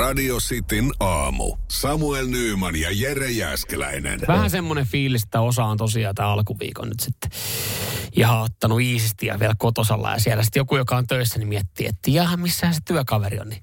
Radio 0.00 0.36
Cityn 0.36 0.90
aamu. 1.00 1.56
Samuel 1.68 2.26
Nyyman 2.26 2.76
ja 2.76 2.88
Jere 2.92 3.30
Jäskeläinen. 3.30 4.20
Vähän 4.28 4.50
semmoinen 4.50 4.86
fiilis, 4.86 5.22
että 5.22 5.40
osa 5.40 5.64
on 5.64 5.76
tosiaan 5.76 6.14
tämä 6.14 6.28
alkuviikon 6.28 6.88
nyt 6.88 7.00
sitten 7.00 7.30
ihan 8.16 8.42
ottanut 8.42 8.80
iisisti 8.80 9.26
ja 9.26 9.40
vielä 9.40 9.54
kotosalla. 9.58 10.12
Ja 10.12 10.18
siellä 10.18 10.42
sitten 10.42 10.60
joku, 10.60 10.76
joka 10.76 10.96
on 10.96 11.06
töissä, 11.06 11.38
niin 11.38 11.48
miettii, 11.48 11.86
että 11.86 12.10
jaha, 12.10 12.36
missähän 12.36 12.74
se 12.74 12.80
työkaveri 12.84 13.40
on. 13.40 13.48
Niin 13.48 13.62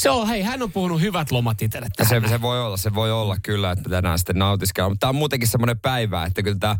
se 0.00 0.10
on, 0.10 0.28
hei, 0.28 0.42
hän 0.42 0.62
on 0.62 0.72
puhunut 0.72 1.00
hyvät 1.00 1.30
lomat 1.30 1.62
itselle 1.62 1.86
se, 2.02 2.28
se, 2.28 2.40
voi 2.40 2.62
olla, 2.62 2.76
se 2.76 2.94
voi 2.94 3.12
olla 3.12 3.36
kyllä, 3.42 3.70
että 3.70 3.90
tänään 3.90 4.18
sitten 4.18 4.38
nautiskellaan. 4.38 4.92
Mutta 4.92 5.00
tämä 5.00 5.08
on 5.08 5.14
muutenkin 5.14 5.48
semmoinen 5.48 5.78
päivä, 5.80 6.24
että 6.24 6.42
kyllä 6.42 6.56
tämä 6.60 6.76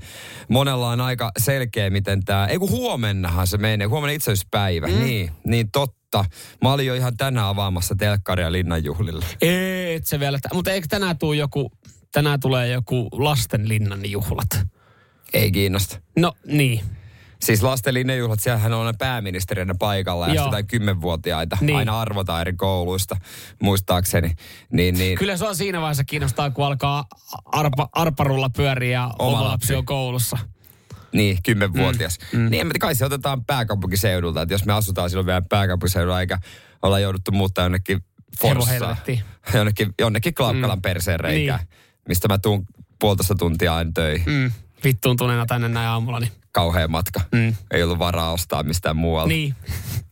monella 0.49 0.89
on 0.89 1.01
aika 1.01 1.31
selkeä, 1.39 1.91
miten 1.91 2.25
tämä, 2.25 2.47
ei 2.47 2.59
kun 2.59 2.71
huomennahan 2.71 3.47
se 3.47 3.59
menee, 3.59 3.87
huomenna 3.87 4.13
itseispäivä, 4.13 4.87
mm. 4.87 4.99
niin, 4.99 5.31
niin 5.45 5.71
totta. 5.71 6.25
Mä 6.63 6.73
olin 6.73 6.87
jo 6.87 6.95
ihan 6.95 7.17
tänään 7.17 7.47
avaamassa 7.47 7.95
telkkaria 7.95 8.53
linnanjuhlilla. 8.53 9.27
Et 9.43 10.07
se 10.07 10.21
vielä, 10.21 10.39
mutta 10.55 10.71
eikö 10.71 10.87
tänään 10.91 11.19
tule 11.19 11.37
joku, 11.37 11.73
tänään 12.13 12.41
tulee 12.41 12.69
joku 12.69 13.09
lasten 13.13 13.69
linnan 13.69 14.11
juhlat? 14.11 14.67
Ei 15.33 15.53
kiinnosta. 15.53 16.01
No 16.19 16.33
niin. 16.47 17.00
Siis 17.43 17.63
lasten 17.63 17.95
linjajuhlat, 17.95 18.41
siellähän 18.41 18.73
on 18.73 18.95
pääministerinä 18.99 19.75
paikalla 19.79 20.29
ja 20.29 20.35
jotain 20.35 20.67
kymmenvuotiaita 20.67 21.59
niin. 21.61 21.79
aina 21.79 22.01
arvotaan 22.01 22.41
eri 22.41 22.53
kouluista, 22.53 23.17
muistaakseni. 23.63 24.35
Niin, 24.73 24.99
niin. 24.99 25.19
Kyllä 25.19 25.37
se 25.37 25.47
on 25.47 25.57
siinä 25.57 25.81
vaiheessa 25.81 26.05
kiinnostaa, 26.05 26.51
kun 26.51 26.67
alkaa 26.67 27.05
arpa, 27.45 27.89
arparulla 27.93 28.51
pyöriä 28.51 28.93
ja 28.93 29.11
oma, 29.19 29.39
oma 29.39 29.49
lapsi 29.49 29.75
on 29.75 29.85
koulussa. 29.85 30.39
Niin, 31.13 31.39
kymmenvuotias. 31.43 32.19
Mm, 32.33 32.39
mm. 32.39 32.51
Niin, 32.51 32.71
kai 32.81 32.95
se 32.95 33.05
otetaan 33.05 33.45
pääkaupunkiseudulta, 33.45 34.43
että 34.43 34.55
jos 34.55 34.65
me 34.65 34.73
asutaan 34.73 35.11
silloin 35.11 35.27
vielä 35.27 35.43
pääkaupunkiseudulla 35.49 36.21
eikä 36.21 36.39
olla 36.83 36.99
jouduttu 36.99 37.33
muuttaa 37.33 37.65
jonnekin 37.65 38.05
Forssaan, 38.41 38.97
jonnekin, 39.55 39.95
jonnekin 39.99 40.35
Klaukkalan 40.35 40.79
mm. 40.79 40.83
perseen 40.83 41.21
reikään, 41.21 41.61
niin. 41.61 41.69
mistä 42.09 42.29
mä 42.29 42.39
tuun 42.39 42.67
puolitoista 42.99 43.35
tuntia 43.35 43.75
aina 43.75 43.91
töihin. 43.95 44.33
Mm. 44.33 44.53
Vittuun 44.85 45.17
tunnena 45.17 45.47
tänne 45.47 45.69
näin 45.69 45.89
aamulla, 45.89 46.21
niin 46.21 46.33
kauhea 46.53 46.89
matka. 46.89 47.21
Mm. 47.33 47.55
Ei 47.71 47.83
ollut 47.83 47.99
varaa 47.99 48.33
ostaa 48.33 48.63
mistään 48.63 48.97
muualta. 48.97 49.29
Niin. 49.29 49.55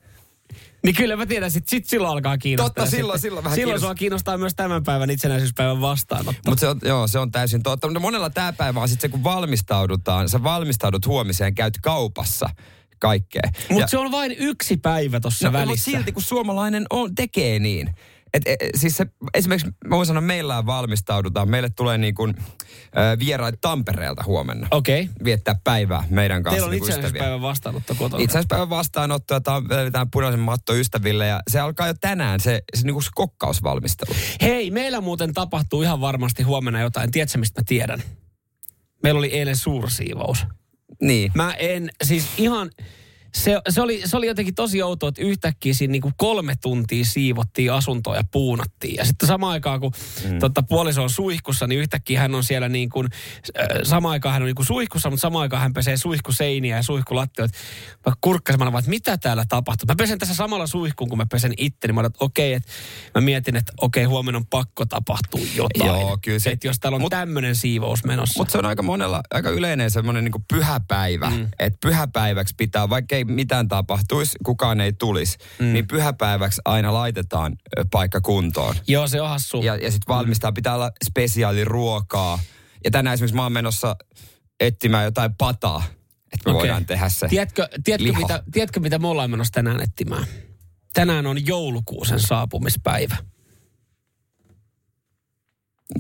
Niin 0.83 0.95
kyllä 0.95 1.17
mä 1.17 1.27
tiedän, 1.27 1.51
sit, 1.51 1.69
sit 1.69 1.87
silloin 1.87 2.13
alkaa 2.13 2.39
kiinnostaa. 2.39 2.75
Totta, 2.85 2.97
silloin, 2.97 3.19
silloin 3.19 3.45
vähän 3.45 3.55
Silloin 3.55 3.69
kiinnostaa. 3.69 3.89
sua 3.89 3.95
kiinnostaa 3.95 4.39
myös 4.39 4.55
tämän 4.55 4.85
päivän 4.85 5.11
itsenäisyyspäivän 5.11 5.81
vastaanotto. 5.81 6.43
Mutta 6.47 6.61
se 6.61 6.69
on, 6.69 6.79
joo, 6.85 7.07
se 7.07 7.19
on 7.19 7.31
täysin 7.31 7.63
totta. 7.63 7.87
Mutta 7.87 8.01
monella 8.01 8.31
tämä 8.31 8.53
päivä 8.53 8.81
on 8.81 8.89
sitten 8.89 9.11
se, 9.11 9.13
kun 9.13 9.25
valmistaudutaan, 9.25 10.29
sä 10.29 10.43
valmistaudut 10.43 11.07
huomiseen, 11.07 11.55
käyt 11.55 11.75
kaupassa 11.83 12.51
kaikkea. 12.99 13.43
Mutta 13.71 13.87
se 13.87 13.99
on 13.99 14.11
vain 14.11 14.37
yksi 14.39 14.77
päivä 14.77 15.21
tuossa 15.21 15.49
no, 15.49 15.53
välissä. 15.53 15.91
Mutta 15.91 15.99
silti, 15.99 16.13
kun 16.13 16.23
suomalainen 16.23 16.87
on, 16.91 17.15
tekee 17.15 17.59
niin. 17.59 17.95
Et, 18.35 18.43
et, 18.47 18.59
siis 18.75 18.97
se, 18.97 19.07
esimerkiksi 19.35 19.71
mä 19.85 19.97
voin 19.97 20.07
sanoa, 20.07 20.21
meillä 20.21 20.67
valmistaudutaan. 20.67 21.51
Meille 21.51 21.71
tulee 21.77 21.99
niin 21.99 22.15
kuin, 22.15 22.35
äh, 22.39 23.19
vieraat 23.19 23.55
Tampereelta 23.61 24.25
huomenna. 24.27 24.69
Okei. 24.71 25.03
Okay. 25.03 25.15
Viettää 25.25 25.55
päivää 25.65 26.05
meidän 26.11 26.43
kanssa. 26.43 26.55
Teillä 26.55 26.67
on 26.67 26.71
niin 26.71 26.83
itsenäisyyspäivän 26.83 27.43
vastaanotto 27.43 27.95
kotona. 27.95 28.23
Itsenäisyyspäivän 28.23 28.71
vastaanotto 28.71 29.35
ja 29.35 29.41
välitään 29.69 30.11
punaisen 30.11 30.41
matto 30.41 30.75
ystäville. 30.75 31.27
Ja 31.27 31.41
se 31.51 31.61
alkaa 31.61 31.87
jo 31.87 31.95
tänään 32.01 32.41
se, 32.41 32.63
se, 32.77 32.87
niin 32.87 32.95
kuin 32.95 33.05
se 33.05 33.11
kokkausvalmistelu. 33.15 34.17
Hei, 34.41 34.71
meillä 34.71 35.01
muuten 35.01 35.35
tapahtuu 35.35 35.83
ihan 35.83 36.01
varmasti 36.01 36.43
huomenna 36.43 36.81
jotain. 36.81 37.11
Tiedätkö, 37.11 37.39
mistä 37.39 37.61
mä 37.61 37.65
tiedän? 37.69 38.03
Meillä 39.03 39.19
oli 39.19 39.29
eilen 39.29 39.57
suursiivous. 39.57 40.47
Niin. 41.03 41.33
Mä 41.35 41.55
en, 41.55 41.91
siis 42.05 42.27
ihan 42.39 42.71
se, 43.35 43.61
se, 43.69 43.81
oli, 43.81 44.03
se 44.05 44.17
oli 44.17 44.27
jotenkin 44.27 44.55
tosi 44.55 44.83
outoa, 44.83 45.09
että 45.09 45.23
yhtäkkiä 45.23 45.75
siinä 45.75 45.93
niin 45.93 46.03
kuin 46.03 46.15
kolme 46.17 46.57
tuntia 46.63 47.05
siivottiin 47.05 47.73
asuntoa 47.73 48.17
ja 48.17 48.23
puunattiin. 48.33 48.95
Ja 48.95 49.05
sitten 49.05 49.27
samaan 49.27 49.53
aikaan, 49.53 49.81
kun 49.81 49.93
mm. 50.29 50.39
totta, 50.39 50.63
puoliso 50.63 51.03
on 51.03 51.11
suihkussa, 51.11 51.67
niin 51.67 51.81
yhtäkkiä 51.81 52.21
hän 52.21 52.35
on 52.35 52.45
siellä 52.45 52.69
niin 52.69 52.89
kuin, 52.89 53.09
äh, 53.61 53.67
samaan 53.83 54.13
aikaan 54.13 54.33
hän 54.33 54.43
on 54.43 54.47
niin 54.47 54.55
kuin 54.55 54.67
suihkussa, 54.67 55.11
mutta 55.11 55.21
samaan 55.21 55.43
aikaan 55.43 55.63
hän 55.63 55.73
pesee 55.73 55.97
suihkuseiniä 55.97 56.77
ja 56.77 56.83
suihkulattioita. 56.83 57.59
Mä 58.07 58.13
kurkkasin, 58.21 58.63
että 58.63 58.91
mitä 58.91 59.19
täällä 59.19 59.45
tapahtuu. 59.49 59.87
Mä 59.87 59.95
pesen 59.97 60.19
tässä 60.19 60.35
samalla 60.35 60.67
suihkuun, 60.67 61.09
kun 61.09 61.19
mä 61.19 61.27
pesen 61.31 61.53
itse, 61.57 61.87
niin 61.87 61.95
mä 61.95 62.01
että 62.01 62.25
okei, 62.25 62.57
okay, 62.57 62.57
että 62.57 62.73
mä 63.15 63.21
mietin, 63.21 63.57
että 63.57 63.73
okei, 63.81 64.05
okay, 64.05 64.11
huomenna 64.11 64.39
on 64.39 64.47
pakko 64.47 64.87
tapahtua 64.87 65.41
jotain. 65.55 65.87
Joo, 65.87 66.19
kyllä 66.25 66.39
se. 66.39 66.51
Että 66.51 66.67
jos 66.67 66.79
täällä 66.81 66.97
on 66.97 67.01
mut, 67.01 67.11
tämmöinen 67.11 67.57
siivous 67.57 68.05
menossa. 68.05 68.41
Mutta 68.41 68.53
se 68.53 68.59
on 68.59 68.67
aika 68.67 68.83
monella, 68.83 69.23
aika 69.31 69.51
yleinen 69.51 69.91
semmoinen 69.91 70.25
niin 70.25 70.45
pyhäpäivä. 70.49 71.31
Mm. 71.31 71.49
Että 71.59 71.79
pyhäpäiväksi 71.81 72.55
pitää, 72.59 72.89
vaikka 72.89 73.18
ei 73.19 73.25
mitään 73.25 73.69
tapahtuisi, 73.69 74.39
kukaan 74.45 74.81
ei 74.81 74.93
tulisi, 74.93 75.39
mm. 75.59 75.73
niin 75.73 75.87
pyhäpäiväksi 75.87 76.61
aina 76.65 76.95
laitetaan 76.95 77.57
paikka 77.91 78.21
kuntoon. 78.21 78.75
Joo, 78.87 79.09
se 79.09 79.21
on 79.21 79.29
hassu. 79.29 79.63
Ja, 79.63 79.77
ja 79.77 79.91
sitten 79.91 80.15
valmistaa, 80.15 80.53
pitää 80.53 80.75
olla 80.75 80.91
spesiaaliruokaa. 81.05 82.39
Ja 82.85 82.91
tänään 82.91 83.15
esimerkiksi 83.15 83.37
mä 83.37 83.43
oon 83.43 83.53
menossa 83.53 83.97
etsimään 84.61 85.05
jotain 85.05 85.35
pataa, 85.35 85.83
että 86.33 86.51
me 86.51 86.51
okay. 86.51 86.55
voidaan 86.55 86.87
tehdä 86.87 87.09
se 87.09 87.29
tiedätkö, 87.29 87.69
tiedätkö, 87.85 88.13
mitä, 88.13 88.43
tiedätkö, 88.53 88.81
mitä 88.81 88.99
me 88.99 89.09
ollaan 89.09 89.31
menossa 89.31 89.53
tänään 89.53 89.81
etsimään? 89.81 90.25
Tänään 90.95 91.27
on 91.27 91.47
joulukuusen 91.47 92.21
saapumispäivä. 92.21 93.17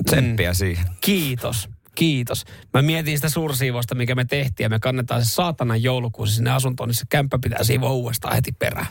Tsemppiä 0.07 0.51
mm. 0.51 0.55
siihen. 0.55 0.87
Kiitos. 1.01 1.69
Kiitos. 1.99 2.45
Mä 2.75 2.83
mietin 2.83 3.19
sitä 3.19 3.29
suursiivosta, 3.29 3.95
mikä 3.95 4.15
me 4.15 4.25
tehtiin 4.25 4.65
ja 4.65 4.69
me 4.69 4.79
kannetaan 4.79 5.25
se 5.25 5.31
saatanan 5.31 5.83
joulukuusi 5.83 6.35
sinne 6.35 6.51
asuntoon, 6.51 6.89
niin 6.89 6.95
se 6.95 7.05
kämppä 7.09 7.39
pitää 7.43 7.65
siivoa 7.65 7.93
uudestaan 7.93 8.35
heti 8.35 8.53
perään. 8.53 8.87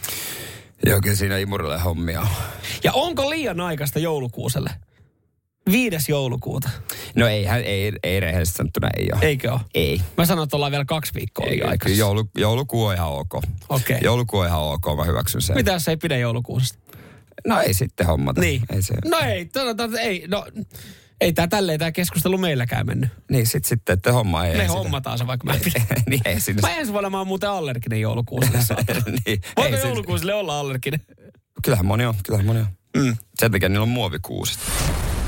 Joo, 0.86 1.00
kyllä 1.02 1.16
siinä 1.16 1.38
imurille 1.38 1.80
hommia 1.80 2.22
on. 2.22 2.28
Ja 2.84 2.92
onko 2.94 3.30
liian 3.30 3.62
aikaista 3.62 4.00
joulukuuselle? 4.00 4.70
Viides 5.72 6.10
joulukuuta. 6.10 6.70
No 7.16 7.28
ei, 7.28 7.48
ei, 7.48 7.94
ei 8.04 8.20
rehellisesti 8.20 8.58
sanottuna 8.58 8.90
ei 8.98 9.10
ole. 9.14 9.22
Eikö 9.22 9.52
ole? 9.52 9.60
Ei. 9.74 10.02
Mä 10.18 10.26
sanon, 10.26 10.44
että 10.44 10.56
ollaan 10.56 10.72
vielä 10.72 10.86
kaksi 10.86 11.14
viikkoa 11.14 11.46
liian 11.46 11.70
aikaisessa. 11.70 12.00
Joulu, 12.00 12.30
joulukuu 12.38 12.86
on 12.86 12.94
ihan 12.94 13.12
ok. 13.12 13.36
Okei. 13.36 13.46
Okay. 13.70 13.98
Joulukuu 14.02 14.40
on 14.40 14.48
ihan 14.48 14.62
ok, 14.62 14.86
mä 14.98 15.04
hyväksyn 15.04 15.42
sen. 15.42 15.56
Mitä 15.56 15.72
jos 15.72 15.88
ei 15.88 15.98
pidä 15.98 16.18
joulukuusta? 16.18 16.80
No 17.48 17.62
ei 17.62 17.74
sitten 17.74 18.08
hommata. 18.08 18.42
Niin. 18.42 18.62
Ei 18.70 18.82
se... 18.82 18.94
No 19.06 19.20
ei, 19.20 19.46
totta, 19.46 20.00
ei, 20.00 20.26
no 20.28 20.46
ei 21.22 21.34
tämä 21.34 21.48
tälleen 21.48 21.80
tämä 21.80 21.92
keskustelu 21.92 22.38
meilläkään 22.38 22.86
mennyt. 22.86 23.10
Niin, 23.32 23.48
sit 23.48 23.66
sitten, 23.66 23.94
että 23.94 24.14
homma 24.14 24.46
ei. 24.46 24.58
Me 24.58 24.62
sitä. 24.62 24.74
hommataan 24.74 25.18
se, 25.18 25.28
vaikka 25.28 25.48
mä 25.48 25.54
niin, 26.10 26.22
ei 26.26 26.40
sinne. 26.40 26.62
Mä 26.62 26.76
ensi 26.76 26.92
vuonna 26.92 27.10
mä 27.10 27.18
oon 27.18 27.28
muuten 27.28 27.50
allerginen 27.50 28.02
joulukuusille. 28.02 28.60
niin, 29.26 29.42
Voiko 29.58 29.78
joulukuusille 29.78 30.34
olla 30.34 30.60
allerginen? 30.60 31.02
Kyllähän 31.64 31.86
moni 31.86 32.06
on, 32.06 32.16
kyllähän 32.26 32.46
moni 32.46 32.60
on. 32.60 32.68
Mm. 32.98 33.18
Sen 33.40 33.52
takia 33.52 33.70
niillä 33.70 33.84
on 33.84 33.90
muovikuuset. 33.90 34.60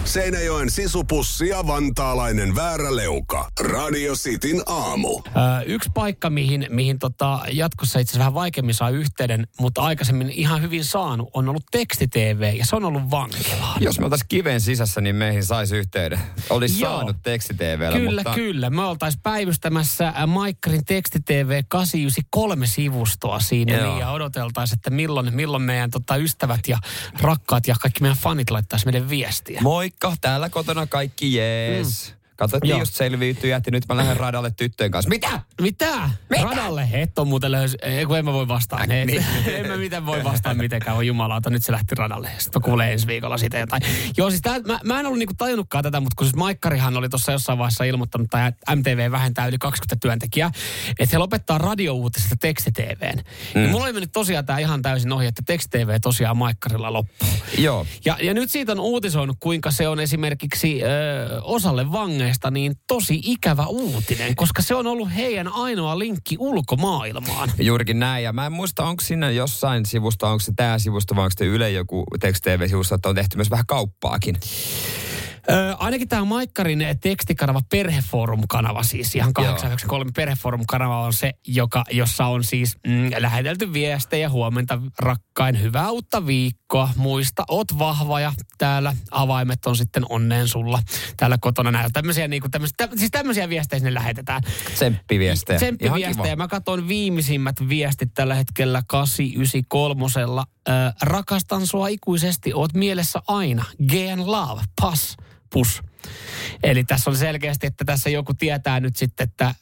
Seinäjoen 0.09 0.70
sisupussi 0.70 1.47
ja 1.47 1.68
vantaalainen 1.68 2.56
vääräleuka. 2.56 3.50
Radio 3.59 4.14
Cityn 4.14 4.62
aamu. 4.66 5.22
Öö, 5.28 5.44
yksi 5.66 5.90
paikka, 5.94 6.30
mihin, 6.30 6.68
mihin 6.70 7.00
tota, 7.00 7.40
jatkossa 7.52 8.00
itse 8.00 8.12
asiassa 8.12 8.19
vähän 8.19 8.34
vaikeammin 8.34 8.75
saa 8.75 8.90
yhteyden, 8.90 9.48
mutta 9.59 9.81
aikaisemmin 9.81 10.30
ihan 10.30 10.62
hyvin 10.62 10.86
saanut, 10.86 11.30
on 11.34 11.50
ollut 11.50 11.64
teksti-TV 11.72 12.53
ja 12.58 12.66
se 12.66 12.75
on 12.75 12.86
ollut 12.86 13.12
vankilaan. 13.12 13.84
Jos 13.84 14.00
me 14.00 14.06
oltaisiin 14.06 14.28
kiven 14.28 14.62
sisässä, 14.62 15.02
niin 15.02 15.16
meihin 15.16 15.46
saisi 15.46 15.78
yhteyden. 15.78 16.19
Olisi 16.50 16.84
Joo. 16.84 16.92
saanut 16.92 17.16
teksti-TVllä, 17.24 17.98
Kyllä, 17.98 18.22
mutta... 18.24 18.34
kyllä. 18.34 18.69
Me 18.69 18.84
oltaisiin 18.84 19.22
päivystämässä 19.22 20.14
Maikkarin 20.28 20.86
teksti-TV 20.86 21.62
893 21.68 22.68
sivustoa 22.68 23.40
siinä 23.40 23.78
Joo. 23.78 23.90
niin, 23.92 24.00
ja 24.00 24.12
odoteltaisiin, 24.12 24.78
että 24.78 24.90
milloin, 24.90 25.36
milloin 25.36 25.64
meidän 25.64 25.92
tota, 25.92 26.16
ystävät 26.16 26.68
ja 26.68 26.78
rakkaat 27.22 27.68
ja 27.68 27.75
kaikki 27.81 28.02
meidän 28.02 28.18
fanit 28.18 28.50
laittaisi 28.50 28.86
meidän 28.86 29.09
viestiä. 29.09 29.62
Moi 29.62 29.90
moikka, 30.04 30.22
täällä 30.22 30.50
kotona 30.50 30.88
kaikki 30.88 31.34
jees. 31.36 32.14
Mm. 32.14 32.19
Katsottiin 32.40 32.80
just 32.80 32.96
selviytyjät 32.96 33.66
ja 33.66 33.72
nyt 33.72 33.84
mä 33.90 33.98
lähden 33.98 34.18
radalle 34.18 34.52
tyttöjen 34.52 34.92
kanssa. 34.92 35.10
Mitä? 35.10 35.40
Mitä? 35.62 36.10
Mitä? 36.30 36.44
Radalle? 36.44 36.90
Et 36.92 37.20
on 37.20 37.28
muuten 37.28 37.52
löys... 37.52 37.78
Ei, 37.82 38.06
kun 38.06 38.18
en 38.18 38.26
mä 38.26 38.34
voi 38.34 38.48
vastaa. 38.48 38.80
Äh, 38.80 38.88
niin. 38.88 39.26
en 39.58 39.68
mä 39.68 39.78
miten 39.78 40.06
voi 40.06 40.24
vastaa 40.24 40.54
mitenkään. 40.54 40.98
On 40.98 41.08
jumalauta, 41.08 41.50
nyt 41.50 41.66
se 41.66 41.72
lähti 41.72 41.96
radalle. 41.96 42.30
Sitten 42.38 42.62
kuulee 42.62 42.92
ensi 42.92 43.08
viikolla 43.08 43.38
sitä 43.38 43.58
jotain. 43.58 43.81
Joo, 44.18 44.30
siis 44.30 44.42
tää, 44.42 44.60
mä, 44.60 44.80
mä 44.84 45.00
en 45.00 45.06
ollut 45.06 45.19
niinku 45.19 45.34
tajunnutkaan 45.38 45.84
tätä, 45.84 46.00
mutta 46.00 46.16
kun 46.16 46.28
siis 46.28 46.36
Maikkarihan 46.36 46.98
oli 46.98 47.10
tuossa 47.10 47.31
jossain 47.31 47.58
vaiheessa 47.58 47.84
ilmoittanut, 47.84 48.30
tai 48.30 48.52
MTV 48.75 49.12
vähentää 49.12 49.48
yli 49.48 49.58
20 49.58 50.08
työntekijää, 50.08 50.52
että 50.90 51.16
he 51.16 51.18
lopettaa 51.18 51.58
radiouutisesta 51.58 52.36
tekstitvn. 52.42 53.24
Mm. 53.56 53.63
Ja 53.63 53.69
mulla 53.69 53.86
oli 53.86 53.94
mennyt 53.94 54.12
tosiaan 54.12 54.46
tämä 54.46 54.60
ihan 54.60 54.81
täysin 54.81 55.13
ohi, 55.13 55.25
että 55.25 55.42
tekstitv 55.46 55.90
tosiaan 56.02 56.38
Maikkarilla 56.38 56.94
loppuu. 56.94 57.30
Joo. 57.58 57.86
Ja, 58.06 58.18
ja 58.22 58.34
nyt 58.34 58.52
siitä 58.52 58.72
on 58.72 58.80
uutisoinut, 58.80 59.38
kuinka 59.40 59.72
se 59.72 59.88
on 59.88 60.00
esimerkiksi 60.00 60.84
ö, 60.84 60.88
osalle 61.42 61.92
vangeista 61.92 62.29
Suomesta 62.30 62.52
niin 62.52 62.76
tosi 62.88 63.20
ikävä 63.24 63.66
uutinen, 63.66 64.36
koska 64.36 64.62
se 64.62 64.76
on 64.76 64.88
ollut 64.88 65.16
heidän 65.16 65.48
ainoa 65.48 66.00
linkki 66.00 66.36
ulkomaailmaan. 66.40 67.52
Juurikin 67.60 68.00
näin, 68.00 68.24
ja 68.24 68.34
mä 68.34 68.46
en 68.46 68.52
muista, 68.52 68.84
onko 68.84 69.04
siinä 69.04 69.30
jossain 69.30 69.86
sivusta, 69.86 70.28
onko 70.28 70.40
se 70.40 70.52
tämä 70.56 70.80
sivusto 70.80 71.16
vai 71.16 71.24
onko 71.24 71.34
se 71.38 71.46
Yle 71.46 71.72
joku 71.72 72.04
tekst 72.20 72.44
TV-sivusto, 72.44 72.96
että 72.96 73.10
on 73.10 73.16
tehty 73.16 73.38
myös 73.38 73.50
vähän 73.50 73.66
kauppaakin. 73.66 74.36
Ö, 75.50 75.75
ainakin 75.77 76.07
tämä 76.07 76.25
Maikkarin 76.25 76.86
tekstikanava 77.01 77.62
Perheforum-kanava 77.69 78.83
siis, 78.83 79.15
ihan 79.15 79.33
893 79.33 80.12
Perheforum-kanava 80.15 81.01
on 81.01 81.13
se, 81.13 81.33
joka, 81.47 81.83
jossa 81.91 82.25
on 82.25 82.44
siis 82.44 82.77
mm, 82.88 83.09
lähetelty 83.18 83.74
viestejä 83.74 84.30
huomenta 84.30 84.81
rakkain, 85.00 85.62
hyvää 85.62 85.89
uutta 85.89 86.25
viikkoa, 86.25 86.89
muista, 86.95 87.44
oot 87.47 87.80
vahva 87.80 88.19
ja 88.19 88.33
täällä 88.57 88.95
avaimet 89.12 89.65
on 89.65 89.75
sitten 89.75 90.06
onneen 90.09 90.47
sulla 90.47 90.80
täällä 91.18 91.38
kotona. 91.41 91.71
Näitä 91.71 91.89
tämmöisiä, 91.94 92.27
niin 92.27 92.41
kuin 92.41 92.51
tämmöisiä, 92.51 92.75
tä, 92.77 92.89
siis 92.95 93.12
tämmöisiä 93.12 93.50
viestejä 93.50 93.80
sinne 93.80 93.94
lähetetään. 93.94 94.41
Tsemppiviestejä. 94.74 95.59
Tsemppiviestejä. 95.59 96.36
Mä 96.36 96.47
katson 96.47 96.88
viimeisimmät 96.88 97.56
viestit 97.69 98.13
tällä 98.13 98.36
hetkellä 98.36 98.83
893. 98.88 100.45
Ö, 100.69 100.94
rakastan 101.01 101.68
sua 101.68 101.88
ikuisesti, 101.88 102.54
oot 102.54 102.74
mielessä 102.74 103.19
aina. 103.27 103.66
GN 103.89 104.24
Love, 104.25 104.62
pass 104.81 105.18
pus. 105.54 105.81
Eli 106.63 106.83
tässä 106.83 107.10
on 107.10 107.16
selkeästi, 107.16 107.68
että 107.68 107.86
tässä 107.86 108.10
joku 108.10 108.33
tietää 108.33 108.80
nyt 108.80 108.95
sitten, 108.95 109.24
että 109.24 109.56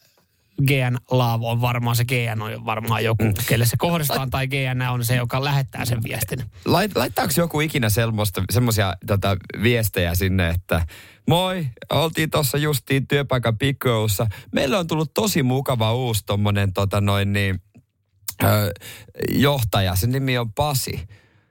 GN 0.68 0.98
Love 1.12 1.46
on 1.48 1.62
varmaan 1.62 1.96
se 1.96 2.06
GN 2.06 2.42
on 2.42 2.66
varmaan 2.66 3.04
joku, 3.04 3.24
mm. 3.24 3.34
kelle 3.48 3.66
se 3.66 3.78
kohdistaan, 3.78 4.30
tai 4.30 4.48
GN 4.48 4.82
on 4.82 5.06
se, 5.06 5.16
joka 5.16 5.44
lähettää 5.44 5.86
sen 5.86 6.04
viestin. 6.04 6.44
Lait, 6.66 6.96
laittaako 6.96 7.34
joku 7.38 7.60
ikinä 7.60 7.88
semmoisia 8.52 8.94
tota, 9.08 9.38
viestejä 9.64 10.16
sinne, 10.16 10.50
että 10.50 10.86
moi, 11.28 11.68
oltiin 11.90 12.30
tuossa 12.30 12.58
justiin 12.58 13.08
työpaikan 13.08 13.58
pikkoussa. 13.58 14.28
Meillä 14.52 14.80
on 14.80 14.88
tullut 14.88 15.14
tosi 15.14 15.44
mukava 15.44 15.94
uusi 15.94 16.24
tommonen 16.26 16.74
tota 16.74 17.02
noin 17.02 17.34
niin, 17.34 17.62
johtaja, 19.30 19.96
sen 19.96 20.12
nimi 20.12 20.38
on 20.38 20.54
Pasi. 20.54 21.08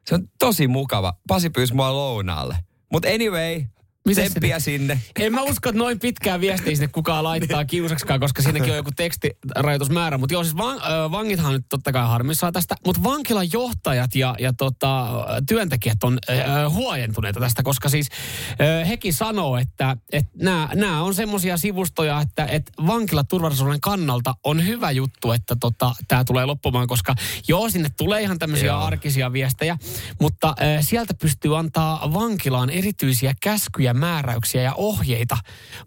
Se 0.07 0.15
on 0.15 0.29
tosi 0.39 0.69
mukava. 0.69 1.13
Pasi 1.29 1.51
pyysi 1.51 1.75
mua 1.75 1.93
lounaalle. 1.93 2.57
Mutta 2.93 3.09
anyway, 3.09 3.65
Tsemppiä 4.13 4.61
sinne. 4.61 5.01
En 5.19 5.33
mä 5.33 5.43
usko, 5.43 5.69
että 5.69 5.79
noin 5.79 6.01
pitkään 6.01 6.41
viestiä 6.41 6.77
sinne 6.77 6.89
kukaan 6.89 7.25
laittaa 7.25 7.65
kiusaksikaan, 7.65 8.21
koska 8.21 8.43
siinäkin 8.43 8.71
on 8.71 8.77
joku 8.77 8.91
tekstirajoitusmäärä. 8.97 10.19
Mutta 10.19 10.35
joo, 10.35 10.45
siis 10.45 10.57
van, 10.57 10.77
äh, 10.77 11.11
vangithan 11.11 11.53
nyt 11.53 11.67
totta 11.69 11.93
kai 11.93 12.07
harmissaan 12.07 12.53
tästä. 12.53 12.75
Mutta 12.87 13.03
vankilan 13.03 13.53
johtajat 13.53 14.15
ja, 14.15 14.35
ja 14.39 14.53
tota, 14.53 15.09
työntekijät 15.49 16.05
on 16.05 16.19
äh, 16.31 16.73
huojentuneita 16.73 17.41
tästä, 17.41 17.63
koska 17.63 17.89
siis 17.89 18.09
äh, 18.51 18.89
hekin 18.89 19.15
sanoo, 19.15 19.57
että 19.57 19.97
et 20.13 20.27
nämä 20.75 21.03
on 21.03 21.15
semmoisia 21.15 21.57
sivustoja, 21.57 22.21
että 22.21 22.47
et 22.47 22.71
vankilaturvallisuuden 22.87 23.81
kannalta 23.81 24.35
on 24.45 24.67
hyvä 24.67 24.91
juttu, 24.91 25.33
että 25.33 25.57
tota, 25.61 25.95
tämä 26.09 26.25
tulee 26.25 26.47
loppumaan, 26.47 26.87
koska 26.87 27.15
joo, 27.49 27.71
sinne 27.71 27.89
tulee 27.97 28.23
ihan 28.23 28.39
tämmöisiä 28.39 28.67
joo. 28.67 28.81
arkisia 28.81 29.33
viestejä, 29.33 29.79
mutta 30.21 30.49
äh, 30.49 30.79
sieltä 30.81 31.15
pystyy 31.15 31.59
antaa 31.59 32.13
vankilaan 32.13 32.71
erityisiä 32.71 33.35
käskyjä 33.43 33.95
määräyksiä 33.97 34.63
ja 34.63 34.75
ohjeita, 34.75 35.39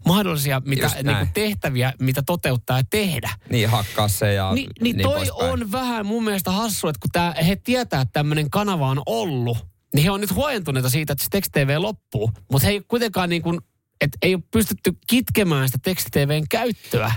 mahdollisia 0.06 0.62
mitä, 0.64 0.90
niin 1.02 1.16
kuin 1.16 1.32
tehtäviä, 1.32 1.92
mitä 2.00 2.22
toteuttaa 2.22 2.78
ja 2.78 2.84
tehdä. 2.90 3.30
Niin, 3.50 3.68
hakkaa 3.68 4.08
se 4.08 4.34
ja 4.34 4.52
Ni, 4.54 4.66
niin, 4.80 4.96
niin 4.96 5.02
toi 5.02 5.26
on 5.34 5.72
vähän 5.72 6.06
mun 6.06 6.24
mielestä 6.24 6.50
hassu, 6.50 6.88
että 6.88 7.00
kun 7.00 7.10
tää, 7.12 7.34
he 7.46 7.56
tietää, 7.56 8.00
että 8.00 8.12
tämmöinen 8.12 8.50
kanava 8.50 8.88
on 8.88 9.02
ollut, 9.06 9.58
niin 9.94 10.04
he 10.04 10.10
on 10.10 10.20
nyt 10.20 10.34
huojentuneita 10.34 10.90
siitä, 10.90 11.12
että 11.12 11.24
se 11.24 11.30
tekstitv 11.30 11.74
loppuu. 11.78 12.30
Mutta 12.52 12.66
he 12.66 12.72
ei 12.72 12.82
kuitenkaan 12.88 13.28
niin 13.28 13.42
kuin, 13.42 13.60
että 14.00 14.18
ei 14.22 14.34
ole 14.34 14.42
pystytty 14.50 14.92
kitkemään 15.06 15.68
sitä 15.68 15.78
tekstitvn 15.82 16.44
käyttöä. 16.50 17.12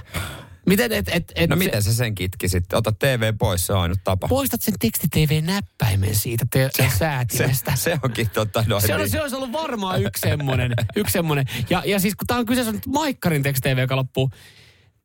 Miten, 0.65 0.91
et, 0.91 1.09
et, 1.11 1.31
et 1.35 1.49
no 1.49 1.55
miten 1.55 1.83
se, 1.83 1.93
sen 1.93 2.15
kitki 2.15 2.49
sitten? 2.49 2.77
Ota 2.77 2.91
TV 2.91 3.33
pois, 3.39 3.65
se 3.65 3.73
on 3.73 3.81
ainut 3.81 3.99
tapa. 4.03 4.27
Poistat 4.27 4.61
sen 4.61 4.73
teksti-TV-näppäimen 4.79 6.15
siitä 6.15 6.45
te, 6.51 6.69
se, 6.77 6.89
säätimestä. 6.99 7.75
Se, 7.75 7.83
se 7.83 7.99
onkin 8.03 8.29
totta. 8.29 8.63
No, 8.67 8.79
se, 8.79 8.95
on, 8.95 9.09
se 9.09 9.21
olisi 9.21 9.35
ollut 9.35 9.51
varmaan 9.51 10.01
yksi 10.03 10.21
semmoinen. 10.21 10.73
yksi 10.95 11.13
semmoinen. 11.13 11.45
Ja, 11.69 11.83
ja 11.85 11.99
siis 11.99 12.15
kun 12.15 12.27
tämä 12.27 12.39
on 12.39 12.45
kyseessä 12.45 12.71
nyt 12.71 12.87
Maikkarin 12.87 13.43
teksti-TV, 13.43 13.77
joka 13.77 13.95
loppuu, 13.95 14.31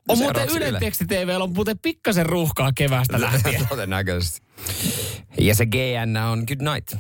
on 0.08 0.19
muuten 0.19 0.49
Ylen 0.49 0.69
Yle. 0.69 0.78
teksti-TV 0.78 1.38
on 1.40 1.52
muuten 1.55 1.78
pikkasen 1.78 2.26
ruuhkaa 2.26 2.72
kevästä 2.72 3.20
lähtien. 3.31 3.66
Todennäköisesti. 3.69 4.43
Ja 5.40 5.54
se 5.54 5.66
GN 5.66 6.16
on 6.16 6.44
Good 6.49 6.75
Night. 6.75 6.94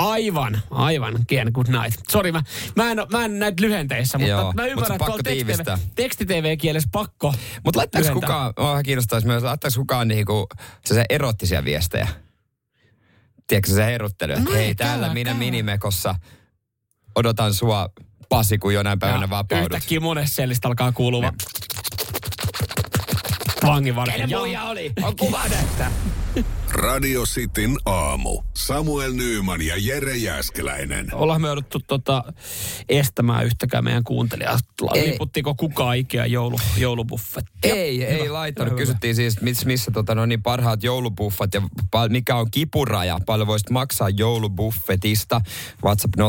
Aivan, 0.00 0.62
aivan. 0.70 1.24
Kien 1.26 1.50
good 1.54 1.66
night. 1.68 2.00
Sori, 2.10 2.32
mä, 2.32 2.42
mä, 2.76 2.90
en, 2.90 2.98
mä 3.12 3.24
en 3.24 3.38
näitä 3.38 3.62
lyhenteissä, 3.62 4.18
mutta 4.18 4.30
Joo, 4.30 4.52
mä 4.52 4.66
ymmärrän, 4.66 4.96
että 4.96 5.06
tuolla 5.06 5.22
teksti-TV, 5.22 5.78
teksti-TV-kielessä 5.94 6.88
pakko 6.92 7.34
Mutta 7.64 7.78
laittaisi 7.78 8.12
kukaan, 8.12 8.54
mä 8.74 8.82
kiinnostaisi 8.82 9.26
myös, 9.26 9.42
laittaisi 9.42 9.78
kukaan 9.78 10.08
niinku, 10.08 10.48
se 10.84 11.04
erottisia 11.10 11.64
viestejä? 11.64 12.08
Tiedätkö 13.46 13.72
se 13.72 13.86
heruttelu, 13.86 14.32
että 14.32 14.44
no 14.44 14.52
hei, 14.52 14.74
täällä 14.74 15.14
minä 15.14 15.34
minimekossa 15.34 16.14
odotan 17.14 17.54
sua 17.54 17.88
Pasi, 18.28 18.58
kun 18.58 18.74
jonain 18.74 18.98
päivänä 18.98 19.30
vapaudut. 19.30 19.72
Yhtäkkiä 19.72 20.00
monessa 20.00 20.34
sellistä 20.34 20.68
alkaa 20.68 20.92
kuuluva. 20.92 21.32
Vanginvartija. 23.66 24.28
Kenen 24.28 24.62
oli? 24.62 24.92
On 25.02 25.16
kuva 25.16 25.44
että. 25.44 25.90
Radio 26.72 27.22
Cityn 27.22 27.76
aamu. 27.84 28.42
Samuel 28.56 29.12
Nyyman 29.12 29.62
ja 29.62 29.74
Jere 29.78 30.16
Jäskeläinen. 30.16 31.14
Ollaan 31.14 31.40
me 31.40 31.46
jouduttu 31.46 31.80
tota, 31.86 32.24
estämään 32.88 33.46
yhtäkään 33.46 33.84
meidän 33.84 34.04
kuuntelijaa. 34.04 34.58
Liputtiko 34.92 35.54
kukaan 35.54 35.96
ikää 35.96 36.26
joulu, 36.26 36.56
joulubuffet? 36.76 37.44
Ei, 37.62 37.98
hyvä. 37.98 38.08
ei 38.08 38.28
laittanut. 38.28 38.74
Kysyttiin 38.74 39.14
siis, 39.14 39.40
missä, 39.40 39.66
missä 39.66 39.90
tota, 39.90 40.14
no 40.14 40.26
niin, 40.26 40.42
parhaat 40.42 40.82
joulubuffat 40.82 41.54
ja 41.54 41.62
mikä 42.08 42.36
on 42.36 42.50
kipuraja. 42.50 43.18
Paljon 43.26 43.46
voisit 43.46 43.70
maksaa 43.70 44.08
joulubuffetista. 44.08 45.40
WhatsApp 45.84 46.14
0447255854. 46.16 46.20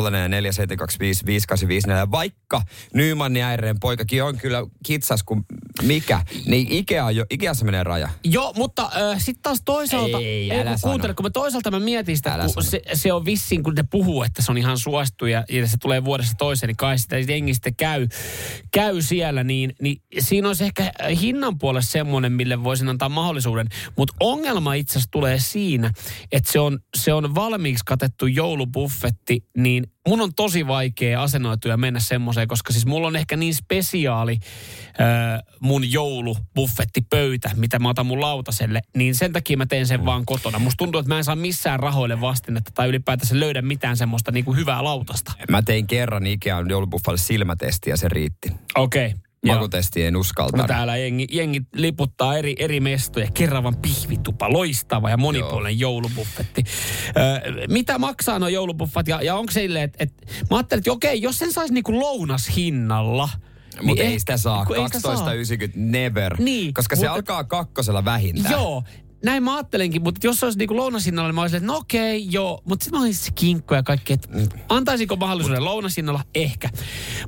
Vaikka 2.12 2.62
Nyman 2.94 3.38
ja 3.38 3.48
Äireen 3.48 3.80
poikakin 3.80 4.24
on 4.24 4.38
kyllä 4.38 4.66
kitsas 4.86 5.24
kuin 5.24 5.46
mikä, 5.82 6.26
niin 6.46 6.68
Ikea, 6.72 7.06
Ikeassa 7.30 7.66
menee 7.66 7.84
raja. 7.84 8.10
Joo, 8.24 8.54
mutta 8.56 8.84
äh, 8.84 9.18
sitten 9.18 9.44
taas 9.44 9.62
toisaalta... 9.66 10.18
Ei 10.20 10.31
ei, 10.32 10.52
älä 10.52 10.72
kun 10.72 10.80
kuuntele, 10.82 11.14
kun 11.14 11.26
mä 11.26 11.30
toisaalta 11.30 11.72
mä 11.72 11.80
mietin 11.80 12.18
sitä, 12.18 12.34
älä 12.34 12.46
kun 12.54 12.64
se, 12.64 12.82
se, 12.94 13.14
on 13.14 13.26
vissiin, 13.26 13.64
kun 13.64 13.74
ne 13.76 13.84
puhuu, 13.92 14.24
että 14.24 14.42
se 14.42 14.52
on 14.52 14.58
ihan 14.58 14.78
suosittu 14.78 15.26
ja, 15.26 15.44
ja 15.50 15.68
se 15.68 15.78
tulee 15.78 16.06
vuodesta 16.06 16.36
toiseen, 16.38 16.68
niin 16.68 16.78
kai 16.78 17.00
sitä 17.00 17.18
jengi 17.18 17.54
sitten 17.54 17.76
käy, 17.76 18.08
käy 18.72 19.02
siellä, 19.02 19.44
niin, 19.44 19.74
niin 19.82 20.02
siinä 20.20 20.48
olisi 20.48 20.64
ehkä 20.64 20.92
hinnan 21.22 21.58
puolesta 21.58 21.92
semmoinen, 21.92 22.32
mille 22.32 22.64
voisin 22.64 22.90
antaa 22.90 23.10
mahdollisuuden. 23.10 23.68
Mutta 23.98 24.14
ongelma 24.20 24.74
itse 24.74 24.92
asiassa 24.92 25.12
tulee 25.12 25.40
siinä, 25.40 25.92
että 26.32 26.52
se 26.52 26.60
on, 26.60 26.80
se 26.98 27.14
on 27.14 27.36
valmiiksi 27.36 27.84
katettu 27.86 28.28
joulubuffetti, 28.28 29.46
niin 29.58 29.84
mun 30.08 30.22
on 30.22 30.34
tosi 30.34 30.68
vaikea 30.68 31.22
asennoitua 31.22 31.72
ja 31.72 31.78
mennä 31.78 32.00
semmoiseen, 32.00 32.48
koska 32.48 32.74
siis 32.74 32.86
mulla 32.86 33.08
on 33.08 33.16
ehkä 33.16 33.38
niin 33.38 33.56
spesiaali 33.56 34.40
äh, 35.02 35.44
mun 35.60 35.92
joulubuffettipöytä, 35.92 37.52
mitä 37.56 37.80
mä 37.80 37.90
otan 37.90 38.06
mun 38.06 38.22
lautaselle, 38.22 38.82
niin 38.96 39.16
sen 39.16 39.34
takia 39.34 39.58
mä 39.58 39.66
teen 39.66 39.88
sen 39.88 40.00
mm. 40.00 40.06
vaan 40.06 40.26
kotona. 40.26 40.60
Musta 40.60 40.78
tuntuu, 40.78 41.00
että 41.00 41.10
mä 41.10 41.18
en 41.18 41.24
saa 41.24 41.36
missään 41.36 41.80
rahoille 41.80 42.22
vastinetta 42.22 42.72
tai 42.74 42.88
ylipäätänsä 42.88 43.40
löydä 43.40 43.62
mitään 43.62 43.98
semmoista 43.98 44.32
niin 44.32 44.46
kuin 44.46 44.58
hyvää 44.58 44.84
lautasta. 44.84 45.32
Mä 45.50 45.62
tein 45.62 45.88
kerran 45.88 46.28
Ikean 46.28 46.70
joulubuffalle 46.70 47.18
silmätesti 47.18 47.90
ja 47.90 47.98
se 47.98 48.10
riitti. 48.10 48.52
Okei. 48.76 49.08
Okay. 49.08 49.31
Makutesti 49.46 50.04
en 50.04 50.16
uskalta. 50.16 50.58
No 50.58 50.68
täällä 50.68 50.98
jengi, 50.98 51.28
jengi 51.32 51.62
liputtaa 51.76 52.38
eri, 52.38 52.56
eri 52.60 52.80
mestoja. 52.80 53.28
Kerravan 53.34 53.78
pihvitupa, 53.78 54.54
loistava 54.54 55.10
ja 55.10 55.18
monipuolinen 55.18 55.80
Joo. 55.80 55.92
joulubuffetti. 55.92 56.64
Ö, 57.08 57.52
mitä 57.68 58.00
maksaa 58.00 58.40
nuo 58.40 58.50
joulubuffat 58.50 59.08
ja, 59.08 59.22
ja 59.22 59.36
onko 59.36 59.52
silleen, 59.52 59.84
että 59.84 60.04
et, 60.04 60.14
mä 60.50 60.58
ajattelin, 60.58 60.80
että 60.80 60.92
okei, 60.92 61.22
jos 61.22 61.38
sen 61.38 61.54
saisi 61.54 61.74
niinku 61.74 62.00
lounashinnalla– 62.00 63.30
mutta 63.82 64.04
niin 64.04 64.12
ei 64.12 64.20
sitä 64.20 64.38
saa. 64.38 64.64
12,90 64.64 65.72
never. 65.76 66.36
Niin, 66.42 66.74
koska 66.74 66.96
se 66.96 67.08
alkaa 67.08 67.44
kakkosella 67.44 68.06
vähintään. 68.06 68.52
Joo, 68.52 68.84
näin 69.24 69.44
mä 69.44 69.56
ajattelenkin, 69.56 70.02
mutta 70.02 70.28
jos 70.28 70.40
se 70.40 70.46
olisi 70.46 70.60
niinku 70.60 70.76
lounasinnalla, 70.76 71.30
niin 71.30 71.36
mä 71.36 71.42
olisin, 71.42 71.58
että 71.58 71.68
no 71.68 71.78
okei, 71.78 72.22
okay, 72.22 72.32
joo. 72.32 72.62
Mutta 72.66 72.84
sitten 72.84 73.00
mä 73.00 73.06
olisin 73.06 73.24
se 73.26 73.32
kinkko 73.32 73.76
ja 73.76 73.84
kaikki, 73.84 74.14
että 74.14 74.28
mm. 74.32 74.48
antaisinko 74.70 75.16
mahdollisuuden 75.16 75.66
lounasinnalla? 75.66 76.24
Ehkä. 76.36 76.70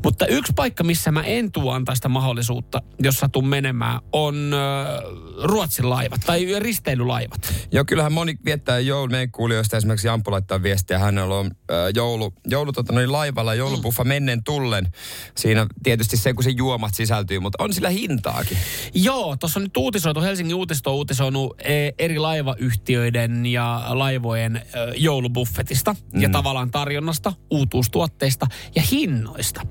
Mutta 0.03 0.27
yksi 0.27 0.53
paikka, 0.55 0.83
missä 0.83 1.12
mä 1.12 1.21
en 1.21 1.51
tuu 1.51 1.69
antaa 1.69 1.95
sitä 1.95 2.09
mahdollisuutta, 2.09 2.81
jos 3.00 3.15
satun 3.15 3.47
menemään, 3.47 4.00
on 4.12 4.51
äh, 4.53 5.03
Ruotsin 5.43 5.89
laivat 5.89 6.21
tai 6.25 6.59
risteilylaivat. 6.59 7.53
Joo, 7.71 7.85
kyllähän 7.85 8.13
moni 8.13 8.38
viettää 8.45 8.79
joulu. 8.79 9.07
Meidän 9.12 9.31
kuulijoista 9.31 9.77
esimerkiksi 9.77 10.07
Jampu 10.07 10.31
laittaa 10.31 10.63
viestiä. 10.63 11.00
Hänellä 11.00 11.35
on 11.35 11.45
äh, 11.45 11.77
joulu, 11.95 12.33
joulu 12.47 12.71
tota, 12.71 12.93
noin 12.93 13.12
laivalla, 13.12 13.53
joulupuffa 13.53 14.03
mm. 14.03 14.07
mennen 14.07 14.43
tullen. 14.43 14.88
Siinä 15.38 15.67
tietysti 15.83 16.17
se, 16.17 16.33
kun 16.33 16.43
se 16.43 16.50
juomat 16.50 16.95
sisältyy, 16.95 17.39
mutta 17.39 17.63
on 17.63 17.73
sillä 17.73 17.89
hintaakin. 17.89 18.57
Joo, 18.93 19.35
tuossa 19.35 19.59
on 19.59 19.63
nyt 19.63 19.77
uutisoitu, 19.77 20.21
Helsingin 20.21 20.55
uutisto 20.55 20.89
on 20.89 20.95
uutisoinut 20.95 21.62
e, 21.62 21.83
eri 22.00 22.20
laivayhtiöiden 22.20 23.46
ja 23.46 23.84
laivojen 23.90 24.62
joulubuffetista 24.96 25.96
mm. 26.13 26.22
ja 26.22 26.30
tavallaan 26.30 26.72
tarjonnasta, 26.72 27.34
uutuustuotteista 27.52 28.48
ja 28.75 28.82
hinnoista. 28.92 29.62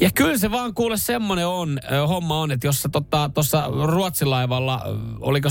Ja 0.00 0.10
kyllä 0.14 0.38
se 0.38 0.50
vaan 0.50 0.74
kuule 0.74 0.96
semmoinen 0.96 1.46
on, 1.46 1.78
homma 2.08 2.40
on, 2.40 2.50
että 2.50 2.66
jos 2.66 2.82
sä 2.82 2.88
tuossa 3.34 3.62
tota, 3.62 3.86
Ruotsin 3.86 4.30
laivalla, 4.30 4.82
oliko 5.20 5.48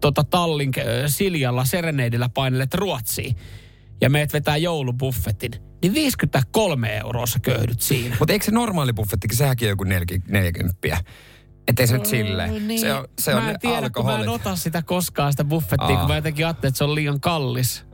tota 0.00 0.24
Tallink 0.24 0.76
Siljalla 1.06 1.64
Sereneidillä 1.64 2.28
painelet 2.28 2.74
Ruotsiin, 2.74 3.36
ja 4.00 4.10
meet 4.10 4.32
vetää 4.32 4.56
joulubuffetin, 4.56 5.52
niin 5.82 5.94
53 5.94 6.96
euroa 6.96 7.26
sä 7.26 7.38
köyhdyt 7.40 7.80
siinä. 7.80 8.16
Mutta 8.18 8.32
eikö 8.32 8.44
se 8.44 8.50
normaali 8.50 8.92
buffettikin, 8.92 9.36
sehän 9.36 9.56
on 9.62 9.68
joku 9.68 9.84
40. 9.84 10.76
Ettei 11.68 11.86
se 11.86 11.94
nyt 11.98 12.06
silleen. 12.06 12.68
Niin. 12.68 12.80
Se 12.80 12.94
on, 12.94 13.08
se 13.18 13.34
mä 13.34 13.42
on 13.42 13.48
en 13.48 13.60
tiedä, 13.60 13.90
kun 13.90 14.04
mä 14.04 14.10
en 14.12 14.18
alkoholi. 14.18 14.40
ota 14.40 14.56
sitä 14.56 14.82
koskaan 14.82 15.32
sitä 15.32 15.44
buffettia, 15.44 15.86
Aa. 15.88 15.96
kun 15.98 16.08
mä 16.08 16.14
jotenkin 16.16 16.46
ajattelin, 16.46 16.70
että 16.70 16.78
se 16.78 16.84
on 16.84 16.94
liian 16.94 17.20
kallis. 17.20 17.84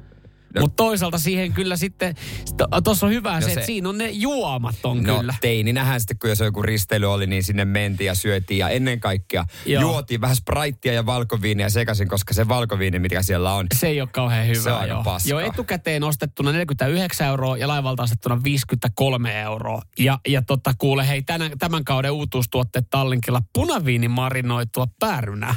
Mutta 0.61 0.76
toisaalta 0.76 1.19
siihen 1.19 1.52
kyllä 1.52 1.76
sitten, 1.76 2.14
tuossa 2.85 3.07
on 3.07 3.12
hyvä 3.12 3.35
No 3.35 3.40
se, 3.40 3.45
se- 3.47 3.52
että 3.52 3.66
siinä 3.66 3.88
on 3.88 3.99
ne 3.99 4.11
juomat 4.11 4.75
on 4.83 5.02
No 5.02 5.19
kyllä. 5.19 5.35
teininähän 5.40 6.00
sitten, 6.00 6.19
kun 6.19 6.30
jos 6.30 6.40
joku 6.40 6.62
risteily 6.62 7.12
oli, 7.12 7.26
niin 7.26 7.42
sinne 7.42 7.64
mentiin 7.64 8.07
ja 8.07 8.14
syötiin. 8.14 8.59
Ja 8.59 8.69
ennen 8.69 9.00
kaikkea 9.00 9.45
Joo. 9.66 9.80
juotiin 9.83 10.21
vähän 10.21 10.37
spraittia 10.37 10.92
ja 10.92 11.07
valkoviiniä 11.07 11.69
sekaisin, 11.69 12.09
koska 12.09 12.35
se 12.35 12.49
valkoviini, 12.49 12.99
mikä 12.99 13.23
siellä 13.23 13.54
on, 13.54 13.66
Se 13.75 13.87
ei 13.87 14.00
ole 14.00 14.09
kauhean 14.12 14.47
hyvä. 14.47 14.61
Se 14.62 14.73
on 14.73 14.78
aika 14.80 14.95
joo. 14.95 15.02
paskaa. 15.04 15.30
joo, 15.30 15.40
etukäteen 15.40 16.04
ostettuna 16.04 16.52
49 16.52 17.26
euroa 17.26 17.57
ja 17.57 17.69
laivalta 17.69 18.02
ostettuna 18.02 18.42
53 18.45 19.40
euroa. 19.40 19.83
Ja, 19.99 20.19
ja 20.28 20.42
tota, 20.42 20.75
kuule, 20.78 21.09
hei, 21.09 21.23
tämän, 21.23 21.50
tämän 21.59 21.85
kauden 21.85 22.11
uutuustuotteet 22.12 22.87
Tallinkilla 22.90 23.42
punaviini 23.52 24.09
marinoitua 24.09 24.87
päärynä. 25.00 25.54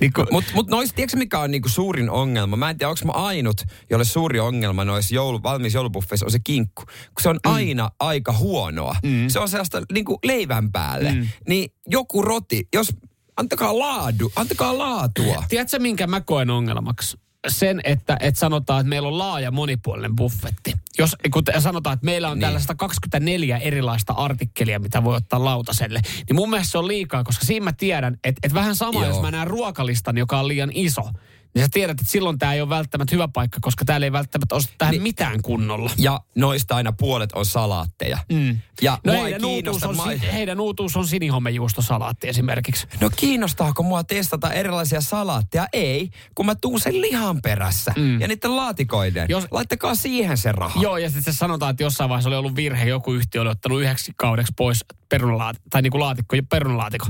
Niin 0.00 0.12
Mutta 0.30 0.50
mut 0.54 0.68
nois, 0.68 0.92
tiedätkö 0.92 1.16
mikä 1.16 1.38
on 1.38 1.50
niinku 1.50 1.68
suurin 1.68 2.10
ongelma? 2.10 2.56
Mä 2.56 2.70
en 2.70 2.78
tiedä, 2.78 2.90
onko 2.90 3.00
mä 3.04 3.12
ainut, 3.12 3.62
jolle 3.90 4.04
suuri 4.04 4.40
ongelma 4.40 4.84
noissa 4.84 5.14
joulu, 5.14 5.42
valmis 5.42 5.74
joulubuffeissa 5.74 6.26
on 6.26 6.32
se 6.32 6.38
kinkku. 6.38 6.82
Kun 6.84 7.22
se 7.22 7.28
on 7.28 7.38
mm. 7.46 7.52
aina 7.52 7.90
aika 8.00 8.32
huonoa. 8.32 8.96
Mm. 9.02 9.28
Se 9.28 9.38
on 9.38 9.48
sellaista 9.48 9.82
niinku 9.92 10.18
leivän 10.24 10.72
päälle. 10.72 11.12
Mm. 11.12 11.28
Niin 11.48 11.70
joku 11.86 12.22
roti, 12.22 12.68
jos, 12.74 12.94
antakaa 13.36 13.78
laadu, 13.78 14.32
antakaa 14.36 14.78
laatua. 14.78 15.44
Tiedätkö, 15.48 15.78
minkä 15.78 16.06
mä 16.06 16.20
koen 16.20 16.50
ongelmaksi? 16.50 17.18
Sen, 17.48 17.80
että, 17.84 18.16
että 18.20 18.40
sanotaan, 18.40 18.80
että 18.80 18.88
meillä 18.88 19.08
on 19.08 19.18
laaja 19.18 19.50
monipuolinen 19.50 20.16
buffetti. 20.16 20.72
Jos, 20.98 21.16
kun 21.32 21.42
sanotaan, 21.58 21.94
että 21.94 22.04
meillä 22.04 22.28
on. 22.28 22.38
Niin. 22.38 22.46
tällaista 22.46 22.74
24 22.74 23.58
erilaista 23.58 24.12
artikkelia, 24.12 24.78
mitä 24.78 25.04
voi 25.04 25.16
ottaa 25.16 25.44
lautaselle, 25.44 26.00
niin 26.28 26.36
mun 26.36 26.50
mielestä 26.50 26.70
se 26.70 26.78
on 26.78 26.88
liikaa, 26.88 27.24
koska 27.24 27.44
siinä 27.44 27.64
mä 27.64 27.72
tiedän, 27.72 28.14
että, 28.24 28.40
että 28.42 28.54
vähän 28.54 28.76
sama, 28.76 29.00
Joo. 29.00 29.08
jos 29.08 29.20
mä 29.20 29.30
näen 29.30 29.46
ruokalistan, 29.46 30.18
joka 30.18 30.38
on 30.38 30.48
liian 30.48 30.70
iso, 30.74 31.10
niin 31.54 31.64
sä 31.64 31.68
tiedät, 31.72 32.00
että 32.00 32.12
silloin 32.12 32.38
tämä 32.38 32.54
ei 32.54 32.60
ole 32.60 32.68
välttämättä 32.68 33.14
hyvä 33.14 33.28
paikka, 33.28 33.58
koska 33.62 33.84
täällä 33.84 34.04
ei 34.06 34.12
välttämättä 34.12 34.54
ole 34.54 34.62
tähän 34.78 34.92
niin. 34.92 35.02
mitään 35.02 35.42
kunnolla. 35.42 35.90
Ja 35.98 36.20
noista 36.34 36.76
aina 36.76 36.92
puolet 36.92 37.32
on 37.32 37.46
salaatteja. 37.46 38.18
Mm. 38.32 38.58
Ja 38.82 38.98
No 39.04 39.12
heidän 39.12 39.44
uutuus, 39.44 39.84
on, 39.84 39.96
ma- 39.96 40.10
si- 40.10 40.32
heidän 40.32 40.60
uutuus 40.60 40.96
on 40.96 41.06
sinihommejuustosalaatti 41.06 42.28
esimerkiksi. 42.28 42.86
No 43.00 43.10
kiinnostaako 43.16 43.82
mua 43.82 44.04
testata 44.04 44.52
erilaisia 44.52 45.00
salaatteja? 45.00 45.66
Ei, 45.72 46.10
kun 46.34 46.46
mä 46.46 46.54
tuun 46.54 46.80
sen 46.80 47.00
lihan 47.00 47.42
perässä 47.42 47.92
mm. 47.96 48.20
ja 48.20 48.28
niiden 48.28 48.56
laatikoiden. 48.56 49.26
Jos-. 49.28 49.48
Laittakaa 49.50 49.94
siihen 49.94 50.36
se 50.36 50.52
raha. 50.52 50.80
Joo, 50.82 50.96
ja 50.96 51.10
sitten 51.10 51.34
sanotaan, 51.34 51.70
että 51.70 51.82
jossain 51.82 52.10
vaiheessa 52.10 52.28
oli 52.30 52.36
ollut 52.36 52.56
virhe, 52.56 52.84
joku 52.88 53.12
yhtiö 53.12 53.40
oli 53.40 53.50
ottanut 53.50 53.80
yhdeksi 53.80 54.12
kaudeksi 54.16 54.52
pois 54.56 54.84
perunalaatikko, 55.08 55.66
tai 55.70 55.82
niin 55.82 55.90
kuin 55.90 56.00
laatikko, 56.00 56.36
perunalaatikko. 56.50 57.06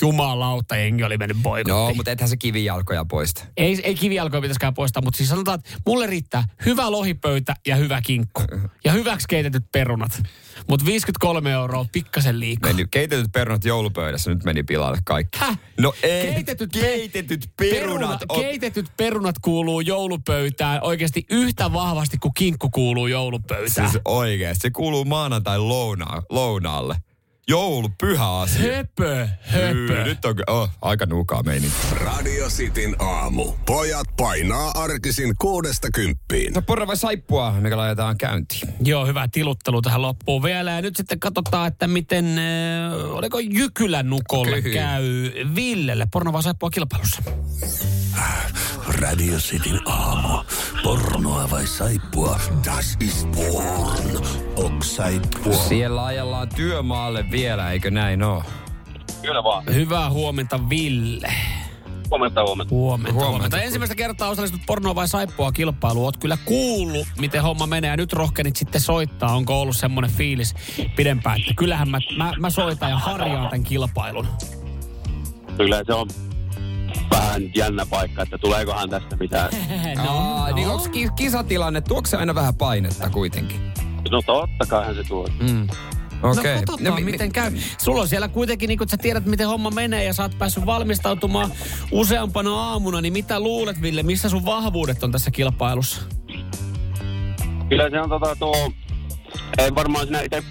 Jumalauta, 0.00 0.76
jengi 0.76 1.04
oli 1.04 1.18
mennyt 1.18 1.36
boikottiin. 1.42 1.76
Joo, 1.76 1.94
mutta 1.94 2.10
ethän 2.10 2.28
se 2.28 2.36
kivijalkoja 2.36 3.04
poista. 3.04 3.44
Ei, 3.56 3.80
ei 3.82 3.94
kivijalkoja 3.94 4.40
pitäisikään 4.42 4.74
poistaa, 4.74 5.02
mutta 5.02 5.16
siis 5.16 5.28
sanotaan, 5.28 5.58
että 5.58 5.70
mulle 5.86 6.06
riittää 6.06 6.44
hyvä 6.66 6.90
lohipöytä 6.90 7.54
ja 7.66 7.76
hyvä 7.76 8.00
kinkku. 8.02 8.42
Ja 8.84 8.92
hyväksi 8.92 9.28
keitetyt 9.28 9.64
perunat. 9.72 10.22
Mutta 10.68 10.86
53 10.86 11.52
euroa 11.52 11.80
on 11.80 11.88
pikkasen 11.92 12.40
liikaa. 12.40 12.72
Meni, 12.72 12.86
keitetyt 12.90 13.32
perunat 13.32 13.64
joulupöydässä, 13.64 14.30
nyt 14.30 14.44
meni 14.44 14.62
pilalle 14.62 14.98
kaikki. 15.04 15.38
Häh? 15.38 15.58
No 15.80 15.94
ei, 16.02 16.32
Keitetyt, 16.32 16.72
keitetyt 16.72 17.50
perunat. 17.56 18.20
on... 18.28 18.40
Keitetyt 18.40 18.86
perunat 18.96 19.38
kuuluu 19.38 19.80
joulupöytään 19.80 20.82
oikeasti 20.82 21.26
yhtä 21.30 21.72
vahvasti 21.72 22.18
kuin 22.18 22.34
kinkku 22.34 22.70
kuuluu 22.70 23.06
joulupöytään. 23.06 23.90
Siis 23.90 24.02
oikeesti, 24.04 24.62
se 24.62 24.70
kuuluu 24.70 25.04
maanantai 25.04 25.58
louna, 25.58 26.22
lounaalle. 26.30 26.96
Joulu, 27.50 27.88
pyhä 28.00 28.38
asia. 28.40 28.74
Höpö, 28.76 29.28
höpö. 29.40 29.98
Yy, 29.98 30.04
Nyt 30.04 30.24
on 30.24 30.34
oh, 30.46 30.70
aika 30.82 31.06
nuukaa 31.06 31.42
meini. 31.42 31.70
Radio 31.92 32.48
Cityn 32.48 32.96
aamu. 32.98 33.52
Pojat 33.66 34.06
painaa 34.16 34.70
arkisin 34.74 35.34
kuudesta 35.38 35.88
kymppiin. 35.94 36.52
No 36.52 36.62
porra 36.62 36.86
vai 36.86 36.96
saippua, 36.96 37.52
mikä 37.52 37.76
laitetaan 37.76 38.18
käyntiin? 38.18 38.74
Joo, 38.80 39.06
hyvä 39.06 39.28
tiluttelu 39.32 39.82
tähän 39.82 40.02
loppuun 40.02 40.42
vielä. 40.42 40.70
Ja 40.70 40.82
nyt 40.82 40.96
sitten 40.96 41.20
katsotaan, 41.20 41.68
että 41.68 41.86
miten, 41.86 42.38
äh, 42.38 43.14
oliko 43.14 43.38
Jykylän 43.38 44.10
nukolle 44.10 44.62
Kyllä. 44.62 44.74
käy 44.80 45.04
Villelle 45.54 46.06
pornovaa 46.12 46.42
saippua 46.42 46.70
kilpailussa. 46.70 47.22
Radio 48.98 49.38
Cityn 49.38 49.80
aamu. 49.86 50.38
Pornoa 50.82 51.50
vai 51.50 51.66
saippua? 51.66 52.40
Das 52.64 52.96
ist 53.00 53.28
porn. 53.30 54.26
Ok 54.56 54.84
saippua. 54.84 55.52
Siellä 55.52 56.04
ajellaan 56.04 56.48
työmaalle 56.48 57.24
vielä, 57.30 57.72
eikö 57.72 57.90
näin 57.90 58.22
oo? 58.22 58.42
Kyllä 59.22 59.44
vaan. 59.44 59.64
Hyvää 59.74 60.10
huomenta, 60.10 60.68
Ville. 60.68 61.32
Huomenta, 62.10 62.42
huomenta. 62.42 62.74
Huomenta, 62.74 63.12
huomenta. 63.12 63.30
Huomenta. 63.30 63.60
Ensimmäistä 63.60 63.94
kertaa 63.94 64.28
osallistut 64.28 64.60
pornoa 64.66 64.94
vai 64.94 65.08
saippua 65.08 65.52
kilpailuun. 65.52 66.04
Oot 66.04 66.16
kyllä 66.16 66.38
kuullut, 66.44 67.06
miten 67.18 67.42
homma 67.42 67.66
menee. 67.66 67.90
Ja 67.90 67.96
nyt 67.96 68.12
rohkenit 68.12 68.56
sitten 68.56 68.80
soittaa. 68.80 69.34
Onko 69.34 69.60
ollut 69.60 69.76
semmoinen 69.76 70.10
fiilis 70.10 70.54
pidempään, 70.96 71.40
että 71.40 71.54
kyllähän 71.56 71.88
mä, 71.88 71.98
mä, 72.16 72.32
mä 72.38 72.50
soitan 72.50 72.90
ja 72.90 72.98
harjaan 72.98 73.48
tämän 73.50 73.64
kilpailun. 73.64 74.26
Kyllä 75.56 75.82
se 75.86 75.94
on 75.94 76.08
vähän 77.10 77.42
jännä 77.56 77.86
paikka, 77.86 78.22
että 78.22 78.38
tuleekohan 78.38 78.90
tästä 78.90 79.16
mitään. 79.16 79.50
Aa, 80.08 80.52
niin 80.52 80.68
onko 80.68 80.88
ki- 80.88 81.08
kisatilanne, 81.16 81.80
tuokse 81.80 82.10
se 82.10 82.16
aina 82.16 82.34
vähän 82.34 82.54
painetta 82.54 83.10
kuitenkin? 83.10 83.60
No 84.10 84.22
totta 84.26 84.66
kaihan 84.68 84.94
se 84.94 85.04
tuo. 85.04 85.28
Mm. 85.40 85.66
Okei. 86.22 86.54
No 86.54 86.60
katsotaan, 86.60 86.94
mi- 86.94 87.04
mi- 87.04 87.10
miten 87.12 87.32
käy. 87.32 87.52
Sulla 87.78 88.00
on 88.00 88.08
siellä 88.08 88.28
kuitenkin, 88.28 88.68
niin 88.68 88.78
kun 88.78 88.88
sä 88.88 88.96
tiedät, 88.96 89.24
miten 89.26 89.48
homma 89.48 89.70
menee 89.70 90.04
ja 90.04 90.12
sä 90.12 90.22
oot 90.22 90.38
päässyt 90.38 90.66
valmistautumaan 90.66 91.52
useampana 91.92 92.54
aamuna, 92.54 93.00
niin 93.00 93.12
mitä 93.12 93.40
luulet, 93.40 93.82
Ville, 93.82 94.02
missä 94.02 94.28
sun 94.28 94.44
vahvuudet 94.44 95.02
on 95.04 95.12
tässä 95.12 95.30
kilpailussa? 95.30 96.00
Kyllä 97.68 97.90
se 97.90 98.00
on 98.00 98.08
tota 98.08 98.36
tuo, 98.36 98.72
ei 99.58 99.74
varmaan 99.74 100.04
siinä 100.06 100.20
itse 100.20 100.42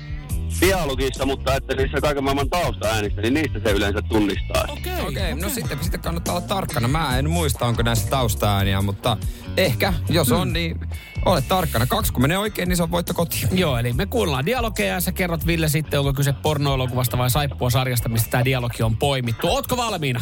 dialogissa, 0.61 1.25
mutta 1.25 1.55
että 1.55 1.75
niissä 1.75 2.01
kaiken 2.01 2.23
maailman 2.23 2.49
taustaäänistä, 2.49 3.21
niin 3.21 3.33
niistä 3.33 3.59
se 3.63 3.71
yleensä 3.71 4.01
tunnistaa. 4.01 4.65
Okei, 4.67 5.01
Okei, 5.01 5.33
okay, 5.33 5.41
no 5.41 5.49
sitten, 5.49 5.77
sitten 5.81 5.99
kannattaa 5.99 6.35
olla 6.35 6.47
tarkkana. 6.47 6.87
Mä 6.87 7.17
en 7.17 7.29
muista, 7.29 7.65
onko 7.65 7.83
näissä 7.83 8.09
taustaääniä, 8.09 8.81
mutta 8.81 9.17
ehkä, 9.57 9.93
jos 10.09 10.31
on, 10.31 10.53
niin 10.53 10.79
ole 11.25 11.41
tarkkana. 11.41 11.85
Kaksi 11.85 12.13
kun 12.13 12.21
menee 12.21 12.37
oikein, 12.37 12.69
niin 12.69 12.77
se 12.77 12.83
on 12.83 12.91
voitto 12.91 13.13
kotiin. 13.13 13.47
Joo, 13.51 13.77
eli 13.77 13.93
me 13.93 14.05
kuunnellaan 14.05 14.45
dialogeja 14.45 14.93
ja 14.93 15.01
sä 15.01 15.11
kerrot 15.11 15.47
Ville 15.47 15.69
sitten, 15.69 15.99
onko 15.99 16.13
kyse 16.13 16.33
pornoelokuvasta 16.33 17.17
vai 17.17 17.29
saippua 17.29 17.69
sarjasta, 17.69 18.09
mistä 18.09 18.29
tämä 18.29 18.45
dialogi 18.45 18.83
on 18.83 18.97
poimittu. 18.97 19.47
Ootko 19.47 19.77
valmiina? 19.77 20.21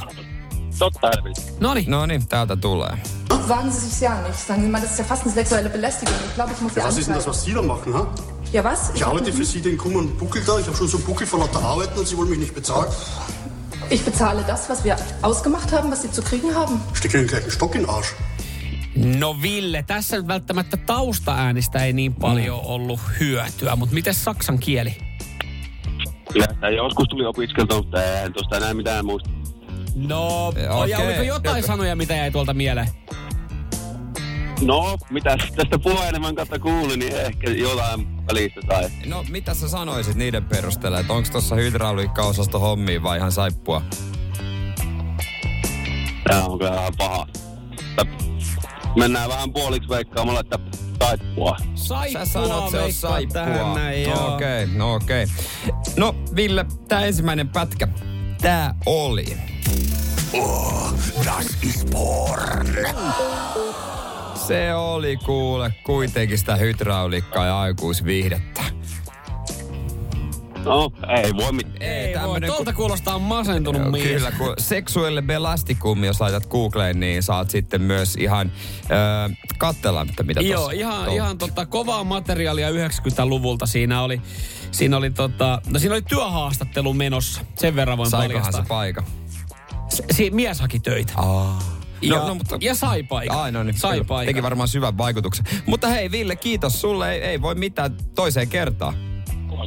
Totta 0.80 1.10
helvetti. 1.16 1.42
Noniin. 1.60 1.92
No 1.92 2.06
niin, 2.06 2.28
täältä 2.28 2.56
tulee. 2.56 2.98
Wagen 3.48 3.72
Sie 3.72 3.90
sich 3.90 4.04
ja 4.04 4.22
nicht. 4.22 4.40
Sagen 4.40 4.62
Sie 4.62 4.70
mal, 4.70 4.82
das 4.82 4.92
ist 4.92 5.00
ja 5.00 5.06
fast 5.06 5.24
eine 5.26 5.34
sexuelle 5.34 5.70
Belästigung. 5.70 6.16
Ich 6.28 6.36
glaube, 6.36 6.52
ich 6.54 6.62
muss 6.62 6.74
Sie 6.74 6.84
Was 6.84 6.98
ist 6.98 7.08
denn 7.08 7.16
das, 7.16 7.28
was 7.28 7.46
Sie 7.46 7.54
da 7.54 7.62
machen, 7.62 7.94
ha? 7.94 8.08
Ja, 8.54 8.64
was? 8.64 8.92
Ich 8.96 9.04
arbeite 9.04 9.34
für 9.34 9.44
Sie 9.46 9.62
den 9.62 9.78
krummen 9.78 10.16
Buckel 10.18 10.44
da. 10.46 10.60
Ich 10.60 10.68
habe 10.68 10.78
schon 10.78 10.88
so 10.88 10.98
einen 10.98 11.06
Buckel 11.08 11.26
vor 11.26 11.40
lauter 11.40 11.60
Arbeiten 11.60 11.98
und 12.00 12.08
Sie 12.08 12.16
wollen 12.16 12.30
mich 12.30 12.40
nicht 12.40 12.54
bezahlen. 12.54 12.92
Ich 13.90 14.06
bezahle 14.06 14.44
das, 14.48 14.70
was 14.70 14.84
wir 14.84 14.96
ausgemacht 15.24 15.72
haben, 15.72 15.92
was 15.92 16.04
Sie 16.04 16.12
zu 16.12 16.22
kriegen 16.22 16.54
haben. 16.54 16.80
Steck 16.94 17.14
Ihnen 17.16 17.28
gleich 17.28 17.44
einen 17.44 17.52
Stock 17.52 17.76
in 17.76 17.82
den 17.82 17.90
Arsch. 17.90 18.14
No 18.96 19.42
Ville, 19.42 19.84
tässä 19.88 20.28
välttämättä 20.28 20.78
taustaäänistä 20.78 21.86
ei 21.86 21.94
niin 21.94 22.16
paljon 22.16 22.60
ollut 22.64 23.00
hyötyä, 23.20 23.76
mutta 23.76 23.96
miten 23.96 24.14
saksan 24.14 24.60
kieli? 24.60 24.98
Kyllä 26.34 26.70
joskus 26.70 27.08
tuli 27.10 27.26
opiskeltua, 27.26 27.78
mutta 27.78 28.04
eihän 28.04 28.34
tuosta 28.34 28.58
enää 28.58 28.74
mitään 28.74 29.06
muista. 29.06 29.30
No, 29.96 30.54
ja 30.88 30.98
oliko 30.98 31.24
jotain 31.24 31.58
Jep. 31.58 31.66
sanoja, 31.66 31.96
mitä 31.96 32.14
jäi 32.16 32.32
tuolta 32.32 32.54
mieleen? 32.54 32.88
No, 34.66 34.98
mitä 35.10 35.38
tästä 35.56 35.80
puhelimen 35.80 36.36
kautta 36.36 36.60
kuulin, 36.60 37.00
niin 37.00 37.16
ehkä 37.16 37.50
jotain 37.52 38.08
välistä 38.28 38.62
tai... 38.68 38.90
No, 39.06 39.26
mitä 39.30 39.54
sä 39.54 39.68
sanoisit 39.70 40.16
niiden 40.16 40.46
perusteella, 40.46 41.00
että 41.00 41.14
onko 41.14 41.30
tuossa 41.32 41.56
hydrauliikkaosasto 41.56 42.60
hommia 42.60 43.04
vai 43.04 43.18
ihan 43.18 43.32
saippua? 43.32 43.82
Tämä 46.24 46.44
on 46.46 46.58
kyllä 46.60 46.72
vähän 46.72 46.94
paha. 46.98 47.28
Mennään 48.96 49.30
vähän 49.30 49.54
puoliksi 49.54 49.90
veikkaamalla, 49.90 50.40
että 50.40 50.60
saippua. 51.04 51.58
Saippua 51.76 52.26
Sä 52.26 52.32
sanot, 52.32 52.70
se 52.72 52.80
on 52.80 52.94
saippua. 52.94 53.34
tähän 53.34 53.74
näin, 53.76 54.04
joo. 54.04 54.34
Okei, 54.36 54.66
no 54.68 54.94
okei. 54.94 55.26
No, 55.98 56.16
Ville, 56.36 56.66
tää 56.88 57.06
ensimmäinen 57.06 57.50
pätkä. 57.50 57.88
Tää 58.42 58.76
oli. 58.86 59.38
Oh, 60.34 60.94
das 61.26 61.58
ist 61.64 61.90
porn. 61.92 62.68
Se 64.48 64.76
oli 64.76 65.18
kuule 65.18 65.74
kuitenkin 65.84 66.38
sitä 66.38 66.56
hydrauliikkaa 66.56 67.46
ja 67.46 67.60
aikuisviihdettä. 67.60 68.62
No, 70.66 70.92
ei 71.24 71.34
voi 71.34 71.52
mitään. 71.52 71.82
Ei 71.82 72.14
voi, 72.14 72.22
tämmönen 72.22 72.50
tuolta 72.50 72.74
kuulostaa 72.74 73.20
masentunut 73.20 73.92
mies. 73.92 74.08
Kyllä, 74.08 74.32
kun 74.32 74.54
seksuelle 74.58 75.22
belasticum, 75.22 76.04
jos 76.04 76.22
laitat 76.22 76.46
Googleen, 76.46 77.00
niin 77.00 77.24
saat 77.24 77.50
sitten 77.50 77.82
myös 77.82 78.16
ihan 78.16 78.52
öö, 78.92 78.98
katsella, 79.58 80.06
mitä 80.24 80.42
Joo, 80.42 80.70
ihan, 80.70 81.14
ihan 81.14 81.38
tota, 81.38 81.66
kovaa 81.66 82.04
materiaalia 82.04 82.70
90-luvulta 82.70 83.66
siinä 83.66 84.02
oli. 84.02 84.22
Siinä 84.72 84.98
oli, 84.98 85.10
tota, 85.10 85.62
no 85.68 85.80
siinä 85.80 85.96
oli 85.96 86.02
työhaastattelu 86.02 86.94
menossa. 86.94 87.42
Sen 87.56 87.76
verran 87.76 87.98
voin 87.98 88.10
Saikohan 88.10 88.42
paljastaa. 88.42 88.64
se 88.64 88.68
paikka? 88.68 89.04
Si, 90.12 90.32
mies 90.32 90.60
haki 90.60 90.80
töitä. 90.80 91.14
Aa. 91.16 91.73
Ja, 92.10 92.16
No, 92.18 92.28
no, 92.28 92.36
mutta- 92.36 92.58
ja 92.62 92.76
sai 92.76 93.04
paikan. 93.04 93.38
Ai 93.38 93.52
no 93.52 93.64
niin, 93.64 93.78
sai 93.78 93.92
kyllä. 93.94 94.06
paikan. 94.06 94.34
Teki 94.34 94.44
varmaan 94.44 94.68
syvän 94.68 94.98
vaikutuksen. 94.98 95.46
Mutta 95.66 95.88
hei 95.88 96.12
Ville, 96.12 96.36
kiitos 96.36 96.82
sulle. 96.82 97.12
Ei, 97.14 97.22
ei 97.22 97.42
voi 97.42 97.56
mitään 97.56 97.98
toiseen 98.16 98.48
kertaan. 98.48 98.94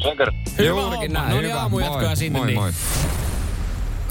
Sen 0.03 0.17
kerran. 0.17 0.37
Hyvä 0.59 0.69
Juurikin 0.69 0.93
homma. 1.17 1.19
näin. 1.19 1.29
No 1.31 1.41
niin, 1.41 1.51
hyvä. 1.51 1.61
aamujatkoja 1.61 2.07
moi. 2.07 2.17
sinne, 2.17 2.39
Moi, 2.39 2.47
niin. 2.47 2.59
moi. 2.59 2.73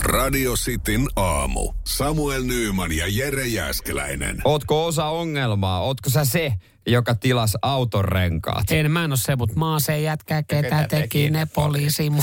Radio 0.01 0.53
Cityn 0.53 1.07
aamu. 1.15 1.73
Samuel 1.87 2.43
Nyyman 2.43 2.91
ja 2.91 3.05
Jere 3.07 3.47
Jäskeläinen. 3.47 4.41
Ootko 4.45 4.85
osa 4.85 5.05
ongelmaa? 5.05 5.79
Ootko 5.81 6.09
sä 6.09 6.25
se, 6.25 6.53
joka 6.87 7.15
tilas 7.15 7.57
auton 7.61 8.05
renkaat? 8.05 8.71
En, 8.71 8.91
mä 8.91 9.03
en 9.03 9.11
ole 9.11 9.17
se, 9.17 9.35
mutta 9.35 9.55
maa 9.59 9.79
se 9.79 10.01
jätkä, 10.01 10.43
ketä 10.43 10.87
teki 10.89 11.29
ne 11.29 11.45
poliisi. 11.55 12.11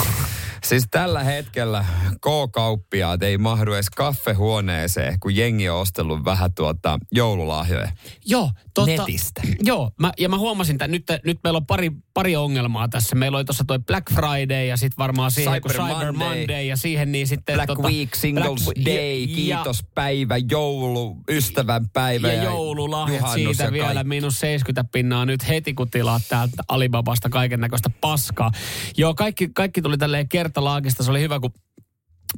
Siis 0.66 0.84
tällä 0.90 1.22
hetkellä 1.24 1.84
K-kauppiaat 2.20 3.22
ei 3.22 3.38
mahdu 3.38 3.72
edes 3.72 3.90
kaffehuoneeseen, 3.90 5.20
kun 5.20 5.36
jengi 5.36 5.68
on 5.68 5.80
ostellut 5.80 6.24
vähän 6.24 6.54
tuota 6.54 6.98
joululahjoja. 7.12 7.92
Joo, 8.26 8.50
totta. 8.74 8.90
Netistä. 8.90 9.42
Joo, 9.62 9.90
mä, 10.00 10.12
ja 10.18 10.28
mä 10.28 10.38
huomasin, 10.38 10.74
että 10.74 10.88
nyt, 10.88 11.04
nyt 11.24 11.38
meillä 11.44 11.56
on 11.56 11.66
pari, 11.66 11.90
pari 12.14 12.36
ongelmaa 12.36 12.88
tässä. 12.88 13.16
Meillä 13.16 13.36
oli 13.36 13.44
tuossa 13.44 13.64
toi 13.66 13.78
Black 13.78 14.12
Friday 14.14 14.66
ja 14.66 14.76
sitten 14.76 14.98
varmaan 14.98 15.30
siihen, 15.30 15.52
Cyber 15.52 15.76
kun 15.76 15.86
Cyber 15.86 16.12
Monday. 16.12 16.38
Monday. 16.38 16.62
ja 16.62 16.76
siihen 16.76 17.12
niin 17.12 17.26
sitten... 17.26 17.54
Black 17.54 17.66
tota, 17.66 17.88
Week, 17.88 18.14
Singles 18.14 18.64
Black- 18.64 18.84
Day, 18.84 19.18
ja- 19.18 19.36
kiitospäivä, 19.36 20.36
joulu, 20.50 21.16
ystävänpäivä 21.30 22.28
Ja, 22.28 22.34
ja 22.34 22.42
joululahjat 22.42 23.30
siitä 23.34 23.64
ja 23.64 23.72
vielä 23.72 24.04
miinus 24.04 24.40
70 24.40 24.90
pinnaa 24.92 25.26
nyt 25.26 25.48
heti, 25.48 25.74
kun 25.74 25.90
tilaat 25.90 26.22
täältä 26.28 26.62
Alibabasta 26.68 27.28
kaiken 27.28 27.60
näköistä 27.60 27.90
paskaa. 28.00 28.50
Joo, 28.96 29.14
kaikki, 29.14 29.50
kaikki 29.54 29.82
tuli 29.82 29.98
tälleen 29.98 30.28
kertalaakista. 30.52 31.02
Se 31.02 31.10
oli 31.10 31.20
hyvä, 31.20 31.40
kun 31.40 31.52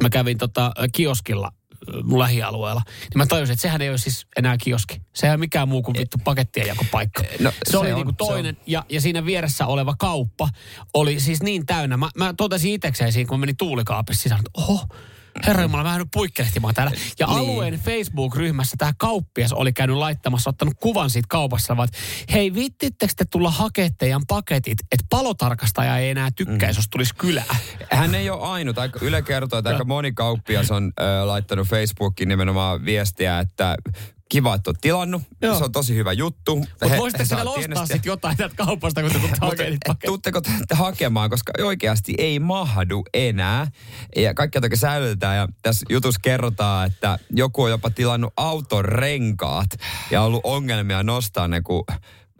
mä 0.02 0.11
kävin 0.11 0.38
tota 0.38 0.73
kioskilla 0.92 1.52
ö, 1.88 2.02
mun 2.02 2.18
lähialueella. 2.18 2.83
Niin 2.87 3.18
mä 3.18 3.26
tajusin, 3.26 3.52
että 3.52 3.62
sehän 3.62 3.83
ei 3.83 3.88
ole 3.88 3.99
siis 3.99 4.26
enää 4.37 4.56
kioski. 4.56 5.00
Sehän 5.14 5.33
ei 5.33 5.35
ole 5.35 5.40
mikään 5.40 5.68
muu 5.68 5.83
kuin 5.83 5.97
vittu 5.99 6.18
pakettien 6.25 6.66
jakopaikka. 6.66 7.23
No, 7.40 7.50
se, 7.50 7.71
se 7.71 7.78
oli 7.78 7.92
on, 7.92 7.97
niinku 7.97 8.14
se 8.18 8.25
on. 8.25 8.28
toinen. 8.28 8.56
Ja, 8.66 8.85
ja 8.88 9.00
siinä 9.00 9.26
vieressä 9.26 9.66
oleva 9.66 9.94
kauppa 9.99 10.49
oli 10.94 11.21
siis 11.21 11.42
niin 11.42 11.66
täynnä. 11.66 11.97
Mä, 11.97 12.09
mä 12.18 12.35
totesin 12.37 12.73
itsekseen 12.73 13.12
siinä, 13.12 13.28
kun 13.28 13.38
mä 13.38 13.40
menin 13.40 13.56
tuulikaapissa 13.56 14.23
sisään, 14.23 14.40
että 14.40 14.50
oho, 14.62 14.87
Herra 15.46 15.62
Jumala, 15.62 15.82
mä 15.82 15.98
nyt 15.98 16.08
puikkelehtimaan 16.12 16.74
täällä. 16.74 16.92
Ja 17.18 17.26
Niin. 17.26 17.38
alueen 17.38 17.74
Facebook-ryhmässä 17.74 18.76
tämä 18.78 18.92
kauppias 18.98 19.52
oli 19.52 19.72
käynyt 19.72 19.96
laittamassa, 19.96 20.50
ottanut 20.50 20.74
kuvan 20.80 21.10
siitä 21.10 21.26
kaupassa, 21.28 21.76
vaan, 21.76 21.88
että 21.88 21.98
hei 22.32 22.54
vittittekö 22.54 23.12
te 23.16 23.24
tulla 23.24 23.52
teidän 23.98 24.22
paketit, 24.28 24.78
että 24.92 25.06
palotarkastaja 25.10 25.98
ei 25.98 26.10
enää 26.10 26.30
tykkäisi, 26.36 26.78
jos 26.78 26.88
tulisi 26.88 27.14
kylään. 27.14 27.56
Hän 27.90 28.14
ei 28.14 28.30
ole 28.30 28.42
ainut. 28.42 28.78
Aika, 28.78 28.98
Yle 29.02 29.22
kertoo, 29.22 29.58
että 29.58 29.70
aika 29.70 29.84
moni 29.84 30.12
kauppias 30.12 30.70
on 30.70 30.92
ö, 31.00 31.26
laittanut 31.26 31.68
Facebookiin 31.68 32.28
nimenomaan 32.28 32.84
viestiä, 32.84 33.38
että 33.38 33.76
kiva, 34.34 34.54
että 34.54 34.70
oot 34.70 34.80
tilannut. 34.80 35.22
Joo. 35.42 35.58
Se 35.58 35.64
on 35.64 35.72
tosi 35.72 35.94
hyvä 35.94 36.12
juttu. 36.12 36.56
Mutta 36.56 36.88
He- 36.88 36.96
voisitte 36.98 37.22
he 37.22 37.24
siellä 37.24 37.44
saa 37.44 37.52
ostaa 37.52 37.86
sitten 37.86 38.00
jotain 38.10 38.36
täältä 38.36 38.54
kaupasta, 38.56 39.02
kun 39.02 39.10
te 39.12 39.18
tuutte 39.18 40.06
tuutteko 40.06 40.40
te 40.40 40.74
hakemaan, 40.74 41.30
koska 41.30 41.52
oikeasti 41.62 42.14
ei 42.18 42.38
mahdu 42.38 43.02
enää. 43.14 43.66
Ja 44.16 44.34
kaikki 44.34 44.60
toki 44.60 44.76
säilytetään. 44.76 45.36
Ja 45.36 45.48
tässä 45.62 45.86
jutussa 45.90 46.20
kerrotaan, 46.24 46.86
että 46.86 47.18
joku 47.30 47.62
on 47.62 47.70
jopa 47.70 47.90
tilannut 47.90 48.32
auton 48.36 48.84
renkaat 48.84 49.70
ja 50.10 50.22
ollut 50.22 50.40
ongelmia 50.44 51.02
nostaa 51.02 51.48
ne, 51.48 51.60
kun 51.60 51.84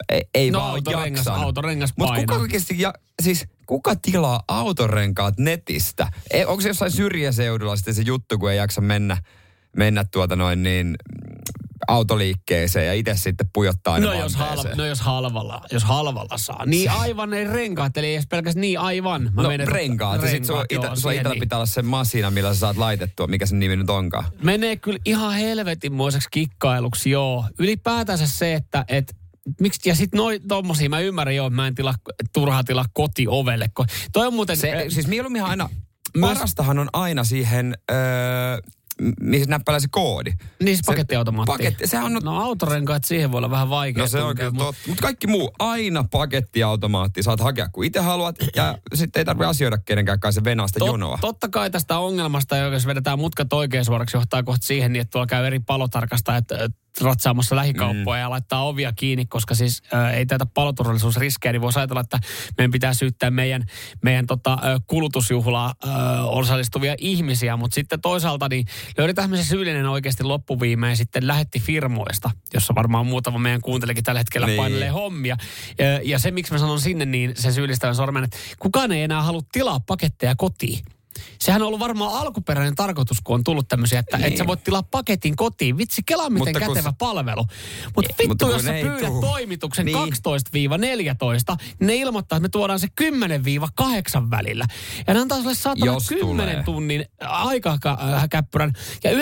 ei, 0.09 0.23
ei 0.35 0.51
No, 0.51 0.59
vaan 0.59 0.75
autorengas- 0.83 1.17
jaksanut. 1.17 1.43
autorengas 1.43 1.93
Mutta 1.99 2.15
kuka 2.21 2.35
oikeasti, 2.35 2.81
ja, 2.81 2.95
siis 3.23 3.47
kuka 3.67 3.97
tilaa 3.97 4.43
autorenkaat 4.49 5.39
netistä? 5.39 6.09
Ei, 6.31 6.45
onko 6.45 6.61
se 6.61 6.69
jossain 6.69 6.91
syrjäseudulla 6.93 7.77
sitten 7.77 7.95
se 7.95 8.03
juttu, 8.03 8.39
kun 8.39 8.51
ei 8.51 8.57
jaksa 8.57 8.81
mennä, 8.81 9.17
mennä 9.77 10.05
tuota 10.05 10.37
noin 10.37 10.63
niin 10.63 10.97
autoliikkeeseen 11.89 12.87
ja 12.87 12.95
itse 12.95 13.15
sitten 13.17 13.51
pujottaa 13.53 13.99
No 14.01 14.13
jos, 14.13 14.39
vanteeseen? 14.39 14.77
no 14.77 14.87
jos 14.87 15.01
halvalla, 15.01 15.63
jos 15.73 15.85
halvalla 15.85 16.39
saa. 16.39 16.67
Niin 16.67 16.91
aivan 16.91 17.31
ne 17.31 17.45
renkaat, 17.45 17.97
eli 17.97 18.07
ei 18.07 18.15
edes 18.15 18.27
pelkästään 18.27 18.61
niin 18.61 18.81
aivan. 18.81 19.31
Mä 19.35 19.43
no 19.43 19.49
menen- 19.49 19.69
renkaat. 19.69 20.23
Ja 20.23 20.29
sit 20.31 20.45
sulla, 20.45 20.65
Renkaat, 20.71 20.89
itä, 20.93 21.01
sulla 21.01 21.13
itellä 21.13 21.31
niin. 21.31 21.41
pitää 21.41 21.59
olla 21.59 21.67
se 21.67 21.83
masina, 21.83 22.31
millä 22.31 22.55
sä 22.55 22.61
saat 22.61 22.77
laitettua, 22.77 23.27
mikä 23.27 23.47
sen 23.47 23.59
nimi 23.59 23.77
nyt 23.77 23.91
onkaan. 23.91 24.25
Menee 24.43 24.77
kyllä 24.77 24.99
ihan 25.05 25.35
helvetinmoiseksi 25.35 26.29
kikkailuksi, 26.31 27.11
joo. 27.11 27.45
Ylipäätänsä 27.59 28.27
se, 28.27 28.55
että 28.55 28.85
et, 28.89 29.17
Miksi, 29.61 29.89
ja 29.89 29.95
sitten 29.95 30.19
noin 30.19 30.49
tommosia, 30.49 30.89
mä 30.89 31.01
ymmärrän 31.01 31.37
joo, 31.37 31.47
että 31.47 31.57
mä 31.57 31.67
en 31.67 31.75
tila, 31.75 31.95
turhaa 32.33 32.65
tilaa 32.65 32.85
kotiovelle. 32.93 33.67
Ko, 33.75 33.85
toi 34.13 34.27
on 34.27 34.35
muuten... 34.35 34.57
Se, 34.57 34.73
äh, 34.73 34.83
siis 34.89 35.07
mieluummin 35.07 35.43
aina, 35.43 35.69
parastahan 36.21 36.79
on 36.79 36.89
aina 36.93 37.25
siihen, 37.25 37.75
öö, 37.91 37.97
mihin 39.21 39.49
näppäillä 39.49 39.81
se 39.81 39.89
koodi. 39.91 40.33
niin 40.63 40.77
se 40.77 40.83
pakettiautomaatti. 40.87 41.53
paketti- 41.53 41.87
sehän 41.87 42.07
on- 42.17 42.23
No 42.25 42.41
autorenkaat 42.45 43.05
siihen 43.05 43.33
voi 43.33 43.39
olla 43.39 43.51
vähän 43.51 43.71
vaikea. 43.71 44.03
No 44.03 44.09
se 44.09 44.23
on 44.23 44.37
kyllä 44.37 44.53
totta. 44.59 44.81
Mutta 44.87 45.03
kaikki 45.03 45.27
muu, 45.27 45.51
aina 45.59 46.05
pakettiautomaatti. 46.11 47.23
Saat 47.23 47.41
hakea 47.41 47.69
kun 47.69 47.85
itse 47.85 48.01
haluat 48.01 48.37
ja 48.57 48.79
sitten 48.95 49.21
ei 49.21 49.25
tarvitse 49.25 49.47
asioida 49.49 49.79
kenenkään 49.79 50.21
kanssa 50.21 50.45
venaa 50.45 50.67
sitä 50.67 50.79
Tot, 50.79 50.89
jonoa. 50.89 51.19
totta 51.21 51.49
kai 51.49 51.71
tästä 51.71 51.99
ongelmasta, 51.99 52.57
jos 52.57 52.87
vedetään 52.87 53.19
mutkat 53.19 53.53
oikein 53.53 53.85
suoraksi, 53.85 54.17
johtaa 54.17 54.43
kohta 54.43 54.67
siihen, 54.67 54.93
niin 54.93 55.01
että 55.01 55.11
tuolla 55.11 55.27
käy 55.27 55.47
eri 55.47 55.61
palotarkastajat 55.61 56.51
ö, 56.51 56.69
ratsaamassa 57.01 57.57
lähikauppoja 57.57 58.19
mm. 58.19 58.23
ja 58.23 58.31
laittaa 58.31 58.65
ovia 58.65 58.93
kiinni, 58.93 59.27
koska 59.27 59.55
siis 59.55 59.83
ä, 59.95 60.11
ei 60.11 60.27
tätä 60.27 60.47
paloturvallisuusriskejä, 60.47 61.53
niin 61.53 61.61
voisi 61.61 61.79
ajatella, 61.79 62.01
että 62.01 62.19
meidän 62.59 62.71
pitää 62.71 62.95
syyttää 62.95 63.31
meidän, 63.31 63.65
meidän 64.03 64.27
tota, 64.27 64.59
kulutusjuhlaa 64.87 65.75
ä, 65.85 65.91
osallistuvia 66.25 66.95
ihmisiä, 66.99 67.57
mutta 67.57 67.75
sitten 67.75 68.01
toisaalta 68.01 68.49
niin 68.49 68.67
löydetään 68.99 69.37
se 69.37 69.45
syyllinen 69.45 69.87
oikeasti 69.87 70.25
loppuviimein 70.25 70.97
sitten 70.97 71.27
lähetti 71.27 71.61
firmoista, 71.61 72.31
jossa 72.55 72.75
varmaan 72.75 73.07
muutama 73.07 73.39
meidän 73.39 73.61
kuuntelikin 73.61 74.05
tällä 74.05 74.21
hetkellä 74.21 74.47
niin. 74.47 74.57
painelee 74.57 74.89
hommia. 74.89 75.37
Ja, 75.79 76.01
ja 76.03 76.19
se, 76.19 76.31
miksi 76.31 76.53
mä 76.53 76.59
sanon 76.59 76.81
sinne, 76.81 77.07
niin 77.07 77.33
se 77.37 77.53
syyllistävän 77.53 77.95
sormen, 77.95 78.25
että 78.25 78.37
kukaan 78.59 78.93
ei 78.93 79.03
enää 79.03 79.23
halua 79.23 79.43
tilaa 79.53 79.81
paketteja 79.81 80.35
kotiin. 80.37 80.85
Sehän 81.41 81.63
on 81.63 81.69
ollut 81.69 81.81
varmaan 81.81 82.13
alkuperäinen 82.21 82.75
tarkoitus, 82.75 83.19
kun 83.25 83.35
on 83.35 83.45
tullut 83.45 83.69
tämmöisiä, 83.69 83.99
että 83.99 84.19
niin. 84.19 84.27
et 84.27 84.37
sä 84.37 84.47
voit 84.47 84.65
tilaa 84.65 84.83
paketin 84.83 85.37
kotiin. 85.37 85.79
Vitsi, 85.79 86.03
kelaa 86.07 86.31
miten 86.31 86.49
Mutta 86.49 86.61
kun 86.67 86.75
kätevä 86.75 86.91
se- 86.91 86.97
palvelu. 86.99 87.45
Mutta 87.97 88.13
Ei, 88.13 88.15
vittu, 88.19 88.29
mutta 88.29 88.45
kun 88.45 88.55
jos 88.55 88.65
sä 88.65 88.73
pyydät 88.73 89.07
tuu. 89.13 89.21
toimituksen 89.21 89.87
Niin. 89.87 89.97
12-14, 89.99 90.01
niin 91.81 91.87
ne 91.87 91.97
ilmoittaa, 91.97 92.37
että 92.37 92.43
me 92.43 92.49
tuodaan 92.49 92.81
se 92.81 92.89
10-8 93.01 94.31
välillä. 94.31 94.67
Ja 95.07 95.15
ne 95.15 95.21
antaa 95.21 95.39
sulle 95.41 95.55
saatana 95.55 95.93
Jos 95.93 96.09
10 96.09 96.29
tulee. 96.47 96.63
tunnin 96.65 97.05
aikakäppyrän. 97.21 98.73
Ja 99.05 99.11
19.50 99.11 99.17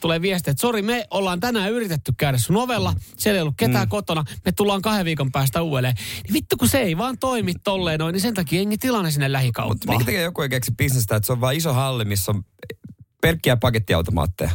tulee 0.00 0.22
viesti, 0.22 0.50
että 0.50 0.60
sori, 0.60 0.82
me 0.82 1.06
ollaan 1.10 1.40
tänään 1.40 1.72
yritetty 1.72 2.12
käydä 2.18 2.38
sun 2.38 2.56
ovella. 2.56 2.94
Siellä 3.16 3.36
ei 3.36 3.42
ollut 3.42 3.54
ketään 3.56 3.86
mm. 3.86 3.90
kotona. 3.90 4.24
Me 4.44 4.52
tullaan 4.52 4.82
kahden 4.82 5.04
viikon 5.04 5.32
päästä 5.32 5.62
uudelleen. 5.62 5.94
Niin 6.24 6.32
vittu, 6.34 6.56
kun 6.56 6.68
se 6.68 6.78
ei 6.78 6.98
vaan 6.98 7.18
toimi 7.18 7.54
tolleen 7.64 7.98
noin, 8.00 8.12
niin 8.12 8.20
sen 8.20 8.34
takia 8.34 8.58
jengi 8.58 8.78
tilanne 8.78 9.10
sinne 9.10 9.26
Mutta 9.26 9.32
lähikauppaan. 9.32 9.78
minkä 9.88 10.04
takia 10.04 10.20
joku 10.20 10.42
ei 10.42 10.48
keksi 10.48 10.72
bisnestä, 11.06 11.16
että 11.16 11.26
se 11.26 11.32
on 11.32 11.40
vain 11.40 11.56
iso 11.58 11.72
halli, 11.72 12.04
missä 12.04 12.32
on 12.32 12.44
pelkkiä 13.20 13.56
pakettiautomaatteja? 13.56 14.50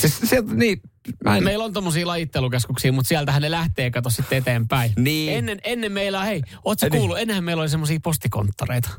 Siis 0.00 0.20
sieltä, 0.24 0.54
niin, 0.54 0.80
mä 1.24 1.36
en, 1.36 1.44
Meillä 1.44 1.64
on 1.64 1.72
tommosia 1.72 2.06
lajittelukeskuksia, 2.06 2.92
mutta 2.92 3.08
sieltähän 3.08 3.42
ne 3.42 3.50
lähtee, 3.50 3.90
kato 3.90 4.10
sitten 4.10 4.38
eteenpäin. 4.38 4.92
Niin. 4.96 5.32
Ennen, 5.32 5.58
ennen 5.64 5.92
meillä, 5.92 6.24
hei, 6.24 6.42
oot 6.64 6.78
sä 6.78 6.86
Niin. 6.86 6.98
kuullut, 6.98 7.18
ennenhän 7.18 7.44
meillä 7.44 7.60
oli 7.60 7.68
semmosia 7.68 7.98
postikonttoreita. 8.02 8.90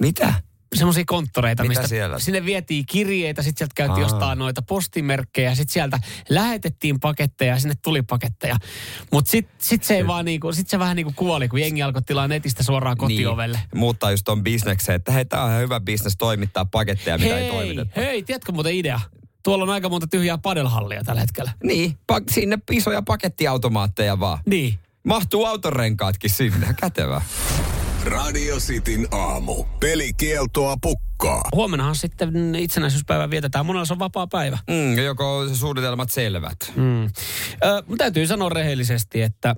mitä? 0.00 0.34
Semmoisia 0.74 1.04
konttoreita, 1.06 1.62
Mitä 1.62 1.68
mistä 1.68 1.88
siellä? 1.88 2.18
sinne 2.18 2.44
vietiin 2.44 2.84
kirjeitä, 2.86 3.42
sitten 3.42 3.58
sieltä 3.58 3.72
käytiin 3.76 3.98
Aa. 4.06 4.06
ostaa 4.06 4.34
noita 4.34 4.62
postimerkkejä, 4.62 5.54
sitten 5.54 5.72
sieltä 5.72 5.98
lähetettiin 6.28 7.00
paketteja 7.00 7.54
ja 7.54 7.60
sinne 7.60 7.74
tuli 7.82 8.02
paketteja. 8.02 8.56
Mutta 9.12 9.30
sitten 9.30 9.56
sit 9.58 9.84
se, 9.84 9.96
ei 9.96 10.06
vaan 10.06 10.24
niinku, 10.24 10.52
sit 10.52 10.68
se 10.68 10.78
vähän 10.78 10.96
niinku 10.96 11.12
kuoli, 11.16 11.48
kun 11.48 11.60
jengi 11.60 11.82
alkoi 11.82 12.02
tilaa 12.02 12.28
netistä 12.28 12.62
suoraan 12.62 12.96
kotiovelle. 12.96 13.58
Niin, 13.72 13.78
muuttaa 13.80 14.10
just 14.10 14.24
ton 14.24 14.42
bisnekseen, 14.44 14.96
että 14.96 15.12
hei, 15.12 15.24
tää 15.24 15.42
on 15.44 15.50
ihan 15.50 15.62
hyvä 15.62 15.80
bisnes 15.80 16.14
toimittaa 16.18 16.64
paketteja, 16.64 17.18
mitä 17.18 17.36
ei 17.38 17.42
Hei, 17.42 17.50
toimiteta. 17.52 17.90
hei, 17.96 18.22
tiedätkö 18.22 18.52
muuten 18.52 18.74
idea? 18.74 19.00
Tuolla 19.42 19.64
on 19.64 19.70
aika 19.70 19.88
monta 19.88 20.06
tyhjää 20.06 20.38
padelhallia 20.38 21.04
tällä 21.04 21.20
hetkellä. 21.20 21.52
Niin, 21.64 21.98
pak- 22.06 22.30
sinne 22.30 22.58
isoja 22.70 23.02
pakettiautomaatteja 23.02 24.20
vaan. 24.20 24.38
Niin. 24.46 24.78
Mahtuu 25.06 25.44
autonrenkaatkin 25.44 26.30
sinne, 26.30 26.74
kätevä. 26.80 27.22
Radio 28.04 28.56
Cityn 28.56 29.08
aamu. 29.10 29.64
Pelikieltoa 29.80 30.76
pukkaa. 30.82 31.42
Huomennahan 31.54 31.96
sitten 31.96 32.54
itsenäisyyspäivä 32.54 33.30
vietetään. 33.30 33.66
Monella 33.66 33.84
se 33.84 33.92
on 33.92 33.98
vapaa 33.98 34.26
päivä. 34.26 34.58
Mm, 34.70 34.98
joko 34.98 35.48
suunnitelmat 35.52 36.10
selvät. 36.10 36.72
Mm. 36.76 37.04
Ö, 37.04 37.10
mun 37.86 37.98
täytyy 37.98 38.26
sanoa 38.26 38.48
rehellisesti, 38.48 39.22
että 39.22 39.56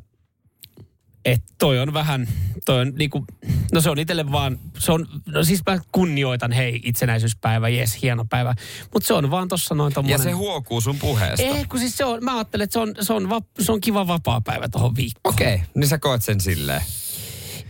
et 1.24 1.42
toi 1.58 1.78
on 1.78 1.92
vähän, 1.92 2.28
toi 2.64 2.80
on 2.80 2.92
niinku, 2.98 3.24
No 3.72 3.80
se 3.80 3.90
on 3.90 3.98
itselle 3.98 4.32
vaan, 4.32 4.58
se 4.78 4.92
on, 4.92 5.06
no 5.26 5.44
siis 5.44 5.60
mä 5.66 5.78
kunnioitan, 5.92 6.52
hei, 6.52 6.80
itsenäisyyspäivä, 6.84 7.68
jes, 7.68 8.02
hieno 8.02 8.24
päivä. 8.30 8.54
Mutta 8.92 9.06
se 9.06 9.14
on 9.14 9.30
vaan 9.30 9.48
tossa 9.48 9.74
noin 9.74 9.92
tommonen... 9.92 10.18
Ja 10.18 10.24
se 10.24 10.30
huokuu 10.30 10.80
sun 10.80 10.98
puheesta. 10.98 11.42
Ei, 11.42 11.64
kun 11.64 11.80
siis 11.80 11.96
se 11.96 12.04
on, 12.04 12.24
mä 12.24 12.34
ajattelen, 12.34 12.64
että 12.64 12.72
se 12.72 12.78
on, 12.78 12.94
se 13.00 13.12
on, 13.12 13.30
va, 13.30 13.40
se 13.58 13.72
on 13.72 13.80
kiva 13.80 14.06
vapaa 14.06 14.40
päivä 14.40 14.68
tohon 14.68 14.96
viikkoon. 14.96 15.34
Okei, 15.34 15.54
okay, 15.54 15.66
niin 15.74 15.88
sä 15.88 15.98
koet 15.98 16.22
sen 16.22 16.40
silleen. 16.40 16.82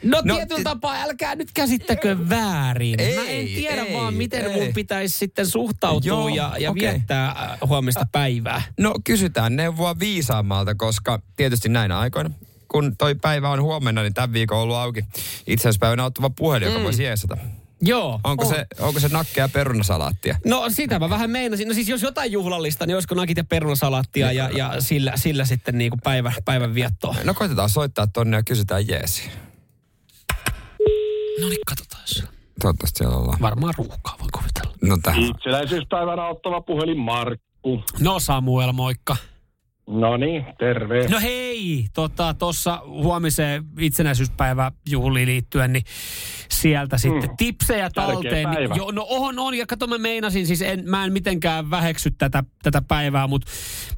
No, 0.02 0.22
No, 0.24 0.34
tietyllä 0.34 0.58
ti- 0.58 0.64
tapaa, 0.64 1.02
älkää 1.02 1.34
nyt 1.34 1.48
käsittäkö 1.54 2.16
väärin. 2.28 2.96
Mä 3.14 3.22
en 3.22 3.28
Ei, 3.28 3.46
tiedä 3.54 3.82
ei, 3.82 3.94
vaan, 3.94 4.14
miten 4.14 4.44
ei. 4.44 4.52
mun 4.64 4.74
pitäisi 4.74 5.18
sitten 5.18 5.46
suhtautua 5.46 6.08
Joo, 6.08 6.28
ja, 6.28 6.54
ja 6.58 6.70
okei. 6.70 6.82
viettää 6.92 7.28
äh, 7.28 7.58
huomista 7.68 8.06
päivää. 8.12 8.62
No 8.78 8.94
kysytään 9.04 9.56
neuvoa 9.56 9.98
viisaammalta, 9.98 10.74
koska 10.74 11.22
tietysti 11.36 11.68
näinä 11.68 11.98
aikoina, 11.98 12.30
kun 12.68 12.96
toi 12.96 13.14
päivä 13.14 13.50
on 13.50 13.62
huomenna, 13.62 14.02
niin 14.02 14.14
tämän 14.14 14.32
viikon 14.32 14.56
on 14.58 14.62
ollut 14.62 14.76
auki 14.76 15.04
itsenäispäivänä 15.46 16.04
ottava 16.04 16.30
puhelin, 16.30 16.68
joka 16.68 16.82
voisi 16.84 17.02
jeesata. 17.02 17.36
Joo. 17.82 18.20
Onko, 18.24 18.44
on. 18.46 18.54
se, 18.54 18.66
onko 18.80 19.00
se 19.00 19.08
nakkea 19.08 19.44
ja 19.44 19.48
perunasalaattia? 19.48 20.36
No 20.44 20.64
sitä 20.70 20.98
mä 20.98 21.10
vähän 21.10 21.30
meinasin. 21.30 21.68
No 21.68 21.74
siis 21.74 21.88
jos 21.88 22.02
jotain 22.02 22.32
juhlallista, 22.32 22.86
niin 22.86 22.94
olisiko 22.96 23.14
nakit 23.14 23.36
ja 23.36 23.44
perunasalaattia 23.44 24.32
ja, 24.32 24.50
ja 24.50 24.74
sillä, 24.80 25.12
sillä 25.16 25.44
sitten 25.44 25.78
niin 25.78 25.90
kuin 25.90 26.00
päivä, 26.04 26.32
päivän 26.44 26.74
viettoa. 26.74 27.16
No 27.24 27.34
koitetaan 27.34 27.70
soittaa 27.70 28.06
tonne 28.06 28.36
ja 28.36 28.42
kysytään 28.42 28.88
jeesi. 28.88 29.22
No 31.40 31.48
niin, 31.48 31.58
katsotaan. 31.66 32.02
Toivottavasti 32.60 32.98
siellä 32.98 33.16
ollaan. 33.16 33.40
Varmaan 33.40 33.74
ruuhkaa, 33.78 34.16
voin 34.18 34.30
kuvitella. 34.32 34.72
No 34.82 34.96
tähän. 35.02 35.22
Itsenäisyyspäivänä 35.22 36.26
ottava 36.28 36.60
puhelin 36.60 36.98
Markku. 36.98 37.82
No 38.00 38.18
Samuel, 38.20 38.72
moikka. 38.72 39.16
No 39.86 40.16
niin, 40.16 40.44
terve. 40.58 41.06
No 41.08 41.20
hei, 41.20 41.86
tota, 41.94 42.34
tuossa 42.34 42.82
huomiseen 42.86 43.64
itsenäisyyspäivä 43.78 44.72
juhliin 44.90 45.28
liittyen, 45.28 45.72
niin 45.72 45.84
sieltä 46.50 46.98
sitten 46.98 47.30
Mm. 47.30 47.36
tipsejä 47.36 47.90
Tärkeä 47.90 48.14
talteen. 48.14 48.48
päivä. 48.48 48.74
Jo, 48.74 48.90
no 48.90 49.06
on, 49.08 49.38
on, 49.38 49.54
ja 49.54 49.66
kato 49.66 49.86
mä 49.86 49.98
meinasin, 49.98 50.46
siis 50.46 50.62
en, 50.62 50.82
mä 50.90 51.04
en 51.04 51.12
mitenkään 51.12 51.70
väheksy 51.70 52.10
tätä, 52.10 52.44
tätä 52.62 52.82
päivää, 52.88 53.26
mutta 53.26 53.50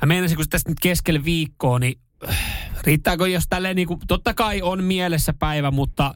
mä 0.02 0.06
meinasin, 0.06 0.36
kun 0.36 0.46
tästä 0.50 0.70
nyt 0.70 0.80
keskellä 0.82 1.24
viikkoa, 1.24 1.78
niin 1.78 1.98
äh, 2.28 2.38
riittääkö 2.84 3.28
jos 3.28 3.44
tälleen 3.50 3.76
niin 3.76 3.88
kuin, 3.88 4.00
totta 4.08 4.34
kai 4.34 4.62
on 4.62 4.84
mielessä 4.84 5.32
päivä, 5.38 5.70
mutta 5.70 6.14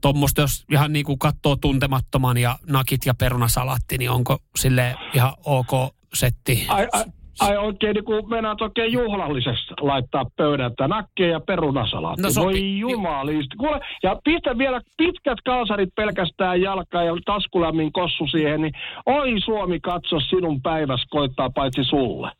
tuommoista, 0.00 0.40
jos 0.40 0.64
ihan 0.72 0.92
niin 0.92 1.04
kuin 1.04 1.18
katsoo 1.18 1.56
tuntemattoman 1.56 2.38
ja 2.38 2.56
nakit 2.68 3.06
ja 3.06 3.14
perunasalaatti, 3.14 3.98
niin 3.98 4.10
onko 4.10 4.38
sille 4.56 4.94
ihan 5.14 5.32
ok 5.44 5.94
setti? 6.14 6.66
Ai, 6.68 6.88
ai, 6.92 7.04
ai 7.40 7.56
oikein 7.56 7.94
niin 7.94 8.04
kuin 8.04 8.30
meinaat 8.30 8.62
oikein 8.62 8.92
juhlallisesti 8.92 9.74
laittaa 9.80 10.24
pöydältä 10.36 10.88
nakkeja 10.88 11.30
ja 11.32 11.40
perunasalaatti. 11.40 12.22
No 12.22 12.30
sopi- 12.30 12.44
Voi 12.46 12.78
jumalisti. 12.78 13.56
Kuule, 13.56 13.80
ja 14.02 14.16
pistä 14.24 14.58
vielä 14.58 14.80
pitkät 14.96 15.38
kalsarit 15.44 15.94
pelkästään 15.94 16.60
jalkaan 16.60 17.06
ja 17.06 17.12
taskulämmin 17.24 17.92
kossu 17.92 18.26
siihen, 18.26 18.60
niin 18.60 18.72
oi 19.06 19.40
Suomi 19.44 19.80
katso 19.80 20.20
sinun 20.20 20.62
päiväs 20.62 21.04
koittaa 21.10 21.50
paitsi 21.50 21.84
sulle. 21.84 22.30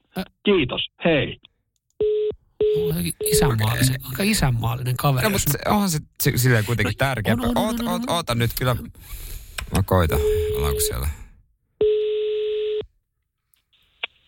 Kiitos, 0.44 0.80
hei. 1.04 1.38
Isänmaallinen, 3.32 4.00
aika 4.10 4.22
isänmaallinen 4.22 4.96
kaveri. 4.96 5.24
No, 5.24 5.30
mutta 5.30 5.52
se, 5.52 5.58
onhan 5.68 5.90
se 5.90 5.98
si- 6.22 6.38
silleen 6.38 6.64
kuitenkin 6.64 6.94
No, 7.00 7.06
tärkeä. 7.06 7.32
on, 7.32 7.40
on, 7.40 7.48
on, 7.56 7.56
Oota, 7.66 7.82
on, 7.82 7.88
oota, 7.88 8.04
on. 8.12 8.16
oota 8.16 8.34
nyt 8.34 8.50
kyllä. 8.58 8.76
Mä 9.76 9.82
koitan. 9.82 10.18
Ollaanko 10.56 10.80
siellä? 10.80 11.08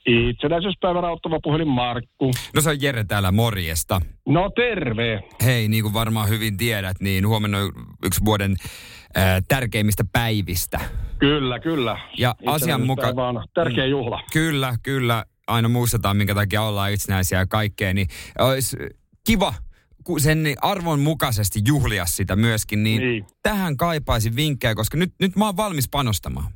Itsenäisyyspäivänä 0.06 1.10
ottava 1.10 1.38
puhelin 1.42 1.68
Markku. 1.68 2.30
No 2.54 2.60
se 2.60 2.70
on 2.70 2.82
Jere 2.82 3.04
täällä 3.04 3.32
morjesta. 3.32 4.00
No 4.28 4.50
terve. 4.56 5.20
Hei, 5.44 5.68
niin 5.68 5.82
kuin 5.82 5.94
varmaan 5.94 6.28
hyvin 6.28 6.56
tiedät, 6.56 6.96
niin 7.00 7.26
huomenna 7.28 7.58
on 7.58 7.72
yksi 8.04 8.20
vuoden 8.24 8.56
äh, 9.16 9.42
tärkeimmistä 9.48 10.04
päivistä. 10.12 10.80
Kyllä, 11.18 11.58
kyllä. 11.60 11.98
Ja 12.18 12.34
asianmuka- 12.46 12.92
Itsenäisyyspäivä 13.02 13.28
on 13.28 13.44
tärkeä 13.54 13.86
juhla. 13.86 14.20
Kyllä, 14.32 14.74
kyllä. 14.82 15.24
Aina 15.50 15.68
muistetaan, 15.68 16.16
minkä 16.16 16.34
takia 16.34 16.62
ollaan 16.62 16.92
itsenäisiä 16.92 17.38
ja 17.38 17.46
kaikkea. 17.46 17.94
Niin 17.94 18.08
olisi 18.38 18.76
kiva 19.26 19.54
sen 20.18 20.44
arvon 20.62 21.00
mukaisesti 21.00 21.60
juhlia 21.66 22.06
sitä 22.06 22.36
myöskin. 22.36 22.82
Niin, 22.82 23.02
Niin. 23.02 23.26
tähän 23.42 23.76
kaipaisin 23.76 24.36
vinkkejä, 24.36 24.74
koska 24.74 24.96
nyt, 24.96 25.14
nyt 25.20 25.36
mä 25.36 25.44
oon 25.46 25.56
valmis 25.56 25.88
panostamaan. 25.88 26.52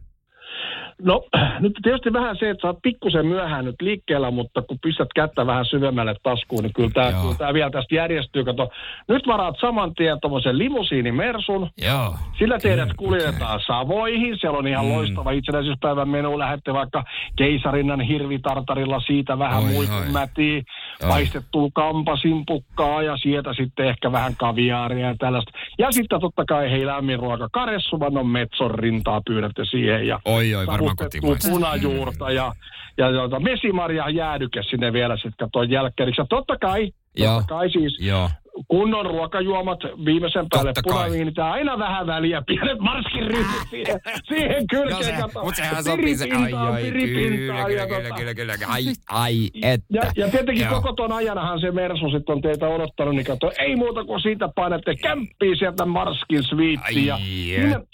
No 1.05 1.25
nyt 1.61 1.73
tietysti 1.83 2.13
vähän 2.13 2.37
se, 2.37 2.51
että 2.51 2.63
sä 2.63 2.69
oot 2.69 2.79
pikkusen 2.83 3.27
myöhään 3.27 3.65
nyt 3.65 3.75
liikkeellä, 3.81 4.31
mutta 4.31 4.63
kun 4.63 4.79
pistät 4.83 5.09
kättä 5.15 5.47
vähän 5.47 5.65
syvemmälle 5.65 6.15
taskuun, 6.23 6.63
niin 6.63 6.73
kyllä 6.73 6.91
tämä, 6.95 7.13
kyllä 7.23 7.35
tämä 7.39 7.55
vielä 7.55 7.71
tästä 7.71 7.95
järjestyy. 7.95 8.45
Kato, 8.45 8.71
nyt 9.09 9.27
varaat 9.27 9.57
saman 9.61 9.95
tien 9.95 10.21
tuommoisen 10.21 10.59
limusiinimersun, 10.59 11.71
Joo. 11.85 12.15
sillä 12.39 12.59
teidät 12.59 12.89
kuljetetaan 12.97 13.61
Savoihin. 13.67 14.39
Siellä 14.41 14.59
on 14.59 14.67
ihan 14.67 14.85
mm. 14.85 14.93
loistava 14.93 15.31
itsenäisyyspäivän 15.31 16.09
menu. 16.09 16.39
Lähette 16.39 16.73
vaikka 16.73 17.05
keisarinnan 17.37 18.01
hirvitartarilla 18.01 19.01
siitä 19.01 19.39
vähän 19.39 19.65
muikunmätiä, 19.65 20.63
paistettua 21.09 21.69
kampasimpukkaa 21.75 23.03
ja 23.03 23.17
sieltä 23.17 23.55
sitten 23.55 23.87
ehkä 23.87 24.13
vähän 24.13 24.37
kaviaaria 24.37 25.07
ja 25.07 25.15
tällaista. 25.19 25.53
Ja 25.79 25.93
sitten 25.93 26.21
totta 26.21 26.45
kai 26.45 26.71
hei 26.71 26.87
lämmin 26.87 27.19
ruoka. 27.19 27.49
Karessuvannon 27.53 28.27
metson 28.27 28.71
rintaa 28.71 29.21
pyydätte 29.27 29.65
siihen 29.65 30.07
ja 30.07 30.21
Oi, 30.25 30.55
oi, 30.55 30.67
varmaan 30.67 30.94
savustettua 30.99 31.31
kotimaista. 31.31 31.51
punajuurta 31.51 32.31
ja, 32.31 32.53
ja 32.99 33.13
tota, 33.13 33.41
mesimarja 33.41 34.11
jäädyke 34.11 34.63
sinne 34.63 34.93
vielä 34.93 35.17
sitten 35.17 35.35
katsoin 35.39 35.71
jälkkärissä. 35.71 36.23
Ja 36.23 36.27
totta 36.27 36.57
kai, 36.61 36.93
Joo. 37.17 37.35
totta 37.39 37.55
kai 37.55 37.71
siis 37.71 37.99
Joo. 38.01 38.31
kunnon 38.69 39.07
ruokajuomat 39.07 39.79
viimeisen 40.05 40.47
päälle 40.51 40.73
punaviinit 40.83 41.37
ja 41.37 41.51
aina 41.53 41.79
vähän 41.79 42.07
väliä, 42.07 42.43
pienet 42.47 42.79
marskinryhmät 42.79 43.69
siihen, 43.71 44.01
siihen 44.29 44.57
No 44.61 44.65
kylkeen. 44.71 45.05
se, 45.05 45.13
kato. 45.21 45.45
mutta 45.45 45.57
sehän 45.57 45.85
sopii 45.85 46.17
se. 46.17 46.25
Ai, 46.25 46.53
ai, 46.53 46.83
kyllä, 46.83 46.99
kyllä, 47.01 47.59
ja 47.59 47.87
kyllä, 47.87 48.09
tota- 48.09 48.15
kyllä, 48.17 48.35
kyllä. 48.35 48.55
Ai, 48.69 48.85
ai, 49.09 49.51
että. 49.63 49.87
ja, 49.91 50.03
ja 50.17 50.29
tietenkin 50.31 50.65
Joo. 50.65 50.75
koko 50.75 50.93
ton 50.93 51.13
ajanahan 51.13 51.61
se 51.61 51.71
Mersu 51.71 52.11
sitten 52.11 52.33
on 52.35 52.43
teitä 52.43 52.69
odottanut, 52.69 53.15
niin 53.15 53.27
kato, 53.27 53.53
ei 53.59 53.77
muuta 53.77 54.05
kuin 54.05 54.21
siitä 54.21 54.49
painatte 54.55 54.95
kämppiä 54.97 55.55
sieltä 55.59 55.85
Marskin 55.87 56.43
sviittiin. 56.43 57.07
Ja, 57.07 57.19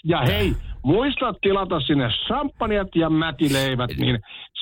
ja 0.03 0.21
hei, 0.21 0.53
muista 0.83 1.33
tilata 1.41 1.79
sinne 1.79 2.09
champagnat 2.09 2.87
ja 2.95 3.09
mätileivät, 3.09 3.91
niin 3.97 4.19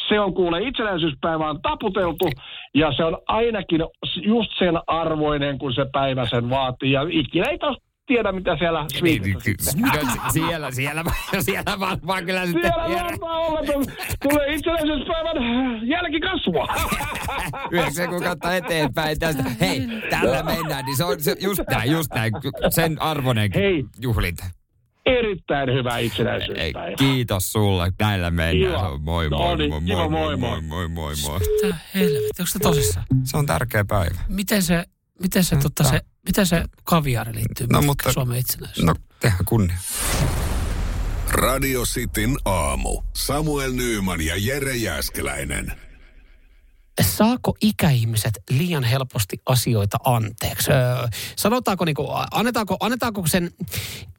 se 0.08 0.19
on 0.19 0.34
kuule 0.34 0.62
itsenäisyyspäivä 0.62 1.49
on 1.49 1.62
taputeltu 1.62 2.29
ja 2.75 2.93
se 2.97 3.03
on 3.03 3.17
ainakin 3.27 3.82
just 4.21 4.49
sen 4.60 4.75
arvoinen, 4.88 5.58
kun 5.60 5.73
se 5.73 5.86
päivä 5.93 6.25
sen 6.25 6.49
vaatii. 6.49 6.91
Ja 6.91 7.01
ikinä 7.10 7.45
ei 7.49 7.58
taas 7.58 7.77
tiedä, 8.08 8.32
mitä 8.32 8.58
siellä 8.58 8.86
Niin, 9.01 9.21
no, 9.34 9.39
si- 9.39 9.55
siellä, 10.34 10.71
siellä, 10.71 11.03
siellä 11.39 11.79
varmaan 11.79 12.25
kyllä 12.25 12.45
sitten 12.45 12.71
Siellä 12.88 13.05
varmaan 13.05 13.39
olla, 13.39 13.60
tulee 14.23 14.53
itsenäisyyspäivän 14.53 15.38
jälkikasvua. 15.88 16.67
yhdeksän 17.71 18.10
kuukautta 18.10 18.55
eteenpäin 18.55 19.19
tästä. 19.19 19.43
Hei, 19.62 19.82
tällä 20.10 20.43
mennään, 20.43 20.86
niin 20.86 20.97
se 20.97 21.03
on 21.03 21.21
se, 21.21 21.36
just 21.41 21.62
näin, 21.71 21.91
just 21.91 22.13
näin. 22.13 22.34
Sen 22.69 23.01
arvoinen 23.01 23.51
Hei. 23.55 23.84
juhlinta. 24.01 24.58
Erittäin 25.05 25.73
hyvä 25.73 25.97
Ei, 25.97 26.05
itsenäisyyspäivä. 26.05 26.95
kiitos 26.97 27.51
sulle, 27.51 27.91
näillä 27.99 28.31
mennään. 28.31 28.79
Se 28.79 28.85
on 28.85 29.01
Moi, 29.01 29.29
No 29.29 29.38
moi, 29.38 29.57
niin, 29.57 29.69
moi, 29.69 29.81
kiva, 29.81 30.09
moi, 30.09 30.38
moi, 30.38 30.62
moi, 30.62 30.62
moi, 30.62 30.88
moi, 30.88 30.89
moi, 30.89 31.13
moi. 31.23 31.39
Mitä 31.63 31.75
helvetti, 31.95 32.41
onko 32.41 32.45
se 32.51 32.59
tosissaan? 32.59 33.05
Se 33.23 33.38
on 33.38 33.45
tärkeä 33.45 33.85
päivä. 33.85 34.19
Miten 34.27 34.63
se, 34.63 34.83
miten 35.21 35.43
se, 35.43 35.55
tota, 35.55 35.83
se, 35.83 36.01
miten 36.25 36.45
se 36.45 36.63
kaviaari 36.83 37.35
liittyy 37.35 37.67
No, 37.67 37.81
mutta- 37.81 38.13
Suomen 38.13 38.38
itsenäisyys? 38.39 38.85
No, 38.85 38.95
tehdään 39.19 39.45
kunnia. 39.45 39.77
Radio 41.31 41.83
Cityn 41.83 42.38
aamu. 42.45 43.01
Samuel 43.15 43.71
Nyyman 43.71 44.21
ja 44.21 44.33
Jere 44.38 44.75
Jäskeläinen. 44.75 45.71
Saako 47.01 47.57
ikäihmiset 47.62 48.39
liian 48.49 48.83
helposti 48.83 49.41
asioita 49.45 49.97
anteeksi? 50.03 50.71
Öö, 50.71 51.07
sanotaanko, 51.35 51.85
niin 51.85 51.95
kuin, 51.95 52.07
annetaanko, 52.31 52.77
annetaanko 52.79 53.27
sen 53.27 53.51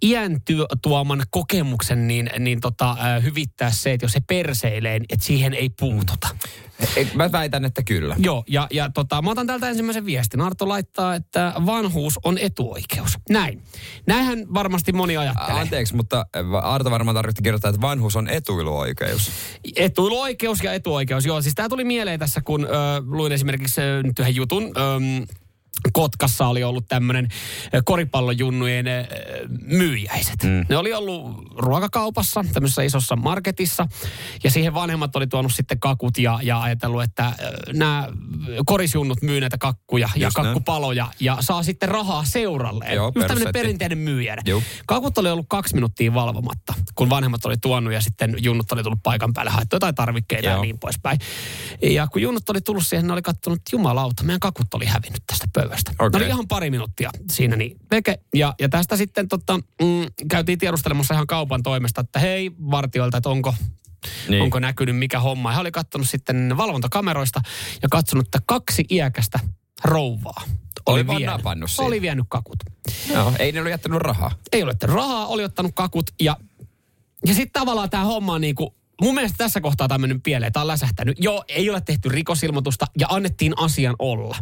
iän 0.02 0.40
työ, 0.44 0.66
tuoman 0.82 1.22
kokemuksen 1.30 2.08
niin, 2.08 2.30
niin 2.38 2.60
tota, 2.60 2.96
hyvittää 3.22 3.70
se, 3.70 3.92
että 3.92 4.04
jos 4.04 4.12
se 4.12 4.20
perseilee, 4.20 5.00
että 5.08 5.26
siihen 5.26 5.54
ei 5.54 5.70
puututa? 5.70 6.28
Ei, 6.28 6.69
Mä 7.14 7.32
väitän, 7.32 7.64
että 7.64 7.82
kyllä. 7.82 8.16
Joo, 8.18 8.44
ja, 8.48 8.66
ja 8.70 8.90
tota, 8.94 9.22
mä 9.22 9.30
otan 9.30 9.46
täältä 9.46 9.68
ensimmäisen 9.68 10.06
viestin. 10.06 10.40
Arto 10.40 10.68
laittaa, 10.68 11.14
että 11.14 11.52
vanhuus 11.66 12.18
on 12.24 12.38
etuoikeus. 12.38 13.18
Näin. 13.30 13.62
Näinhän 14.06 14.46
varmasti 14.54 14.92
moni 14.92 15.16
ajattelee. 15.16 15.60
Anteeksi, 15.60 15.96
mutta 15.96 16.26
Arto 16.62 16.90
varmaan 16.90 17.14
tarvitsi 17.14 17.42
kirjoittaa, 17.42 17.68
että 17.68 17.80
vanhuus 17.80 18.16
on 18.16 18.28
etuiluoikeus. 18.28 19.30
Etuiluoikeus 19.76 20.62
ja 20.62 20.72
etuoikeus. 20.72 21.26
Joo, 21.26 21.42
siis 21.42 21.54
tämä 21.54 21.68
tuli 21.68 21.84
mieleen 21.84 22.18
tässä, 22.18 22.40
kun 22.44 22.64
ö, 22.64 22.68
luin 23.06 23.32
esimerkiksi 23.32 23.80
ö, 23.80 24.02
nyt 24.02 24.18
yhden 24.18 24.36
jutun. 24.36 24.64
Ö, 24.64 24.80
Kotkassa 25.92 26.46
oli 26.46 26.64
ollut 26.64 26.88
tämmöinen 26.88 27.28
koripallojunnujen 27.84 28.86
myyjäiset. 29.62 30.42
Mm. 30.42 30.66
Ne 30.68 30.76
oli 30.76 30.92
ollut 30.92 31.52
ruokakaupassa, 31.56 32.44
tämmöisessä 32.52 32.82
isossa 32.82 33.16
marketissa, 33.16 33.86
ja 34.44 34.50
siihen 34.50 34.74
vanhemmat 34.74 35.16
oli 35.16 35.26
tuonut 35.26 35.52
sitten 35.52 35.80
kakut 35.80 36.18
ja, 36.18 36.38
ja 36.42 36.62
ajatellut, 36.62 37.02
että 37.02 37.32
nämä 37.72 38.08
korisjunnut 38.66 39.22
myy 39.22 39.40
näitä 39.40 39.58
kakkuja 39.58 40.08
ja 40.14 40.26
Just 40.26 40.36
näin. 40.36 40.46
kakkupaloja 40.46 41.08
ja 41.20 41.36
saa 41.40 41.62
sitten 41.62 41.88
rahaa 41.88 42.24
seuralleen. 42.24 42.94
Joo, 42.94 43.12
Just 43.14 43.26
tämmöinen 43.26 43.52
perinteinen 43.52 43.98
myyjä. 43.98 44.36
Kakut 44.86 45.18
oli 45.18 45.30
ollut 45.30 45.46
kaksi 45.48 45.74
minuuttia 45.74 46.14
valvomatta, 46.14 46.74
kun 46.94 47.10
vanhemmat 47.10 47.44
oli 47.44 47.56
tuonut 47.56 47.92
ja 47.92 48.00
sitten 48.00 48.34
junnut 48.38 48.72
oli 48.72 48.82
tullut 48.82 49.02
paikan 49.02 49.32
päälle, 49.32 49.50
haettu 49.50 49.76
jotain 49.76 49.94
tarvikkeita 49.94 50.46
ja 50.46 50.52
Joo. 50.52 50.62
niin 50.62 50.78
poispäin. 50.78 51.18
Ja 51.82 52.06
kun 52.06 52.22
junnut 52.22 52.50
oli 52.50 52.60
tullut 52.60 52.86
siihen, 52.86 53.06
ne 53.06 53.12
oli 53.12 53.22
katsonut, 53.22 53.58
että 53.58 53.76
jumalauta, 53.76 54.22
meidän 54.22 54.40
kakut 54.40 54.74
oli 54.74 54.84
hävinnyt 54.84 55.22
tästä 55.26 55.46
pöydästä. 55.52 55.69
Okei. 55.98 56.20
Ne 56.20 56.24
oli 56.24 56.26
ihan 56.26 56.48
pari 56.48 56.70
minuuttia 56.70 57.10
siinä 57.30 57.56
niin 57.56 57.76
veke. 57.90 58.18
Ja, 58.34 58.54
ja 58.60 58.68
tästä 58.68 58.96
sitten 58.96 59.28
tota, 59.28 59.56
mm, 59.56 60.06
käytiin 60.30 60.58
tiedustelemassa 60.58 61.14
ihan 61.14 61.26
kaupan 61.26 61.62
toimesta, 61.62 62.00
että 62.00 62.18
hei 62.18 62.50
vartijoilta, 62.70 63.16
että 63.16 63.28
onko 63.28 63.54
Niin. 63.60 64.30
niin. 64.30 64.42
onko 64.42 64.58
näkynyt 64.58 64.96
mikä 64.96 65.20
homma. 65.20 65.52
He 65.52 65.60
oli 65.60 65.70
katsonut 65.70 66.08
sitten 66.10 66.56
valvontakameroista 66.56 67.40
ja 67.82 67.88
katsonut, 67.88 68.26
että 68.26 68.38
kaksi 68.46 68.84
iäkästä 68.90 69.40
rouvaa 69.84 70.42
Oli 70.86 71.04
napannut 71.26 71.70
siinä. 71.70 71.86
oli 71.86 72.00
vienyt 72.00 72.26
kakut. 72.28 72.58
Joo, 73.12 73.32
ei 73.38 73.52
ne 73.52 73.60
ole 73.60 73.70
jättänyt 73.70 73.98
rahaa. 73.98 74.30
Ei 74.52 74.62
ole 74.62 74.70
ottanut 74.70 74.96
rahaa, 74.96 75.26
oli 75.26 75.44
ottanut 75.44 75.72
kakut 75.74 76.10
ja, 76.20 76.36
ja 77.26 77.34
sitten 77.34 77.60
tavallaan 77.60 77.90
tämä 77.90 78.04
homma 78.04 78.32
on 78.34 78.40
niin 78.40 78.54
kuin, 78.54 78.70
mun 79.00 79.14
mielestä 79.14 79.38
tässä 79.38 79.60
kohtaa 79.60 79.88
tämä 79.88 79.96
on 79.96 80.00
mennyt 80.00 80.22
pieleen, 80.22 80.52
tämä 80.52 80.60
on 80.60 80.66
läsähtänyt. 80.66 81.16
Joo, 81.20 81.44
ei 81.48 81.70
ole 81.70 81.80
tehty 81.80 82.08
rikosilmoitusta 82.08 82.86
ja 82.98 83.06
annettiin 83.10 83.52
asian 83.58 83.96
olla. 83.98 84.36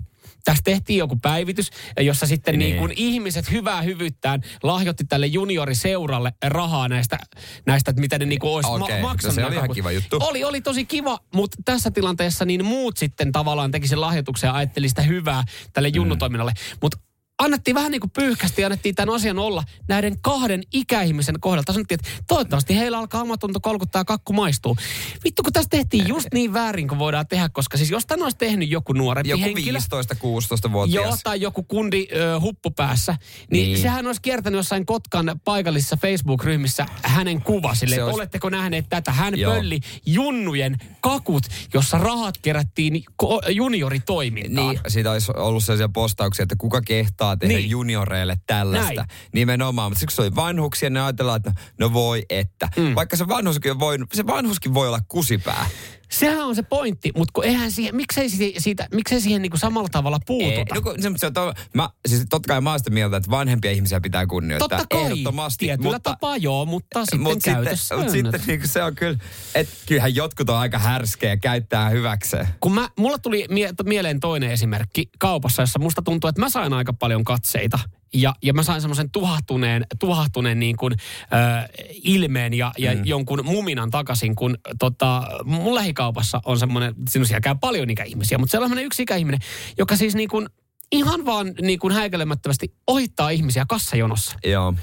Tässä 0.49 0.63
tehtiin 0.65 0.99
joku 0.99 1.17
päivitys, 1.23 1.71
jossa 2.01 2.27
sitten 2.27 2.59
Niin. 2.59 2.71
niin. 2.71 2.79
kuin 2.79 2.93
ihmiset 2.97 3.51
hyvää 3.51 3.83
hyvyyttään 3.83 4.41
lahjoitti 4.63 5.05
tälle 5.05 5.27
junioriseuralle 5.27 6.33
rahaa 6.47 6.89
näistä, 6.89 7.19
näistä 7.67 7.91
että 7.91 8.01
mitä 8.01 8.19
ne 8.19 8.25
niin 8.25 8.39
kuin 8.39 8.51
olisi 8.53 8.71
Okei, 8.71 8.97
ma- 8.97 9.03
no 9.03 9.09
maksanut. 9.09 9.35
se 9.35 9.41
nämä 9.41 9.49
oli 9.49 9.57
ihan 9.57 9.71
kiva 9.75 9.93
juttu. 9.93 10.17
Oli, 10.21 10.45
oli 10.45 10.61
tosi 10.61 10.85
kiva, 10.85 11.19
mutta 11.35 11.57
tässä 11.65 11.91
tilanteessa 11.91 12.45
niin 12.45 12.65
muut 12.65 12.97
sitten 12.97 13.33
tavallaan 13.33 13.71
teki 13.71 13.89
sen 13.89 14.01
lahjoituksen 14.01 14.49
ja 14.49 14.55
ajatteli 14.55 14.89
sitä 14.89 15.03
hyvää 15.03 15.45
tälle 15.73 15.89
junnutoiminnalle. 15.89 16.53
Mutta 16.83 16.99
annettiin 17.39 17.75
vähän 17.75 17.91
niin 17.93 18.01
kuin 18.01 18.11
pyyhkästi 18.11 18.63
ja 18.63 18.67
annettiin 18.67 18.95
tämän 18.95 19.15
asian 19.15 19.39
olla 19.39 19.65
näiden 19.89 20.21
kahden 20.21 20.63
ikäihmisen 20.73 21.41
kohdalta. 21.41 21.73
Sanottiin, 21.73 22.01
että 22.01 22.23
toivottavasti 22.27 22.77
heillä 22.77 22.99
alkaa 22.99 23.23
omatunto 23.23 23.61
kolkuttaa 23.61 24.01
ja 24.01 24.05
kakku 24.05 24.33
maistuu. 24.33 24.77
Vittu, 25.25 25.43
kun 25.43 25.53
tässä 25.53 25.69
tehtiin 25.71 26.09
just 26.09 26.29
niin 26.35 26.53
väärin 26.53 26.89
kuin 26.89 26.99
voidaan 26.99 27.27
tehdä, 27.27 27.49
koska 27.49 27.77
siis 27.77 27.91
jos 27.91 28.07
tämän 28.07 28.23
olisi 28.25 28.39
tehnyt 28.39 28.71
joku 28.71 28.93
nuorempi 28.93 29.29
Joku 29.31 29.43
henkilö. 29.45 29.79
15-16-vuotias. 29.79 31.05
Joo, 31.05 31.17
tai 31.25 31.41
joku 31.41 31.63
kundi 31.63 32.07
ö, 32.13 32.41
huppupäässä. 32.41 33.13
Niin, 33.13 33.47
Niin. 33.51 33.73
niin 33.73 33.83
sehän 33.83 34.07
olisi 34.07 34.23
kiertänyt 34.23 34.59
jossain 34.59 34.87
Kotkan 34.87 35.41
paikallisissa 35.45 35.97
Facebook-ryhmissä 35.97 36.87
hänen 37.03 37.43
kuva 37.43 37.75
sille, 37.75 38.03
olisi- 38.03 38.15
oletteko 38.15 38.51
nähneet 38.51 38.87
tätä? 38.89 39.13
Hän 39.13 39.39
Joo. 39.39 39.53
pölli 39.55 39.81
junnujen 40.07 40.77
kakut, 41.01 41.43
jossa 41.75 41.99
rahat 41.99 42.39
kerättiin 42.43 43.05
junioritoimintaan. 43.49 44.69
Niin, 44.69 44.81
siitä 44.89 45.11
olisi 45.11 45.33
ollut 45.37 45.65
sellaisia 45.65 45.89
postauksia, 45.89 46.43
että 46.43 46.57
kuka 46.59 46.81
kehtaa 46.81 47.28
tehdä 47.37 47.55
niin. 47.55 47.71
Junioreille 47.71 48.37
tällaista. 48.47 48.95
Näin. 48.95 49.09
Nimenomaan, 49.33 49.91
mutta 49.91 50.01
siksi 50.01 50.17
se 50.17 50.23
oli 50.23 50.35
vanhuksia, 50.35 50.91
ne 50.91 51.01
ajatellaan, 51.01 51.37
että 51.37 51.53
no 51.79 51.93
voi 51.93 52.23
että. 52.31 52.69
Mm. 52.77 52.95
Vaikka 52.95 53.17
se 53.17 53.29
vanhuskin, 53.29 53.79
voinut, 53.79 54.09
se 54.13 54.27
vanhuskin 54.27 54.75
voi 54.75 54.89
olla 54.89 55.01
kusipää. 55.09 55.67
Sehän 56.11 56.47
on 56.47 56.55
se 56.55 56.63
pointti, 56.63 57.13
mutta 57.17 57.33
kun 57.33 57.45
eihän 57.45 57.71
siihen, 57.71 57.97
miksei, 57.97 58.31
si- 58.31 58.55
siitä, 58.59 58.89
miksei 58.95 59.21
siihen 59.21 59.43
niinku 59.43 59.57
samalla 59.57 59.89
tavalla 59.93 60.19
puututa? 60.27 60.55
Ei, 60.55 60.65
no, 60.75 60.81
kun 60.83 60.95
se, 61.03 61.11
se, 61.17 61.31
to, 61.31 61.55
mä, 61.75 61.91
siis 62.09 62.27
totta 62.31 62.47
kai 62.49 62.61
mä 62.61 62.71
oon 62.71 62.79
sitä 62.81 62.91
mieltä, 62.91 63.17
että 63.17 63.31
vanhempia 63.31 63.71
ihmisiä 63.71 64.01
pitää 64.01 64.27
kunnioittaa. 64.27 64.69
Totta 64.69 64.97
kai, 64.97 65.05
Ehdottomasti. 65.05 65.67
tietyllä 65.67 65.91
mutta, 65.93 66.11
tapaa 66.11 66.37
joo, 66.37 66.67
mutta 66.67 67.05
sitten 67.05 67.21
mut 67.21 67.43
käytössä 67.43 67.97
sitten, 67.97 68.25
mut 68.25 68.33
sitten 68.33 68.41
niin 68.47 68.69
se 68.69 68.83
on 68.83 68.95
kyllä, 68.95 69.19
että 69.55 69.75
kyllähän 69.87 70.15
jotkut 70.15 70.51
on 70.51 70.57
aika 70.57 70.79
härskejä 70.79 71.33
ja 71.33 71.37
käyttää 71.37 71.91
hyväkseen. 71.91 72.49
kun 72.61 72.75
mä, 72.75 72.89
mulla 72.99 73.19
tuli 73.19 73.47
mie- 73.51 73.73
mieleen 73.85 74.21
toinen 74.21 74.51
esimerkki 74.51 75.11
kaupassa, 75.19 75.63
jossa 75.63 75.79
musta 75.79 76.03
tuntuu, 76.03 76.29
että 76.29 76.41
mä 76.41 76.51
sain 76.51 76.73
aika 76.73 76.93
paljon 76.93 77.25
katseita. 77.25 77.79
Ja, 78.15 78.35
ja 78.43 78.53
mä 78.53 78.63
sain 78.63 78.81
semmoisen 78.81 79.11
tuhahtuneen, 79.11 79.87
tuhahtuneen 79.99 80.59
niin 80.59 80.77
kuin, 80.77 80.95
äh, 81.33 81.69
ilmeen 81.91 82.55
ja, 82.55 82.73
ja 82.79 82.95
mm. 82.95 83.01
jonkun 83.05 83.45
muminan 83.45 83.91
takaisin, 83.91 84.37
kun 84.37 84.59
tota, 84.79 85.23
mun 85.45 85.75
lähikaupassa 85.75 86.41
on 86.45 86.59
semmoinen, 86.59 86.95
siellä 87.09 87.41
käy 87.41 87.55
paljon 87.61 87.91
ikäihmisiä, 87.91 88.39
mutta 88.39 88.51
siellä 88.51 88.65
on 88.65 88.69
semmoinen 88.69 88.87
yksi 88.87 89.03
ikäihminen, 89.03 89.41
joka 89.79 89.97
siis 89.97 90.15
niin 90.15 90.29
kuin, 90.29 90.49
ihan 90.93 91.27
vaan 91.27 91.55
niin 91.61 91.79
kuin 91.79 91.95
häikäilemättömästi 91.95 92.75
ohittaa 92.87 93.31
ihmisiä 93.31 93.65
kassajonossa. 93.69 94.37
Joo. 94.45 94.75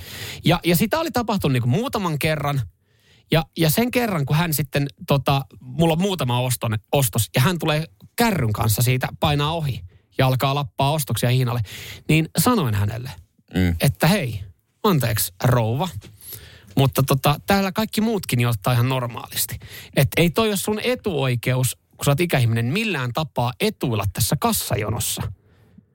Ja, 0.45 0.59
ja 0.65 0.75
sitä 0.75 0.99
oli 0.99 1.11
tapahtunut 1.11 1.53
niin 1.53 1.63
kuin 1.63 1.71
muutaman 1.71 2.19
kerran. 2.19 2.61
Ja, 3.31 3.43
ja 3.57 3.69
sen 3.69 3.91
kerran, 3.91 4.25
kun 4.25 4.35
hän 4.35 4.53
sitten, 4.53 4.87
tota, 5.07 5.41
mulla 5.61 5.93
on 5.93 6.01
muutama 6.01 6.39
oston, 6.39 6.75
ostos, 6.91 7.29
ja 7.35 7.41
hän 7.41 7.59
tulee 7.59 7.85
kärryn 8.15 8.53
kanssa 8.53 8.81
siitä, 8.81 9.07
painaa 9.19 9.53
ohi 9.53 9.81
ja 10.17 10.27
alkaa 10.27 10.55
lappaa 10.55 10.91
ostoksia 10.91 11.29
Hiinalle, 11.29 11.61
niin 12.09 12.29
sanoin 12.37 12.73
hänelle, 12.75 13.11
Mm. 13.55 13.75
että 13.81 14.07
hei, 14.07 14.43
anteeksi 14.83 15.33
rouva, 15.43 15.89
mutta 16.77 17.03
tota, 17.03 17.39
täällä 17.47 17.71
kaikki 17.71 18.01
muutkin 18.01 18.47
ottaa 18.47 18.73
ihan 18.73 18.89
normaalisti. 18.89 19.59
Että 19.95 20.21
ei 20.21 20.29
toi 20.29 20.47
ole 20.47 20.57
sun 20.57 20.79
etuoikeus, 20.83 21.77
kun 21.97 22.05
sä 22.05 22.11
oot 22.11 22.19
ikäihminen, 22.19 22.65
millään 22.65 23.13
tapaa 23.13 23.53
etuilla 23.59 24.03
tässä 24.13 24.35
kassajonossa. 24.39 25.21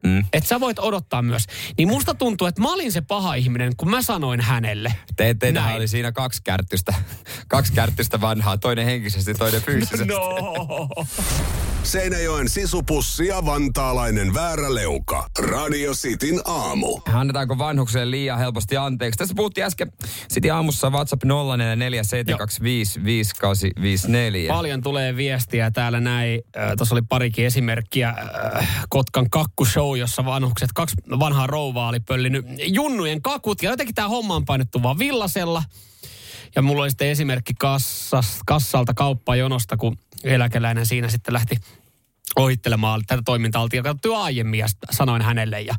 Mm. 0.06 0.24
Että 0.32 0.48
sä 0.48 0.60
voit 0.60 0.78
odottaa 0.78 1.22
myös. 1.22 1.44
Niin 1.78 1.88
musta 1.88 2.14
tuntuu, 2.14 2.46
että 2.46 2.62
mä 2.62 2.72
olin 2.72 2.92
se 2.92 3.00
paha 3.00 3.34
ihminen, 3.34 3.76
kun 3.76 3.90
mä 3.90 4.02
sanoin 4.02 4.40
hänelle. 4.40 4.94
Te, 5.16 5.34
Näin. 5.52 5.76
oli 5.76 5.88
siinä 5.88 6.12
kaksi 6.12 6.40
kärtystä, 6.44 6.94
kaksi 7.48 7.72
kärtystä 7.72 8.20
vanhaa, 8.20 8.58
toinen 8.58 8.84
henkisesti, 8.84 9.34
toinen 9.34 9.62
fyysisesti. 9.66 10.04
No. 10.04 10.88
Seinäjoen 11.82 12.48
sisupussi 12.48 13.26
ja 13.26 13.46
vantaalainen 13.46 14.34
vääräleuka. 14.34 15.26
Radio 15.38 15.92
Cityn 15.92 16.40
aamu. 16.44 17.00
Annetaanko 17.12 17.58
vanhukselle 17.58 18.10
liian 18.10 18.38
helposti 18.38 18.76
anteeksi? 18.76 19.18
Tässä 19.18 19.34
puhuttiin 19.36 19.64
äsken 19.66 19.92
Sitten 20.28 20.54
aamussa 20.54 20.90
WhatsApp 20.90 21.22
0447255854. 21.24 21.28
Paljon 24.48 24.82
tulee 24.82 25.16
viestiä 25.16 25.70
täällä 25.70 26.00
näin. 26.00 26.40
Äh, 26.56 26.72
Tuossa 26.76 26.94
oli 26.94 27.02
parikin 27.08 27.46
esimerkkiä. 27.46 28.08
Äh, 28.56 28.86
Kotkan 28.88 29.30
kakkushow, 29.30 29.98
jossa 29.98 30.24
vanhukset, 30.24 30.70
kaksi 30.74 30.96
vanhaa 31.18 31.46
rouvaa 31.46 31.88
oli 31.88 32.00
pöllinyt 32.00 32.46
junnujen 32.66 33.22
kakut. 33.22 33.62
Ja 33.62 33.70
jotenkin 33.70 33.94
tämä 33.94 34.08
homma 34.08 34.36
on 34.36 34.44
painettu 34.44 34.82
vaan 34.82 34.98
villasella. 34.98 35.62
Ja 36.56 36.62
mulla 36.62 36.82
oli 36.82 36.90
sitten 36.90 37.08
esimerkki 37.08 37.54
kassas, 37.58 38.38
kassalta 38.46 38.94
kauppajonosta, 38.94 39.76
kun 39.76 39.98
eläkeläinen 40.24 40.86
siinä 40.86 41.08
sitten 41.08 41.34
lähti 41.34 41.56
ohittelemaan. 42.36 43.02
Tätä 43.06 43.22
toimintaa 43.24 43.62
oltiin 43.62 43.82
katsottu 43.82 44.14
aiemmin 44.14 44.60
ja 44.60 44.66
sanoin 44.90 45.22
hänelle. 45.22 45.60
Ja, 45.60 45.74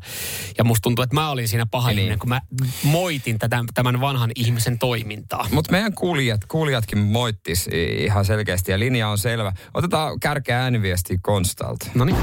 ja 0.58 0.64
musta 0.64 0.82
tuntuu, 0.82 1.02
että 1.02 1.14
mä 1.14 1.30
olin 1.30 1.48
siinä 1.48 1.66
paha 1.66 1.88
Niin. 1.88 1.98
ihminen, 1.98 2.18
kun 2.18 2.28
mä 2.28 2.40
moitin 2.82 3.38
tätä, 3.38 3.64
tämän 3.74 4.00
vanhan 4.00 4.30
ihmisen 4.34 4.78
toimintaa. 4.78 5.48
Mutta 5.52 5.72
meidän 5.72 5.94
kuulijat, 5.94 6.44
kuulijatkin 6.44 6.98
moittis 6.98 7.68
ihan 7.98 8.24
selkeästi 8.24 8.72
ja 8.72 8.78
linja 8.78 9.08
on 9.08 9.18
selvä. 9.18 9.52
Otetaan 9.74 10.20
kärkeä 10.20 10.62
ääniviestiä 10.62 11.18
Konstalta. 11.22 11.86
No 11.94 12.04
niin. 12.04 12.16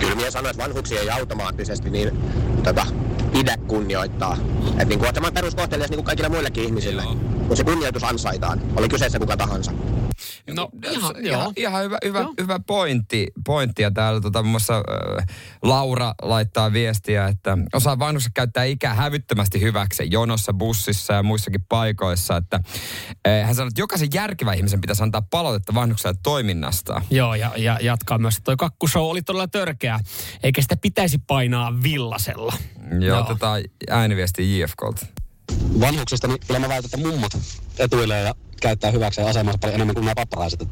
Kyllä 0.00 0.14
minä 0.14 0.30
sanoin, 0.30 0.50
että 0.50 0.62
vanhuksia 0.62 1.00
ei 1.00 1.10
automaattisesti 1.10 1.90
niin, 1.90 2.22
tota, 2.64 2.86
pidä 3.32 3.56
kunnioittaa. 3.66 4.36
Että 4.70 4.84
niin 4.84 4.98
kuin, 4.98 5.14
tämä 5.14 5.32
peruskohtelias 5.32 5.90
niin 5.90 5.98
kuin 5.98 6.06
kaikille 6.06 6.28
muillekin 6.28 6.64
ihmisille, 6.64 7.02
kun 7.48 7.56
se 7.56 7.64
kunnioitus 7.64 8.04
ansaitaan, 8.04 8.60
oli 8.76 8.88
kyseessä 8.88 9.18
kuka 9.18 9.36
tahansa. 9.36 9.72
No 10.56 10.68
ihan, 10.84 10.96
ihan, 10.96 11.24
joo. 11.24 11.52
ihan 11.56 11.82
hyvä, 11.84 11.98
hyvä, 12.04 12.20
Joo. 12.20 12.34
hyvä 12.40 12.60
pointti, 12.66 13.26
pointti. 13.46 13.82
Ja 13.82 13.90
täällä 13.90 14.20
tota, 14.20 14.42
muun 14.42 14.50
muassa 14.50 14.76
äh, 14.76 15.26
Laura 15.62 16.14
laittaa 16.22 16.72
viestiä, 16.72 17.26
että 17.26 17.58
osaa 17.74 17.98
vanhukset 17.98 18.32
käyttää 18.34 18.64
ikää 18.64 18.94
hävyttömästi 18.94 19.60
hyväksi 19.60 20.06
jonossa, 20.10 20.52
bussissa 20.52 21.12
ja 21.12 21.22
muissakin 21.22 21.64
paikoissa. 21.68 22.36
Että, 22.36 22.60
äh, 23.28 23.46
hän 23.46 23.54
sanoi, 23.54 23.68
että 23.68 23.80
jokaisen 23.80 24.08
järkevän 24.14 24.56
ihmisen 24.56 24.80
pitäisi 24.80 25.02
antaa 25.02 25.22
palautetta 25.30 25.74
vanhukselle 25.74 26.16
toiminnasta. 26.22 27.02
Joo, 27.10 27.34
ja, 27.34 27.52
ja 27.56 27.78
jatkaa 27.82 28.18
myös, 28.18 28.34
että 28.36 28.44
toi 28.44 28.56
kakkushow 28.56 29.02
oli 29.02 29.22
todella 29.22 29.48
törkeä, 29.48 30.00
eikä 30.42 30.62
sitä 30.62 30.76
pitäisi 30.76 31.18
painaa 31.26 31.82
villasella. 31.82 32.52
Ja 33.00 33.06
Joo. 33.06 33.20
otetaan 33.20 33.62
ääniviesti 33.90 34.60
JFKlta. 34.60 35.06
vanhuksista, 35.80 36.28
niin 36.28 36.38
kyllä 36.46 36.60
mä 36.60 36.68
väitän, 36.68 36.84
että 36.94 37.08
mummot 37.08 37.32
etuilee 37.78 38.22
ja 38.22 38.34
käyttää 38.60 38.90
hyväksi 38.90 39.20
asemansa 39.20 39.58
paljon 39.58 39.74
enemmän 39.74 39.94
kuin 39.94 40.04
nämä 40.04 40.14
pappalaiset. 40.14 40.62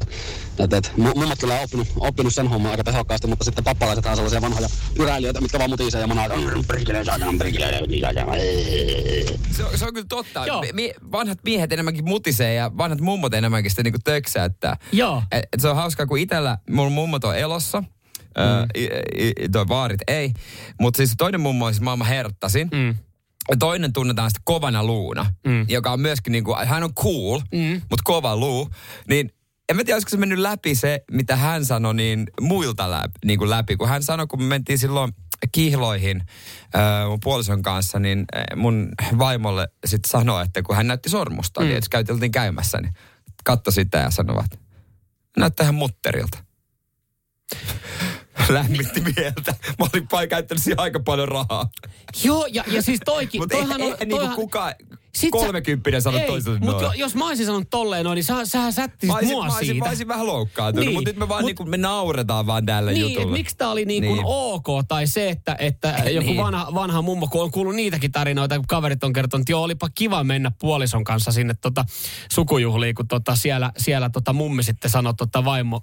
Että 0.59 0.81
mu- 0.97 1.19
mummat 1.19 1.39
kyllä 1.39 1.53
on 1.53 1.63
oppinut, 1.63 1.87
oppinut 1.99 2.33
sen 2.33 2.47
homman 2.47 2.71
aika 2.71 2.83
tehokkaasti, 2.83 3.27
mutta 3.27 3.45
sitten 3.45 3.63
pappalaiset 3.63 4.05
on 4.05 4.15
sellaisia 4.15 4.41
vanhoja 4.41 4.69
yräilijöitä, 4.99 5.41
mitkä 5.41 5.59
vaan 5.59 5.69
mutisee 5.69 6.01
ja 6.01 6.07
monaa, 6.07 6.27
perkele, 6.67 7.05
saadaan, 7.05 7.37
perkele, 7.37 7.99
saadaan, 8.01 8.33
ei." 8.33 9.37
Se 9.51 9.63
on, 9.63 9.77
se 9.77 9.85
on 9.85 9.93
kyllä 9.93 10.05
totta. 10.09 10.45
Joo. 10.45 10.63
Mi- 10.73 10.93
vanhat 11.11 11.39
miehet 11.43 11.73
enemmänkin 11.73 12.05
mutisee 12.05 12.53
ja 12.53 12.71
vanhat 12.77 13.01
mummot 13.01 13.33
enemmänkin 13.33 13.69
sitä 13.71 13.83
niinku 13.83 13.99
töksää. 14.03 14.45
Että, 14.45 14.77
Joo. 14.91 15.23
et, 15.31 15.45
et 15.53 15.59
se 15.59 15.67
on 15.67 15.75
hauskaa, 15.75 16.05
kun 16.05 16.17
itellä 16.17 16.57
mun 16.69 16.91
mummot 16.91 17.23
on 17.23 17.37
elossa. 17.37 17.83
Mm. 18.37 18.81
I, 18.81 18.89
i, 19.25 19.49
toi 19.51 19.67
vaarit 19.67 20.01
ei. 20.07 20.33
Mutta 20.81 20.97
siis 20.97 21.13
toinen 21.17 21.41
mummo 21.41 21.65
on 21.65 21.73
siis 21.73 21.81
maailman 21.81 22.07
herttasin. 22.07 22.69
Mm. 22.71 22.95
Toinen 23.59 23.93
tunnetaan 23.93 24.29
sitten 24.29 24.41
kovana 24.45 24.83
luuna, 24.83 25.25
mm. 25.47 25.65
joka 25.69 25.91
on 25.91 25.99
myöskin 25.99 26.31
niin 26.31 26.43
kuin, 26.43 26.67
hän 26.67 26.83
on 26.83 26.93
cool, 26.93 27.39
mm. 27.53 27.81
mutta 27.89 28.03
kova 28.03 28.35
luu. 28.37 28.69
Niin 29.07 29.31
en 29.69 29.75
mä 29.75 29.83
tiedä, 29.83 29.95
olisiko 29.95 30.09
se 30.09 30.17
mennyt 30.17 30.39
läpi 30.39 30.75
se, 30.75 31.03
mitä 31.11 31.35
hän 31.35 31.65
sanoi 31.65 31.95
niin 31.95 32.27
muilta 32.41 32.91
läpi, 32.91 33.11
niin 33.25 33.39
kuin 33.39 33.49
läpi. 33.49 33.75
Kun 33.75 33.89
hän 33.89 34.03
sanoi, 34.03 34.27
kun 34.27 34.41
me 34.41 34.47
mentiin 34.47 34.77
silloin 34.77 35.13
kihloihin 35.51 36.23
äh, 36.75 37.07
mun 37.07 37.19
puolison 37.23 37.61
kanssa, 37.61 37.99
niin 37.99 38.25
mun 38.55 38.89
vaimolle 39.17 39.67
sitten 39.85 40.09
sanoi, 40.09 40.43
että 40.43 40.61
kun 40.61 40.75
hän 40.75 40.87
näytti 40.87 41.09
sormusta, 41.09 41.61
mm. 41.61 41.71
että 41.71 41.89
käyteltiin 41.89 42.31
käymässä, 42.31 42.81
niin 42.81 42.93
katso 43.43 43.71
sitä 43.71 43.97
ja 43.97 44.11
sanovat, 44.11 44.59
näyttää 45.37 45.63
ihan 45.63 45.75
mutterilta. 45.75 46.37
Lämmitti 48.49 49.01
mieltä. 49.01 49.53
Mä 49.79 49.85
olin 49.93 50.07
paikka 50.07 50.35
käyttänyt 50.35 50.63
siihen 50.63 50.79
aika 50.79 50.99
paljon 50.99 51.27
rahaa. 51.27 51.69
Joo, 52.23 52.45
ja, 52.51 52.63
ja 52.67 52.81
siis 52.81 52.99
toikin, 53.05 53.41
Mutta 53.41 53.55
ei, 53.55 53.61
toihan 53.61 53.81
ei, 53.81 53.87
ei 53.87 53.95
niinku 53.99 54.17
toihan- 54.17 54.35
kukaan 54.35 54.73
Sit 55.15 55.29
sä- 55.39 55.45
kolmekymppinen 55.45 56.01
sano 56.01 56.17
Ei, 56.17 56.27
toiselle 56.27 56.59
mutta 56.59 56.83
noin. 56.83 56.99
jos 56.99 57.15
mä 57.15 57.27
olisin 57.27 57.45
sanonut 57.45 57.69
tolleen 57.69 58.05
noin, 58.05 58.15
niin 58.15 58.23
sä, 58.23 58.45
sähän 58.45 58.73
sättisit 58.73 59.07
Mä 59.07 59.13
olisin, 59.13 59.29
mua 59.35 59.45
mä, 59.45 59.51
olisin, 59.51 59.67
siitä. 59.67 59.83
mä 59.85 59.89
olisin 59.89 60.07
vähän 60.07 60.27
loukkaantunut, 60.27 60.85
Niin, 60.85 60.95
mutta 60.95 61.09
nyt 61.09 61.17
me 61.17 61.27
vaan 61.29 61.41
mut- 61.43 61.45
niinku, 61.45 61.65
me 61.65 61.77
nauretaan 61.77 62.47
vaan 62.47 62.65
tälle 62.65 62.93
Niin, 62.93 63.05
että 63.07 63.19
jutulle. 63.19 63.37
miksi 63.37 63.57
tämä 63.57 63.71
oli 63.71 63.85
niin 63.85 64.03
kuin 64.03 64.13
Niin. 64.15 64.23
ok, 64.25 64.67
tai 64.87 65.07
se, 65.07 65.29
että, 65.29 65.55
että 65.59 65.87
joku 66.15 66.27
Niin. 66.27 66.37
vanha, 66.43 66.67
vanha 66.73 67.01
mummo, 67.01 67.27
kun 67.27 67.41
on 67.43 67.51
kuullut 67.51 67.75
niitäkin 67.75 68.11
tarinoita, 68.11 68.55
kun 68.55 68.67
kaverit 68.67 69.03
on 69.03 69.13
kertonut, 69.13 69.41
että 69.43 69.51
joo, 69.51 69.63
olipa 69.63 69.89
kiva 69.95 70.23
mennä 70.23 70.51
puolison 70.59 71.03
kanssa 71.03 71.31
sinne 71.31 71.53
tota, 71.61 71.85
sukujuhliin, 72.33 72.95
kun 72.95 73.07
tota, 73.07 73.35
siellä, 73.35 73.71
siellä 73.77 74.09
tota, 74.09 74.33
mummi 74.33 74.63
sitten 74.63 74.91
sanoi 74.91 75.13
tota, 75.13 75.45
vaimo, 75.45 75.81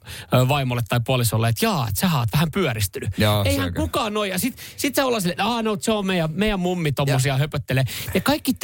vaimolle 0.49 0.83
tai 0.89 1.01
puolisolle, 1.07 1.49
että 1.49 1.65
jaa, 1.67 1.89
että 1.89 2.01
sä 2.01 2.19
oot 2.19 2.29
vähän 2.33 2.51
pyöristynyt. 2.51 3.11
Joo, 3.19 3.43
se 3.45 3.49
Eihän 3.51 3.73
kyllä. 3.73 3.87
kukaan 3.87 4.15
noin. 4.15 4.31
Ja 4.31 4.39
sit, 4.39 4.57
sit 4.77 4.95
sä 4.95 5.07
ollaan 5.07 5.23
silleen, 5.23 5.41
että 5.49 5.63
no, 5.63 5.77
se 5.81 5.93
on 5.93 6.07
meidän, 6.07 6.31
meidän 6.33 6.61
mummi 6.61 6.93
tommosia 6.93 7.37
höpöttelee. 7.37 7.85
Ja 8.15 8.21
kaikki 8.21 8.55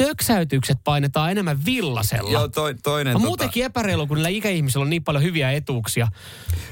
töksäytykset 0.51 0.83
painetaan 0.83 1.31
enemmän 1.31 1.65
villasella. 1.65 2.31
Joo, 2.31 2.47
toi, 2.47 2.75
toinen... 2.83 3.15
on 3.15 3.21
tota, 3.21 3.27
muutenkin 3.27 3.65
epäreilu, 3.65 4.07
kun 4.07 4.17
niillä 4.17 4.29
ikäihmisillä 4.29 4.83
on 4.83 4.89
niin 4.89 5.03
paljon 5.03 5.23
hyviä 5.23 5.51
etuuksia. 5.51 6.07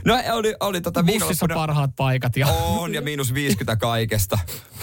No 0.06 0.14
oli, 0.34 0.56
oli 0.60 0.82
tota 0.82 1.04
Bussissa 1.04 1.46
parhaat 1.54 1.92
paikat. 1.96 2.38
Ja... 2.38 2.48
On, 2.48 2.94
ja 2.94 3.02
miinus 3.02 3.34
50 3.34 3.76
kaikesta. 3.76 4.40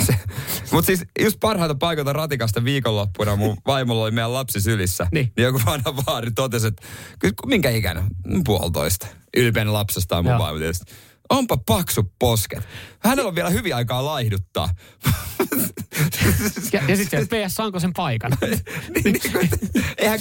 Mutta 0.73 0.87
siis 0.87 1.05
just 1.21 1.41
parhaita 1.41 1.75
paikoita 1.75 2.13
ratikasta 2.13 2.65
viikonloppuna 2.65 3.37
mun 3.37 3.57
vaimolla 3.67 4.03
oli 4.03 4.11
meidän 4.11 4.33
lapsi 4.33 4.61
sylissä. 4.61 5.07
Niin. 5.13 5.33
niin 5.37 5.45
joku 5.45 5.61
vanha 5.67 5.97
vaari 6.07 6.31
totesi, 6.31 6.67
että 6.67 6.83
"Ky- 7.19 7.33
minkä 7.47 7.71
ikäinen? 7.71 8.05
Mm, 8.27 8.45
Puolitoista. 8.45 9.07
Ylpeänä 9.37 9.73
lapsesta 9.73 10.19
on 10.19 10.25
mun 10.25 10.39
vaimo 10.39 10.59
tietysti. 10.59 10.93
Onpa 11.31 11.57
paksu 11.57 12.13
posket. 12.19 12.65
Hänellä 12.99 13.29
on 13.29 13.35
vielä 13.35 13.51
hyviä 13.51 13.77
aikaa 13.77 14.05
laihduttaa. 14.05 14.69
Ja, 16.73 16.83
ja 16.89 16.97
sitten 16.97 17.29
PS, 17.29 17.55
saanko 17.55 17.81
sen 17.81 17.93
paikan? 17.93 18.33
niin, 18.41 19.05
niin 19.05 19.33
kuin, 19.33 19.49
eihän, 19.97 20.21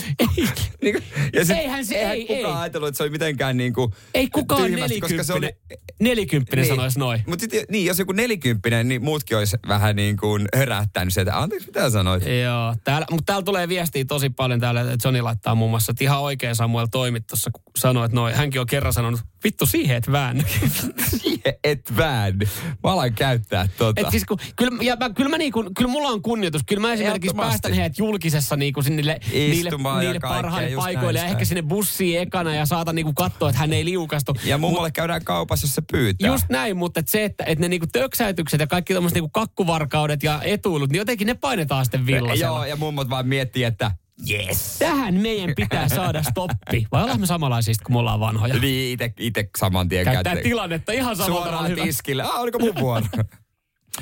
niin 0.82 0.94
kuin, 0.94 1.04
ja 1.34 1.46
sit, 1.46 1.58
Eihän 1.58 1.86
se- 1.86 1.96
eihän 1.96 2.16
ei, 2.16 2.26
kukaan 2.26 2.56
ei. 2.56 2.62
ajatellut, 2.62 2.88
että 2.88 2.98
se 2.98 3.04
oli 3.04 3.10
mitenkään 3.10 3.58
niin 3.58 3.74
kuin 3.74 3.92
Ei 4.14 4.30
kukaan 4.30 4.64
tyhmästi, 4.66 5.00
koska 5.02 5.24
se 5.24 5.34
oli, 5.34 5.42
nelikymppinen, 5.46 6.00
nelikymppinen 6.00 6.64
niin. 6.64 6.76
sanoisi 6.76 7.00
noin. 7.00 7.24
Mutta 7.28 7.42
sitten, 7.42 7.66
niin, 7.70 7.86
jos 7.86 8.00
joku 8.00 8.12
nelikymppinen, 8.12 8.88
niin 8.88 9.04
muutkin 9.04 9.38
olisi 9.38 9.58
vähän 9.68 9.96
niin 9.96 10.18
kuin 10.18 10.48
hörättänyt 10.56 11.14
sieltä. 11.14 11.40
Anteeksi, 11.40 11.68
mitä 11.68 11.90
sanoit? 11.90 12.24
Joo, 12.44 12.76
täällä, 12.84 13.08
mutta 13.12 13.26
täällä 13.26 13.46
tulee 13.46 13.68
viestiä 13.68 14.06
tosi 14.06 14.30
paljon 14.30 14.60
täällä, 14.60 14.82
että 14.82 15.08
Johnny 15.08 15.22
laittaa 15.22 15.56
muun 15.56 15.72
muassa, 15.72 15.92
että 15.92 16.04
ihan 16.04 16.22
oikein 16.22 16.56
Samuel 16.56 16.88
toimit 16.92 17.28
tuossa, 17.28 17.52
kun 17.52 17.65
sanoi, 17.78 18.06
että 18.06 18.16
noin, 18.16 18.36
hänkin 18.36 18.62
on 18.62 18.68
kerran 18.68 18.94
sanonut, 18.94 19.20
vittu 19.44 19.66
siihen, 19.66 19.98
että 19.98 20.12
väännä. 20.12 20.44
Siihen 21.22 21.54
et 21.64 21.98
väänny. 21.98 22.46
Mä 22.84 22.92
alan 22.92 23.14
käyttää 23.14 23.68
tota. 23.78 24.02
Et 24.02 24.08
siis 24.12 24.26
kun, 24.26 24.38
kyllä, 24.56 24.84
ja 24.84 24.96
mä, 24.96 25.10
kyllä, 25.10 25.30
mä 25.30 25.38
niinku, 25.38 25.72
kyllä 25.78 25.92
mulla 25.92 26.10
on 26.10 26.22
kunnioitus. 26.22 26.62
Kyllä 26.68 26.82
mä 26.82 26.94
esimerkiksi 26.94 27.36
päästän 27.36 27.74
heidät 27.74 27.98
julkisessa 27.98 28.56
niinku 28.56 28.82
sinne 28.82 28.96
niille, 28.96 29.20
niille, 29.32 29.70
Istumaan 29.70 30.00
niille 30.00 30.20
parhaille 30.20 30.76
paikoille. 30.76 31.20
Ja 31.20 31.26
ehkä 31.26 31.46
sinne 31.46 31.62
bussiin 31.62 32.20
ekana 32.20 32.56
ja 32.56 32.66
saatan 32.66 32.96
niinku 32.96 33.14
katsoa, 33.14 33.50
että 33.50 33.60
hän 33.60 33.74
ei 33.74 33.86
liukastu. 33.86 34.36
ja 34.44 34.58
mummolle 34.58 34.92
käydään 34.92 35.24
kaupassa, 35.24 35.66
jos 35.66 35.76
se 35.76 35.82
pyytää. 35.92 36.28
Just 36.28 36.46
näin, 36.50 36.78
mutta 36.78 37.00
et 37.00 37.08
se, 37.08 37.24
että 37.24 37.44
et 37.44 37.60
ne 37.60 37.68
niinku 37.68 37.88
töksäytykset 37.94 38.60
ja 38.60 38.68
kaikki 38.68 38.94
tommoset 38.94 39.16
niinku 39.16 39.30
kakkuvarkaudet 39.30 40.24
ja 40.24 40.42
etuilut, 40.44 40.90
niin 40.90 40.98
jotenkin 40.98 41.28
ne 41.28 41.34
painetaan 41.34 41.86
sitten 41.86 42.06
villasella. 42.06 42.58
Joo, 42.58 42.66
ja 42.66 42.76
mummot 42.76 43.10
vaan 43.10 43.28
miettii, 43.28 43.64
että 43.64 43.92
yes. 44.32 44.76
Tähän 44.80 45.14
meidän 45.14 45.54
pitää 45.56 45.90
saada 45.90 46.24
stoppi. 46.24 46.88
Vai 46.92 47.04
ollaan 47.04 47.20
me 47.20 47.26
samanlaisia, 47.26 47.74
sit, 47.74 47.82
kun 47.84 47.96
me 47.96 48.00
ollaan 48.00 48.20
vanhoja? 48.20 48.56
Niin, 48.60 48.94
ite, 48.94 49.14
ite 49.20 49.50
saman 49.58 49.90
tien 49.90 50.06
Käyttää 50.06 50.34
kätte- 50.34 50.44
tilannetta 50.44 50.92
ihan 50.92 51.16
samalla 51.16 51.36
tavalla 51.36 51.52
Suoraan 51.58 51.72
hyvä. 51.72 51.84
tiskille. 51.84 52.24
Ah, 52.24 52.40
oliko 52.40 52.60
mun 52.60 52.74
vuoro? 52.80 53.06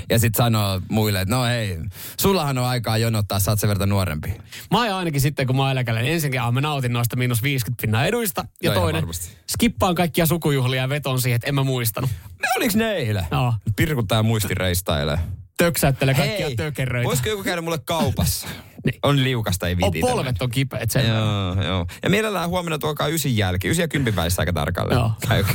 ja 0.09 0.19
sit 0.19 0.35
sanoo 0.35 0.81
muille, 0.89 1.21
että 1.21 1.35
no 1.35 1.43
hei, 1.43 1.77
sullahan 2.19 2.57
on 2.57 2.65
aikaa 2.65 2.97
jonottaa, 2.97 3.39
sä 3.39 3.51
oot 3.51 3.59
sen 3.59 3.69
verran 3.69 3.89
nuorempi. 3.89 4.33
Mä 4.71 4.81
ajan 4.81 4.97
ainakin 4.97 5.21
sitten, 5.21 5.47
kun 5.47 5.55
mä 5.55 5.61
oon 5.61 5.71
eläkällä, 5.71 6.01
niin 6.01 6.13
ensinnäkin 6.13 6.41
ah, 6.41 6.53
mä 6.53 6.61
nautin 6.61 6.93
noista 6.93 7.15
miinus 7.15 7.43
50 7.43 7.81
pinnan 7.81 8.05
eduista. 8.07 8.45
Ja 8.63 8.73
No 8.73 8.79
toinen, 8.79 9.03
skippaan 9.51 9.95
kaikkia 9.95 10.25
sukujuhlia 10.25 10.81
ja 10.81 10.89
veton 10.89 11.21
siihen, 11.21 11.35
että 11.35 11.47
en 11.47 11.55
mä 11.55 11.63
muistanut. 11.63 12.09
Ne 12.41 12.47
oliks 12.57 12.75
ne 12.75 12.91
eilen? 12.91 13.25
Joo. 13.31 13.53
Pirkuttaa 13.75 14.23
muistireistailee. 14.23 15.17
Töksäyttele 15.57 16.13
kaikkia 16.13 16.49
tökeröitä. 16.55 17.07
voisiko 17.07 17.29
joku 17.29 17.43
käydä 17.43 17.61
mulle 17.61 17.79
kaupassa? 17.85 18.47
Niin. 18.85 18.99
On 19.03 19.23
liukasta, 19.23 19.67
ei 19.67 19.73
On 19.73 19.77
viititä. 19.77 20.07
polvet 20.07 20.41
on 20.41 20.51
kipeät 20.51 20.91
sen. 20.91 21.07
Joo, 21.07 21.63
joo. 21.65 21.85
Ja 22.03 22.09
mielellään 22.09 22.49
huomenna 22.49 22.79
tuokaa 22.79 23.07
ysin 23.07 23.37
jälkeen. 23.37 23.71
Ysin 23.71 23.83
ja 23.83 23.87
kympin 23.87 24.15
välissä 24.15 24.41
aika 24.41 24.53
tarkalleen. 24.53 24.99
Joo. 24.99 25.11
Käykö? 25.29 25.53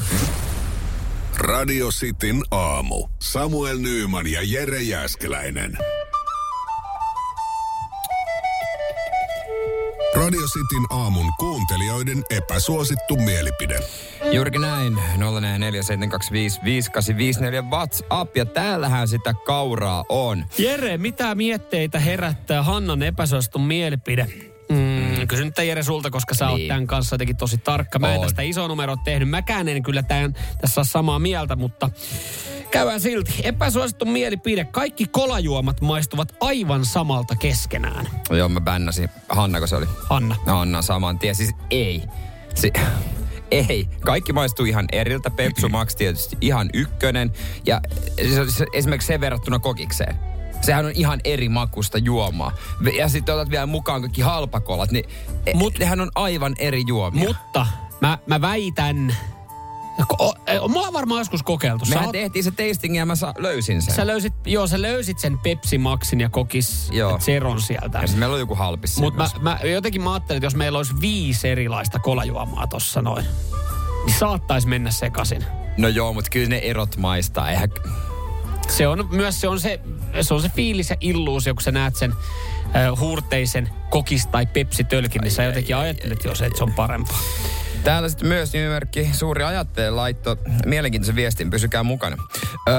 Radio 1.37 1.89
Cityn 1.89 2.43
aamu. 2.51 3.09
Samuel 3.23 3.79
Nyyman 3.79 4.27
ja 4.27 4.41
Jere 4.43 4.83
Jäskeläinen. 4.83 5.79
Radio 10.19 10.41
Cityn 10.41 10.87
aamun 10.91 11.33
kuuntelijoiden 11.39 12.25
epäsuosittu 12.31 13.17
mielipide. 13.17 13.81
Juurikin 14.33 14.61
näin. 14.61 14.95
0447255854 14.95 15.01
WhatsApp. 17.71 18.37
Ja 18.37 18.45
täällähän 18.45 19.09
sitä 19.09 19.35
kauraa 19.47 20.05
on. 20.09 20.45
Jere, 20.59 20.99
mitä 20.99 21.35
mietteitä 21.35 21.99
herättää 21.99 22.63
Hannan 22.63 23.03
epäsuostun 23.03 23.63
mielipide? 23.63 24.27
Mm, 24.71 25.27
kysyn 25.29 25.47
nyt 25.47 25.59
Jere 25.59 25.83
sulta, 25.83 26.11
koska 26.11 26.35
sä 26.35 26.49
oot 26.49 26.59
Niin. 26.59 26.69
tämän 26.69 26.87
kanssa 26.87 27.15
jotenkin 27.15 27.37
tosi 27.37 27.59
tarkka. 27.59 27.99
Mä 27.99 28.13
en 28.13 28.19
On. 28.19 28.25
tästä 28.27 28.43
iso 28.43 28.69
numero 28.69 28.97
tehnyt. 29.05 29.31
Mäkään 29.31 29.69
en 29.69 29.83
kyllä 29.83 30.03
tämän, 30.03 30.35
tässä 30.61 30.81
ole 30.81 30.87
samaa 30.87 31.19
mieltä, 31.19 31.57
mutta 31.57 31.91
käydään 32.71 33.01
silti. 33.01 33.35
Epäsuosittu 33.43 34.05
mielipide. 34.05 34.65
Kaikki 34.65 35.07
kolajuomat 35.07 35.81
maistuvat 35.81 36.35
aivan 36.41 36.85
samalta 36.85 37.37
keskenään. 37.37 38.09
Joo, 38.31 38.49
mä 38.49 38.61
bännäsin. 38.61 39.09
Hannako 39.29 39.67
se 39.67 39.77
oli? 39.77 39.87
Hanna. 40.11 40.37
No, 40.47 40.61
Anna 40.61 40.83
saman 40.83 41.19
tien. 41.19 41.35
Siis 41.35 41.51
ei. 41.71 42.03
Si- 42.55 42.73
ei. 43.51 43.89
Kaikki 44.01 44.33
maistuu 44.33 44.67
ihan 44.67 44.85
eriltä. 44.93 45.31
Pepsu 45.31 45.69
Max 45.79 45.95
tietysti 45.97 46.37
ihan 46.41 46.71
ykkönen. 46.75 47.33
Ja 47.67 47.81
se, 48.49 48.67
esimerkiksi 48.73 49.07
se 49.07 49.21
verrattuna 49.21 49.59
kokikseen. 49.59 50.17
Sehän 50.61 50.85
on 50.85 50.93
ihan 50.95 51.21
eri 51.25 51.49
makusta 51.49 51.99
juomaa. 51.99 52.53
Ja 52.99 53.09
sitten 53.09 53.35
otat 53.35 53.51
vielä 53.51 53.67
mukaan 53.67 54.01
kaikki 54.01 54.21
halpakolat, 54.23 54.91
niin 54.91 55.05
Mut, 55.55 55.55
Mut- 55.55 55.79
nehän 55.79 56.01
on 56.01 56.11
aivan 56.15 56.55
eri 56.59 56.83
juomia. 56.87 57.29
Mutta 57.29 57.67
mä, 58.01 58.19
mä 58.27 58.41
väitän... 58.41 59.17
Eh, 60.47 60.61
Mulla 60.69 60.87
on 60.87 60.93
varmaan 60.93 61.21
joskus 61.21 61.43
kokeiltu. 61.43 61.85
Mehän 61.89 62.05
oot- 62.09 62.13
tehtiin 62.13 62.45
se 62.45 62.51
tasting 62.51 62.97
ja 62.97 63.07
mä 63.07 63.17
sa- 63.17 63.35
löysin 63.39 63.83
sen. 63.83 63.95
sä 63.95 64.07
löysit, 64.07 64.33
joo, 64.47 64.67
sä 64.67 64.83
löysit 64.83 65.19
sen 65.19 65.39
Pepsi 65.39 65.79
Maxin 65.79 66.21
ja 66.21 66.29
kokis 66.29 66.89
Joo. 66.93 67.19
Zeron 67.19 67.61
sieltä. 67.61 67.99
ja 67.99 68.07
siis 68.07 68.19
meillä 68.19 68.35
on 68.35 68.41
joku 68.41 68.55
halpis 68.55 69.01
Mutta 69.01 69.31
mä, 69.41 69.59
mä, 69.63 69.69
jotenkin 69.71 70.03
mä 70.03 70.13
ajattelin, 70.13 70.37
että 70.39 70.47
jos 70.47 70.55
meillä 70.55 70.79
olisi 70.79 70.93
viisi 71.01 71.49
erilaista 71.49 71.99
kolajuomaa 71.99 72.67
tossa 72.67 73.03
noin, 73.03 73.25
niin 74.07 74.19
saattaisi 74.19 74.69
mennä 74.69 74.91
sekaisin. 74.91 75.45
No 75.77 75.89
joo, 75.89 76.13
mutta 76.13 76.31
kyllä 76.31 76.49
ne 76.49 76.59
erot 76.59 76.97
maistaa. 76.97 77.51
Eihän... 77.51 77.69
Se 78.69 78.89
on 78.89 79.09
myös 79.11 79.41
se, 79.41 79.49
on 79.49 79.61
se, 79.61 79.81
se, 80.21 80.35
on 80.35 80.43
se 80.43 80.49
fiilis 80.49 80.91
ja 80.91 80.97
illuusio, 81.01 81.55
kun 81.55 81.63
sä 81.63 81.73
näet 81.73 81.97
sen 81.97 82.13
äh, 82.77 82.99
huurteisen 83.01 83.69
kokis- 83.91 84.27
tai 84.27 84.47
pepsitölkin, 84.47 85.21
niin 85.23 85.33
sä 85.33 85.43
jotenkin 85.45 85.77
ajattelet 85.77 86.25
jo 86.25 86.35
se, 86.35 86.47
että 86.47 86.59
se 86.59 86.65
on 86.65 86.73
parempaa. 86.73 87.19
Täällä 87.85 88.09
sitten 88.09 88.29
myös 88.29 88.53
nimimerkki 88.53 89.11
Suuri 89.13 89.45
ajattelee 89.45 89.91
laitto 89.91 90.37
mielenkiintoisen 90.67 91.17
viestin, 91.17 91.51
pysykää 91.51 91.83
mukana. 91.83 92.17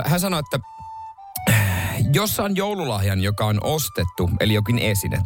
Hän 0.05 0.19
sanoi, 0.19 0.39
että 0.39 0.59
jos 2.13 2.35
saan 2.35 2.55
joululahjan, 2.55 3.21
joka 3.21 3.45
on 3.45 3.59
ostettu, 3.63 4.29
eli 4.39 4.53
jokin 4.53 4.79
esine, 4.79 5.21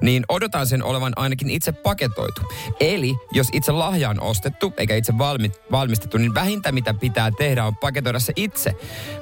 niin 0.00 0.24
odotan 0.28 0.66
sen 0.66 0.82
olevan 0.82 1.12
ainakin 1.16 1.50
itse 1.50 1.72
paketoitu. 1.72 2.40
Eli 2.80 3.14
jos 3.32 3.48
itse 3.52 3.72
lahja 3.72 4.10
on 4.10 4.20
ostettu, 4.20 4.72
eikä 4.76 4.96
itse 4.96 5.18
valmi, 5.18 5.52
valmistettu, 5.70 6.18
niin 6.18 6.34
vähintä 6.34 6.72
mitä 6.72 6.94
pitää 6.94 7.30
tehdä 7.38 7.64
on 7.64 7.76
paketoida 7.76 8.18
se 8.18 8.32
itse. 8.36 8.72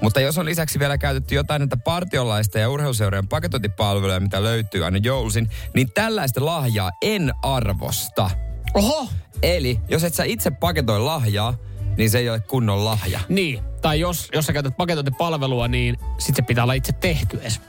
Mutta 0.01 0.21
jos 0.21 0.39
on 0.39 0.47
lisäksi 0.47 0.79
vielä 0.79 0.99
käytetty 0.99 1.35
jotain 1.35 1.61
näitä 1.61 1.77
partiolaista 1.77 2.59
ja 2.59 2.71
urheiluseurojen 2.71 3.29
paketointipalveluja, 3.29 4.21
mitä 4.21 4.43
löytyy 4.43 4.85
aina 4.85 4.99
joulusin, 4.99 5.51
niin 5.75 5.93
tällaista 5.93 6.45
lahjaa 6.45 6.91
en 7.03 7.33
arvosta. 7.43 8.31
Oho! 8.75 9.09
Eli 9.43 9.81
jos 9.89 10.05
et 10.05 10.15
sä 10.15 10.25
itse 10.25 10.51
paketoi 10.51 11.01
lahjaa, 11.01 11.55
niin 11.97 12.11
se 12.11 12.19
ei 12.19 12.31
ole 12.31 12.41
kunnon 12.41 12.85
lahja. 12.85 13.21
Niin. 13.29 13.63
tai 13.83 14.01
jos, 14.01 14.29
jos 14.35 14.47
sä 14.47 14.53
käytät 14.53 14.77
paketointipalvelua, 14.77 15.69
niin 15.69 15.97
sit 16.19 16.37
se 16.37 16.43
pitää 16.43 16.65
olla 16.65 16.73
itse 16.73 16.93
tehty 16.93 17.39
edes. 17.41 17.61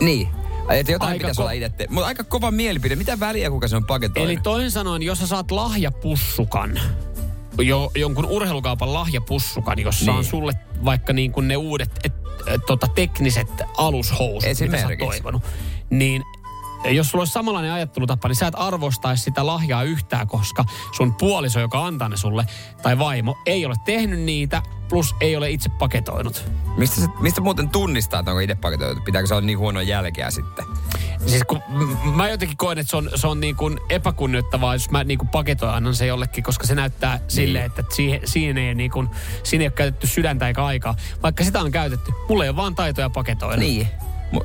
Niin. 0.00 0.28
Että 0.70 0.92
jotain 0.92 1.08
Aika 1.12 1.18
pitäisi 1.22 1.38
ko- 1.38 1.42
olla 1.42 1.52
itse. 1.52 1.68
te- 1.68 1.86
Mutta 1.90 2.06
aika 2.06 2.24
kova 2.24 2.50
mielipide. 2.50 2.96
Mitä 2.96 3.20
väliä, 3.20 3.50
kuka 3.50 3.68
se 3.68 3.76
on 3.76 3.84
paketoinut? 3.86 4.30
Eli 4.30 4.40
toisin 4.42 4.70
sanoen, 4.70 5.02
jos 5.02 5.18
sä 5.18 5.26
saat 5.26 5.50
lahjapussukan, 5.50 6.80
jo, 7.58 7.90
jonkun 7.94 8.26
urheilukaupan 8.26 8.92
lahjapussukan, 8.92 9.78
jossa 9.78 10.04
Niin. 10.10 10.18
on 10.18 10.24
sulle 10.24 10.52
vaikka 10.84 11.12
niin 11.12 11.32
kuin 11.32 11.48
ne 11.48 11.56
uudet 11.56 11.90
et, 12.04 12.12
et, 12.46 12.60
tota, 12.66 12.88
tekniset 12.88 13.48
alushousut, 13.76 14.60
mitä 14.60 14.78
sä 14.80 14.86
oot 14.88 14.98
toivonut, 14.98 15.42
niin 15.90 16.22
jos 16.90 17.10
sulla 17.10 17.22
olisi 17.22 17.32
samanlainen 17.32 17.72
ajattelutapa, 17.72 18.28
niin 18.28 18.36
sä 18.36 18.46
et 18.46 18.54
arvostaisi 18.56 19.22
sitä 19.22 19.46
lahjaa 19.46 19.82
yhtään, 19.82 20.26
koska 20.26 20.64
sun 20.96 21.14
puoliso, 21.14 21.60
joka 21.60 21.86
antaa 21.86 22.08
ne 22.08 22.16
sulle, 22.16 22.46
tai 22.82 22.98
vaimo, 22.98 23.38
ei 23.46 23.66
ole 23.66 23.74
tehnyt 23.84 24.20
niitä, 24.20 24.62
plus 24.88 25.14
ei 25.20 25.36
ole 25.36 25.50
itse 25.50 25.68
paketoinut. 25.68 26.44
Mistä, 26.76 27.00
se, 27.00 27.06
mistä 27.20 27.40
muuten 27.40 27.68
tunnistaa, 27.68 28.20
että 28.20 28.30
onko 28.30 28.40
itse 28.40 28.54
paketoitu? 28.54 29.00
Pitääkö 29.00 29.26
se 29.26 29.34
olla 29.34 29.46
niin 29.46 29.58
huono 29.58 29.80
jälkeä 29.80 30.30
sitten? 30.30 30.64
Siis 31.26 31.42
kun 31.44 31.62
mä 32.14 32.28
jotenkin 32.28 32.56
koen, 32.56 32.78
että 32.78 32.90
se 32.90 32.96
on, 32.96 33.10
se 33.14 33.26
on 33.26 33.40
niin 33.40 33.56
kuin 33.56 33.78
epäkunnioittavaa, 33.88 34.74
jos 34.74 34.90
mä 34.90 35.04
niin 35.04 35.18
kuin 35.18 35.28
paketoin 35.28 35.74
annan 35.74 35.94
se 35.94 36.06
jollekin, 36.06 36.44
koska 36.44 36.66
se 36.66 36.74
näyttää 36.74 37.16
niin. 37.16 37.30
silleen, 37.30 37.64
että 37.64 37.84
siihen, 37.90 38.20
siihen, 38.24 38.58
ei 38.58 38.74
niin 38.74 38.90
kuin, 38.90 39.08
siinä 39.42 39.62
ei 39.62 39.66
ole 39.66 39.72
käytetty 39.72 40.06
sydäntä 40.06 40.48
eikä 40.48 40.64
aikaa. 40.64 40.94
Vaikka 41.22 41.44
sitä 41.44 41.60
on 41.60 41.70
käytetty, 41.70 42.12
mulla 42.28 42.44
ei 42.44 42.50
ole 42.50 42.56
vaan 42.56 42.74
taitoja 42.74 43.10
paketoida. 43.10 43.56
Niin. 43.56 43.88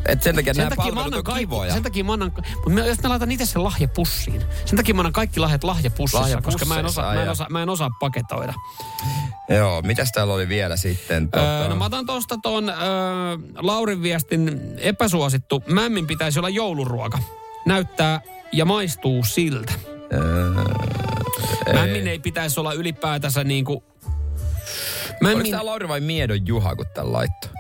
Et 0.05 0.23
sen 0.23 0.35
takia 0.35 0.53
Sen 0.53 0.63
nämä 0.63 0.75
takia, 0.75 0.91
mä 0.91 0.95
palvelut 0.95 1.17
on 1.17 1.23
kaikki, 1.23 1.45
kivoja. 1.45 1.73
sen 1.73 1.83
takia 1.83 2.03
mä 2.03 2.13
annan, 2.13 2.31
mutta 2.55 2.69
mä, 2.69 2.85
jos 2.85 3.03
mä 3.03 3.09
laitan 3.09 3.31
itse 3.31 3.45
sen 3.45 3.63
lahjapussiin, 3.63 4.43
sen 4.65 4.77
takia 4.77 4.95
mä 4.95 5.01
annan 5.01 5.13
kaikki 5.13 5.39
lahjat 5.39 5.63
lahjapussissa, 5.63 6.41
koska 6.41 6.65
mä 6.65 6.79
en, 6.79 6.85
Lahjapusseissa, 6.85 7.01
osaa, 7.01 7.13
mä, 7.13 7.23
en 7.23 7.29
osaa, 7.29 7.47
mä 7.49 7.63
en 7.63 7.69
osaa 7.69 7.89
paketoida. 7.99 8.53
Joo, 9.49 9.81
mitäs 9.81 10.11
täällä 10.11 10.33
oli 10.33 10.49
vielä 10.49 10.77
sitten? 10.77 11.31
Tota... 11.31 11.61
Öö, 11.61 11.69
no 11.69 11.75
mä 11.75 11.85
otan 11.85 12.05
tuosta 12.05 12.37
ton 12.43 12.69
öö, 12.69 12.75
Laurin 13.55 14.01
viestin 14.01 14.61
epäsuosittu. 14.77 15.63
Mämmin 15.67 16.07
pitäisi 16.07 16.39
olla 16.39 16.49
jouluruoka. 16.49 17.19
Näyttää 17.65 18.21
ja 18.51 18.65
maistuu 18.65 19.23
siltä. 19.23 19.73
Öö, 20.13 20.63
Mämmin 21.73 22.07
ei 22.07 22.19
pitäisi 22.19 22.59
olla 22.59 22.73
ylipäätänsä 22.73 23.43
niinku... 23.43 23.73
Oliko 23.73 25.21
Mämmin, 25.21 25.51
tämä 25.51 25.65
Lauri 25.65 25.87
vai 25.87 25.99
Miedon 25.99 26.47
Juha, 26.47 26.75
kun 26.75 26.85
tämän 26.93 27.13
laittoi? 27.13 27.51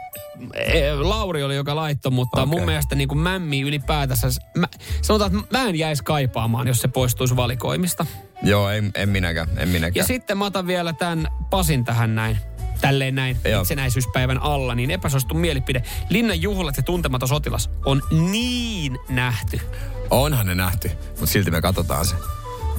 E, 0.53 0.93
Lauri 0.93 1.43
oli 1.43 1.55
joka 1.55 1.75
laitto, 1.75 2.11
mutta 2.11 2.41
Okei. 2.41 2.57
mun 2.57 2.65
mielestä 2.65 2.95
niinku 2.95 3.15
mämmi 3.15 3.61
ylipäätänsä... 3.61 4.27
Mä, 4.57 4.67
sanotaan, 5.01 5.39
että 5.39 5.57
mä 5.57 5.69
en 5.69 5.75
jäisi 5.75 6.03
kaipaamaan, 6.03 6.67
jos 6.67 6.79
se 6.79 6.87
poistuisi 6.87 7.35
valikoimista. 7.35 8.05
Joo, 8.43 8.69
en, 8.69 8.91
en 8.95 9.09
minäkään, 9.09 9.47
en 9.57 9.69
minäkään. 9.69 9.95
Ja 9.95 10.03
sitten 10.03 10.37
mä 10.37 10.45
otan 10.45 10.67
vielä 10.67 10.93
tämän 10.93 11.27
Pasin 11.49 11.85
tähän 11.85 12.15
näin. 12.15 12.37
Tälleen 12.81 13.15
näin 13.15 13.37
Joo. 13.45 13.61
itsenäisyyspäivän 13.61 14.41
alla, 14.41 14.75
niin 14.75 14.91
epäsuosittu 14.91 15.35
mielipide. 15.35 15.83
Linnan 16.09 16.41
juhlat 16.41 16.77
ja 16.77 16.83
tuntematon 16.83 17.29
sotilas 17.29 17.69
on 17.85 18.01
niin 18.31 18.99
nähty. 19.09 19.61
Onhan 20.09 20.45
ne 20.45 20.55
nähty, 20.55 20.91
mutta 21.07 21.25
silti 21.25 21.51
me 21.51 21.61
katsotaan 21.61 22.05
se. 22.05 22.15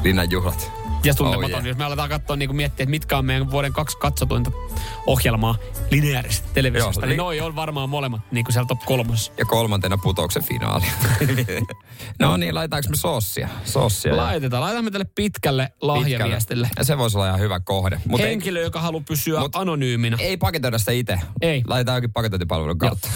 Linnan 0.04 0.30
juhlat. 0.30 0.77
Ja 1.04 1.14
tuntematon, 1.14 1.44
Oh, 1.54 1.58
yeah. 1.58 1.66
jos 1.66 1.76
me 1.76 1.84
aletaan 1.84 2.08
katsoa, 2.08 2.36
niin 2.36 2.56
miettiä, 2.56 2.84
että 2.84 2.90
mitkä 2.90 3.18
on 3.18 3.24
meidän 3.24 3.50
vuoden 3.50 3.72
kaksi 3.72 3.96
katsotuinta 3.98 4.50
ohjelmaa 5.06 5.54
lineaarisesti 5.90 6.48
televisiosta, 6.54 7.00
Joo, 7.00 7.06
niin 7.06 7.12
li- 7.12 7.16
noi 7.16 7.40
on 7.40 7.56
varmaan 7.56 7.88
molemmat 7.88 8.20
niin 8.30 8.44
kuin 8.44 8.52
siellä 8.52 8.66
top 8.66 8.78
kolmosessa. 8.84 9.32
Ja 9.38 9.44
kolmantena 9.44 9.98
putouksen 9.98 10.44
finaali. 10.44 10.84
no 12.20 12.36
niin, 12.36 12.54
laitaanko 12.54 12.88
me 12.90 12.96
soossia? 12.96 13.48
Soossia. 13.64 14.12
ja- 14.12 14.16
Laitetaan, 14.16 14.62
laitamme 14.62 14.90
tälle 14.90 15.06
pitkälle 15.14 15.72
lahjaviestille. 15.80 16.66
Pitkälle. 16.66 16.68
Ja 16.78 16.84
se 16.84 16.98
voisi 16.98 17.16
olla 17.18 17.26
ihan 17.28 17.40
hyvä 17.40 17.60
kohde. 17.60 18.00
Ei, 18.18 18.22
Henkilö, 18.28 18.60
joka 18.60 18.80
haluaa 18.80 19.04
pysyä 19.08 19.40
Mut- 19.40 19.50
anonyyminä. 19.54 20.16
ei 20.20 20.36
paketoida 20.36 20.78
sitä 20.78 20.92
itse. 20.92 21.20
Ei. 21.40 21.62
Laitetaan 21.66 21.96
jokin 21.96 22.12
paketointipalvelun 22.12 22.78
kautta. 22.78 23.08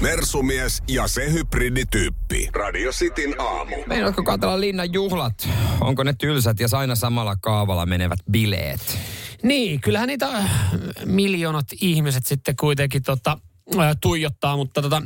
Mersumies 0.00 0.82
ja 0.88 1.08
se 1.08 1.32
hybridityyppi. 1.32 2.48
Radio 2.52 2.90
Cityn 2.92 3.40
aamu. 3.40 3.76
Meinaatko 3.86 4.22
katsella 4.22 4.60
linnan 4.60 4.92
juhlat? 4.92 5.48
Onko 5.80 6.02
ne 6.02 6.14
tylsät 6.18 6.60
ja 6.60 6.68
aina 6.72 6.94
samalla 6.94 7.36
kaavalla 7.36 7.86
menevät 7.86 8.18
bileet? 8.30 8.98
Niin, 9.42 9.80
kyllähän 9.80 10.08
niitä 10.08 10.26
äh, 10.26 10.50
miljoonat 11.04 11.66
ihmiset 11.80 12.26
sitten 12.26 12.56
kuitenkin 12.56 13.02
tota, 13.02 13.38
äh, 13.78 13.96
tuijottaa, 14.00 14.56
mutta 14.56 14.82
tota, 14.82 15.02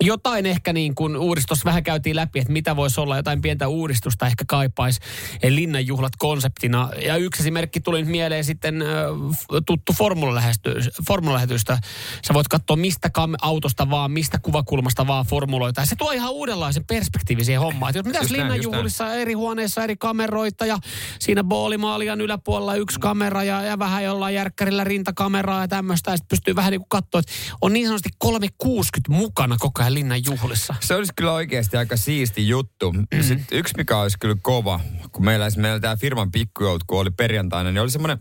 jotain 0.00 0.46
ehkä 0.46 0.72
niin 0.72 0.94
kuin 0.94 1.16
uudistus 1.16 1.64
vähän 1.64 1.82
käytiin 1.82 2.16
läpi, 2.16 2.38
että 2.38 2.52
mitä 2.52 2.76
voisi 2.76 3.00
olla, 3.00 3.16
jotain 3.16 3.40
pientä 3.40 3.68
uudistusta 3.68 4.26
ehkä 4.26 4.44
kaipaisi 4.48 5.00
linnanjuhlat 5.48 6.12
konseptina. 6.18 6.90
Ja 7.04 7.16
yksi 7.16 7.42
esimerkki 7.42 7.80
tuli 7.80 8.04
mieleen 8.04 8.44
sitten 8.44 8.82
äh, 8.82 8.88
f- 9.32 9.64
tuttu 9.66 9.92
formulalähetys, 9.92 10.90
formulalähetystä. 11.06 11.78
Sä 12.26 12.34
voit 12.34 12.48
katsoa 12.48 12.76
mistä 12.76 13.08
kam- 13.18 13.36
autosta 13.42 13.90
vaan, 13.90 14.10
mistä 14.10 14.38
kuvakulmasta 14.38 15.06
vaan 15.06 15.26
formuloita. 15.26 15.80
Ja 15.80 15.86
se 15.86 15.96
tuo 15.96 16.10
ihan 16.10 16.32
uudenlaisen 16.32 16.84
perspektiivin 16.86 17.44
siihen 17.44 17.60
hommaan. 17.60 17.96
Että 17.96 18.10
mitä 18.10 18.32
linnanjuhlissa 18.32 19.14
eri 19.14 19.32
huoneissa 19.32 19.84
eri 19.84 19.96
kameroita 19.96 20.66
ja 20.66 20.78
siinä 21.18 21.44
boolimaalian 21.44 22.20
yläpuolella 22.20 22.74
yksi 22.74 23.00
kamera 23.00 23.44
ja, 23.44 23.62
ja 23.62 23.78
vähän 23.78 24.04
jollain 24.04 24.34
järkkärillä 24.34 24.84
rintakameraa 24.84 25.60
ja 25.60 25.68
tämmöistä. 25.68 26.10
Ja 26.10 26.16
sitten 26.16 26.28
pystyy 26.28 26.56
vähän 26.56 26.70
niin 26.70 26.80
kuin 26.80 26.88
katsoa, 26.88 27.18
että 27.18 27.32
on 27.60 27.72
niin 27.72 27.86
sanotusti 27.86 28.10
360 28.18 29.12
mukana 29.12 29.56
koko 29.58 29.82
ajan 29.82 29.91
linnan 29.94 30.24
juhlissa. 30.24 30.74
Se 30.80 30.94
olisi 30.94 31.12
kyllä 31.16 31.32
oikeasti 31.32 31.76
aika 31.76 31.96
siisti 31.96 32.48
juttu. 32.48 32.92
Mm-hmm. 32.92 33.22
Sitten 33.22 33.58
yksi, 33.58 33.74
mikä 33.76 33.98
olisi 33.98 34.18
kyllä 34.18 34.36
kova, 34.42 34.80
kun 35.12 35.24
meillä, 35.24 35.48
meillä 35.56 35.80
tämä 35.80 35.96
firman 35.96 36.30
pikkujoutku 36.32 36.98
oli 36.98 37.10
perjantaina, 37.10 37.70
niin 37.70 37.80
oli 37.80 37.90
semmoinen 37.90 38.18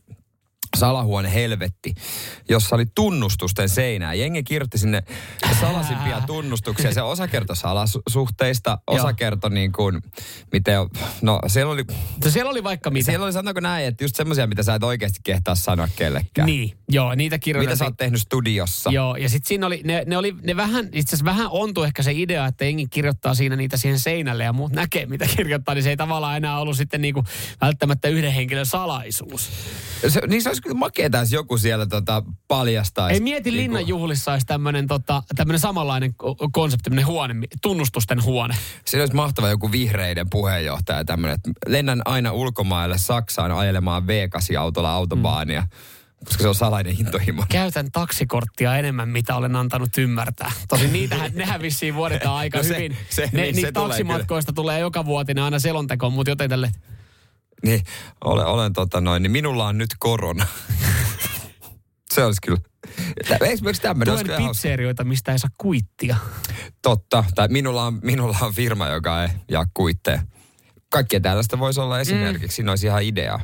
salahuone 0.78 1.34
helvetti, 1.34 1.94
jossa 2.50 2.76
oli 2.76 2.86
tunnustusten 2.96 3.70
seinää. 3.70 4.14
Jengi 4.14 4.44
kirjoitti 4.44 4.78
sinne 4.78 5.04
salasimpia 5.60 6.22
tunnustuksia. 6.22 6.94
Se 6.94 7.02
osa 7.02 7.28
kertoi 7.28 7.56
salasuhteista, 7.56 8.78
osa 8.88 9.14
kertoi 9.14 9.50
niin 9.50 9.72
kuin, 9.72 10.02
miten, 10.52 10.76
no 11.22 11.40
siellä 11.48 11.74
oli, 11.74 11.84
Mutta 12.12 12.32
siellä 12.32 12.52
oli 12.52 12.64
vaikka 12.64 12.90
mitä. 12.90 13.06
siellä 13.06 13.26
oli 13.26 13.34
sanotaanko 13.34 13.60
näin, 13.60 13.86
että 13.88 14.04
just 14.04 14.16
semmoisia, 14.16 14.48
mitä 14.48 14.64
sä 14.64 14.76
et 14.76 14.84
oikeasti 14.84 15.20
kehtaa 15.24 15.56
sanoa 15.56 15.88
kellekään. 15.96 16.46
Niin, 16.46 16.78
joo, 16.90 17.16
niitä 17.16 17.40
kirjoitettiin. 17.40 17.76
Mitä 17.76 17.80
sä 17.80 17.86
oot 17.86 17.98
tehnyt 17.98 18.22
studiossa? 18.22 18.92
Joo, 18.92 19.16
ja 19.16 19.30
sitten 19.30 19.48
siinä 19.48 19.68
oli, 19.68 19.82
ne, 19.84 20.04
ne 20.08 20.18
oli, 20.18 20.36
ne 20.44 20.56
vähän, 20.56 20.86
itse 20.86 21.16
asiassa 21.16 21.26
vähän 21.26 21.48
ontu 21.50 21.84
ehkä 21.84 22.04
se 22.04 22.12
idea, 22.12 22.46
että 22.46 22.66
jengi 22.66 22.88
kirjoittaa 22.88 23.36
siinä 23.36 23.56
niitä 23.56 23.78
siihen 23.78 24.00
seinälle 24.00 24.44
ja 24.44 24.54
muut 24.54 24.72
näkee, 24.72 25.06
mitä 25.06 25.26
kirjoittaa, 25.38 25.76
niin 25.76 25.84
se 25.84 25.90
ei 25.90 25.98
tavallaan 25.98 26.38
enää 26.38 26.60
ollut 26.60 26.78
sitten 26.78 27.02
niinku 27.02 27.24
välttämättä 27.62 28.08
yhden 28.08 28.32
henkilön 28.32 28.66
salaisuus. 28.66 29.50
Se, 30.08 30.22
niin 30.28 30.42
se 30.42 30.50
olisi 30.50 30.61
makeeta, 30.74 31.18
jos 31.18 31.32
joku 31.32 31.58
siellä 31.58 31.86
tota, 31.86 32.24
paljastaisi. 32.48 33.14
Ei 33.14 33.20
mieti 33.20 33.52
niinku- 33.52 33.62
linnan 33.64 33.88
juhlissa 33.88 34.32
olisi 34.32 34.46
tämmöinen 34.46 34.88
tota, 34.88 35.24
tämmönen 35.36 35.60
samanlainen 35.60 36.12
ko- 36.24 36.50
konsepti, 36.52 36.84
tämmöinen 36.84 37.06
huone, 37.08 37.36
tunnustusten 37.62 38.24
huone. 38.24 38.56
Siinä 38.86 39.02
olisi 39.02 39.16
mahtava 39.16 39.50
joku 39.50 39.72
vihreiden 39.72 40.30
puheenjohtaja 40.30 41.06
tämmöinen, 41.06 41.36
että 41.36 41.50
lennän 41.68 42.02
aina 42.06 42.32
ulkomaille 42.32 42.98
Saksaan 42.98 43.52
ajelemaan 43.52 44.04
V8-autolla 44.04 44.92
autobaania, 44.92 45.62
mm. 45.62 45.68
koska 46.26 46.42
se 46.44 46.48
on 46.48 46.56
salainen 46.56 46.96
intohimo. 47.00 47.46
Käytän 47.50 47.92
taksikorttia 47.92 48.76
enemmän, 48.78 49.10
mitä 49.10 49.36
olen 49.36 49.56
antanut 49.56 49.98
ymmärtää. 49.98 50.52
Tosin 50.68 50.94
niitähän, 50.94 51.32
nehän 51.36 51.62
vissiin 51.62 51.96
vuodetaan 51.96 52.36
aika 52.44 52.58
No 52.58 52.64
se- 52.64 52.76
hyvin. 52.76 52.98
se- 53.10 53.30
ne, 53.34 53.42
niin, 53.42 53.56
niitä 53.56 53.68
se 53.68 53.72
tulee 53.72 53.88
taksimatkoista 53.90 54.54
tulee 54.54 54.80
joka 54.80 55.06
vuotinen 55.06 55.44
aina 55.44 55.60
selontekoon, 55.60 56.14
mutta 56.14 56.32
joten 56.32 56.50
tälle 56.50 56.72
Niin, 57.66 57.84
olen, 58.24 58.46
olen 58.46 58.74
tota 58.74 59.02
noin, 59.02 59.24
niin 59.24 59.32
minulla 59.32 59.68
on 59.68 59.78
nyt 59.78 59.90
korona. 60.00 60.46
se 62.14 62.24
olisi 62.26 62.42
kyllä. 62.42 62.60
Eikö 63.42 63.74
tämmöinen 63.82 64.12
olisi 64.12 64.26
kyllä 64.26 64.38
pizzerioita, 64.38 65.04
mistä 65.04 65.32
ei 65.32 65.40
saa 65.40 65.50
kuittia. 65.58 66.16
Totta. 66.82 67.24
Tai 67.36 67.48
minulla 67.48 67.84
on, 67.86 68.00
minulla 68.04 68.38
on 68.42 68.54
firma, 68.54 68.88
joka 68.88 69.24
ei 69.24 69.30
jaa 69.50 69.66
kuitteja. 69.74 70.22
Kaikkea 70.90 71.20
tällaista 71.20 71.60
voisi 71.60 71.80
olla 71.80 72.00
esimerkiksi. 72.00 72.48
Mm. 72.48 72.52
Siinä 72.52 72.72
olisi 72.72 72.88
ihan 72.88 73.04
idea 73.04 73.40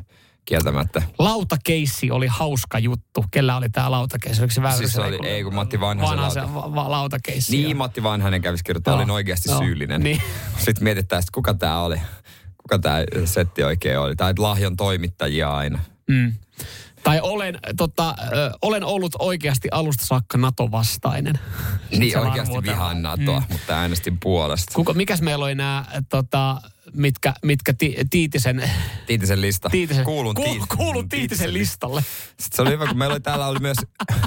kieltämättä. 0.45 1.01
Lautakeissi 1.20 2.11
oli 2.11 2.28
hauska 2.28 2.80
juttu. 2.80 3.26
Kellä 3.32 3.57
oli 3.57 3.70
tämä 3.70 3.91
lautakeissi? 3.91 4.41
Oliko 4.41 4.53
se 4.53 4.61
Väyrysen? 4.61 4.89
Siis 4.89 5.20
oli, 5.20 5.28
ei 5.28 5.43
kun 5.43 5.55
Matti 5.55 5.80
Vanhasen 5.80 6.18
Vanhasen 6.18 6.43
lauta. 6.43 6.55
va- 6.55 6.76
va- 6.76 6.91
lautakeissi. 6.91 7.57
Niin. 7.57 7.78
Matti 7.78 8.03
Vanhanen 8.03 8.41
kävisi 8.41 8.63
kirjoittaa, 8.63 8.91
Joo. 8.91 8.97
olin 8.97 9.11
oikeasti 9.11 9.49
Joo. 9.49 9.59
syyllinen. 9.59 10.01
Niin. 10.01 10.22
Sitten 10.57 10.84
mietitään, 10.84 11.20
että 11.20 11.32
kuka 11.34 11.53
tämä 11.53 11.82
oli. 11.82 12.01
Kuka 12.68 12.80
tämä 12.80 12.99
setti 13.26 13.63
oikein 13.63 13.99
oli. 13.99 14.15
Tai 14.15 14.34
lahjon 14.38 14.78
toimittajia 14.78 15.55
aina. 15.55 15.80
Mm. 16.07 16.34
Tai 17.03 17.20
olen, 17.24 17.59
tota, 17.78 18.15
ö, 18.34 18.51
olen 18.61 18.84
ollut 18.84 19.11
oikeasti 19.20 19.68
alusta 19.72 20.05
saakka 20.05 20.38
NATO-vastainen. 20.38 21.39
Niin 21.97 22.18
oikeasti 22.18 22.53
vihaan 22.63 23.01
NATOa, 23.01 23.39
Mm. 23.39 23.45
mutta 23.51 23.74
äänestin 23.80 24.18
puolesta. 24.20 24.72
Kuka, 24.76 24.93
mikäs 24.93 25.22
meillä 25.22 25.45
oli 25.45 25.55
nämä 25.55 25.86
tota, 26.09 26.61
mitkä, 26.94 27.34
mitkä 27.44 27.74
ti, 27.74 27.96
Tiitisen... 28.10 28.72
Tiitisen 29.08 29.42
lista. 29.42 29.70
Tiitisen, 29.70 30.06
Kuulun, 30.06 30.36
kuul, 30.36 30.48
Tiit- 30.48 30.76
kuulun 30.78 31.10
Tiitisen 31.10 31.54
listalle. 31.54 32.02
Sitten 32.28 32.56
se 32.56 32.62
oli 32.62 32.70
hyvä, 32.72 32.88
kun 32.88 32.98
meillä 32.98 33.14
oli 33.14 33.20
täällä 33.22 33.48
oli 33.48 33.60
myös... 33.60 33.78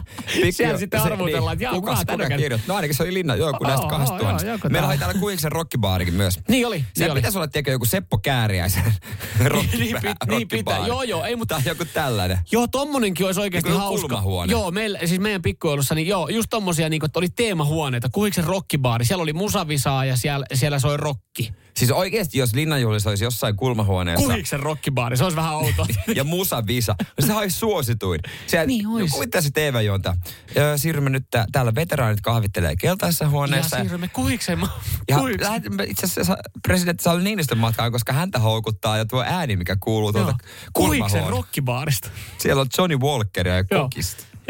Siellä 0.51 0.79
sitten 0.79 1.01
arvutellaan, 1.01 1.53
että 1.53 1.65
jaa, 1.65 1.73
kuka, 1.75 1.91
kuka 1.91 2.01
kuka 2.05 2.13
tänään? 2.25 2.41
kirjoitti? 2.41 2.69
No 2.69 2.75
ainakin 2.75 2.97
se 2.97 3.03
oli 3.03 3.15
Linna, 3.15 3.35
joku 3.35 3.65
näistä 3.65 3.83
Oo, 3.85 3.91
kahdesta 3.91 4.13
oo, 4.15 4.19
tuhannesta. 4.19 4.49
joo, 4.49 4.59
Meillä 4.69 4.89
oli 4.89 4.99
täällä 4.99 5.21
Kuiksen 5.21 5.53
rockibaarikin 5.53 6.15
myös. 6.15 6.39
Niin 6.49 6.67
oli, 6.67 6.85
Se 6.95 7.05
niin 7.05 7.15
pitäisi 7.15 7.39
olla, 7.39 7.49
tiedätkö, 7.49 7.71
joku 7.71 7.85
Seppo 7.85 8.19
Kääriäisen 8.19 8.85
rocki, 9.45 9.77
Niin 9.77 9.97
pit- 9.97 10.31
niin 10.31 10.49
pitää, 10.49 10.87
joo, 10.87 11.03
joo, 11.03 11.25
ei, 11.25 11.37
mutta- 11.37 11.55
Tai 11.55 11.63
joku 11.67 11.85
tällainen. 11.85 12.39
Joo, 12.53 12.67
tommonenkin 12.67 13.27
olisi 13.27 13.41
oikeasti 13.41 13.71
Niin 13.71 13.81
hauska. 13.81 14.23
Joo, 14.49 14.71
meillä, 14.71 14.99
siis 15.05 15.21
meidän 15.21 15.43
pikkujoulussa, 15.43 15.95
niin 15.95 16.07
joo, 16.07 16.29
just 16.29 16.47
tommosia, 16.51 16.89
niin 16.89 17.01
kuin, 17.01 17.09
että 17.09 17.19
oli 17.19 17.29
teemahuoneita. 17.29 18.09
Kuhiksen 18.13 18.45
rockibaari, 18.45 19.05
siellä 19.05 19.23
oli 19.23 19.33
musavisaa 19.33 20.05
ja 20.05 20.17
siellä, 20.17 20.47
siellä 20.55 20.79
soi 20.79 20.97
rokki. 20.97 21.53
Siis 21.81 21.91
oikeasti, 21.91 22.39
jos 22.39 22.55
Linnanjuhlissa 22.55 23.11
olisi 23.11 23.25
jossain 23.25 23.57
kulmahuoneessa 23.57 24.27
Kuhiksen 24.27 24.61
rockibaari, 24.61 25.17
se 25.17 25.25
olisi 25.25 25.37
vähän 25.37 25.55
outo. 25.55 25.87
ja 26.15 26.25
Musa 26.25 26.67
Visa, 26.67 26.95
se 27.21 27.35
olisi 27.35 27.59
suosituin. 27.59 28.21
Siellä, 28.47 28.67
Niin 28.67 28.87
ois. 28.87 29.11
Kuvittaa 29.11 29.41
se 29.41 29.51
TV-juonta. 29.51 30.17
Ja 30.55 30.79
siirrymme 30.79 31.11
nyt, 31.11 31.27
tää, 31.31 31.45
täällä 31.53 31.75
veteraanit 31.75 32.21
kahvittelee 32.21 32.77
keltaisessa 32.77 33.25
ja 33.25 33.29
huoneessa. 33.31 33.77
siirrymme 33.81 34.09
Kuhiksen. 34.09 34.61
Ja 35.09 35.19
lähdemme 35.41 35.85
itse 35.85 36.07
asiassa 36.07 36.37
presidentti 36.63 37.05
Sauli 37.05 37.25
Niinistön 37.25 37.59
matkaan, 37.59 37.93
koska 37.93 38.13
häntä 38.13 38.39
houkuttaa 38.39 38.99
ja 38.99 39.05
tuo 39.05 39.23
ääni, 39.27 39.57
mikä 39.57 39.77
kuuluu 39.81 40.13
tuolta 40.13 40.37
kulmahuoneesta. 40.73 41.31
rockibaarista. 41.31 42.11
Siellä 42.39 42.61
on 42.61 42.67
Johnny 42.79 42.97
Walkeria 42.97 43.57
ja 43.57 43.65
Joo. 43.71 43.89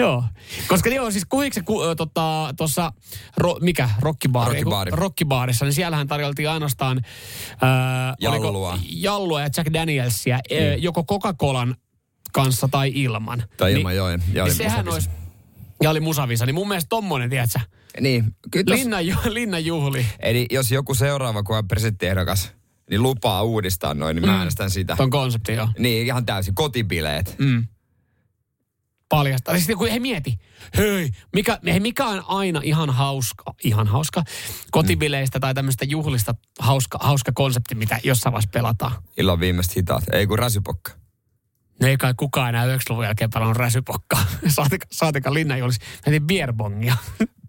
Joo, 0.00 0.24
koska 0.68 0.90
joo, 0.90 1.10
siis 1.10 1.24
Kuhiksen 1.28 1.64
ku, 1.64 1.80
tota, 1.96 2.54
tuossa, 2.56 2.92
ro, 3.36 3.56
mikä, 3.60 3.90
rockibaari, 4.00 4.52
Rockibaari. 4.54 4.90
rockibaarissa, 4.94 5.64
niin 5.64 5.72
siellähän 5.72 6.06
tarjoltiin 6.08 6.50
ainoastaan 6.50 7.00
oliko 8.28 8.44
Jallua. 8.46 8.78
jallua 8.90 9.40
ja 9.40 9.48
Jack 9.56 9.72
Danielsia, 9.72 10.34
ää, 10.34 10.74
joko 10.78 11.02
Coca-Colan 11.04 11.74
kanssa 12.32 12.68
tai 12.68 12.92
ilman. 12.94 13.42
Tai 13.56 13.72
ilman, 13.72 13.96
joo, 13.96 14.08
ja 14.08 14.16
Niin 14.16 14.42
oli 14.42 14.54
sehän 14.54 14.88
olisi, 14.88 15.10
ja 15.82 15.90
oli 15.90 16.00
musavisa, 16.00 16.46
niin 16.46 16.54
mun 16.54 16.68
mielestä 16.68 16.88
tommonen, 16.88 17.30
tiedätkö, 17.30 17.58
Niin, 18.00 18.24
kyllä 18.50 18.64
tos, 18.64 18.74
Linnan, 18.80 19.06
ju- 19.06 19.16
Linnan 19.34 19.64
juhli. 19.64 20.06
Eli 20.20 20.46
jos 20.50 20.70
joku 20.72 20.94
seuraava, 20.94 21.42
kun 21.42 21.56
on 21.58 21.68
presidenttiehdokas, 21.68 22.52
niin 22.90 23.02
lupaa 23.02 23.42
uudistaa 23.42 23.94
noin, 23.94 24.14
niin 24.16 24.26
mä 24.26 24.38
äänestän 24.38 24.70
sitä. 24.70 24.96
Ton 24.96 25.10
konsepti, 25.10 25.52
joo. 25.52 25.68
Niin, 25.78 26.06
ihan 26.06 26.26
täysin. 26.26 26.54
Kotibileet. 26.54 27.34
Mm. 27.38 27.66
Paljasta. 29.10 29.58
Sitten 29.58 29.78
kun 29.78 29.88
he 29.88 29.98
mieti, 29.98 30.38
hei, 30.76 31.10
mikä, 31.32 31.58
hei, 31.64 31.80
mikä 31.80 32.06
on 32.06 32.24
aina 32.26 32.60
ihan 32.64 32.90
hauska, 32.90 33.54
ihan 33.64 33.86
hauska, 33.86 34.22
kotibileistä 34.70 35.40
tai 35.40 35.54
tämmöistä 35.54 35.84
juhlista 35.84 36.34
hauska, 36.58 36.98
hauska 37.02 37.32
konsepti, 37.34 37.74
mitä 37.74 38.00
jossain 38.04 38.32
vaiheessa 38.32 38.50
pelataan. 38.52 38.92
Illan 39.16 39.40
viimeiset 39.40 39.76
hitaat. 39.76 40.04
Ei 40.12 40.26
kun 40.26 40.38
räsypokka. 40.38 40.92
No 41.80 41.88
ei 41.88 41.96
kai 41.96 42.14
kukaan 42.16 42.48
enää 42.48 42.66
90-luvun 42.66 43.04
jälkeen 43.04 43.30
pelannut 43.30 43.56
räsypokkaa. 43.56 44.24
Saatika, 44.48 44.86
saatika 44.92 45.34
linnanjuhlissa. 45.34 45.82
Mentiin 46.06 46.26
beerbongia. 46.26 46.96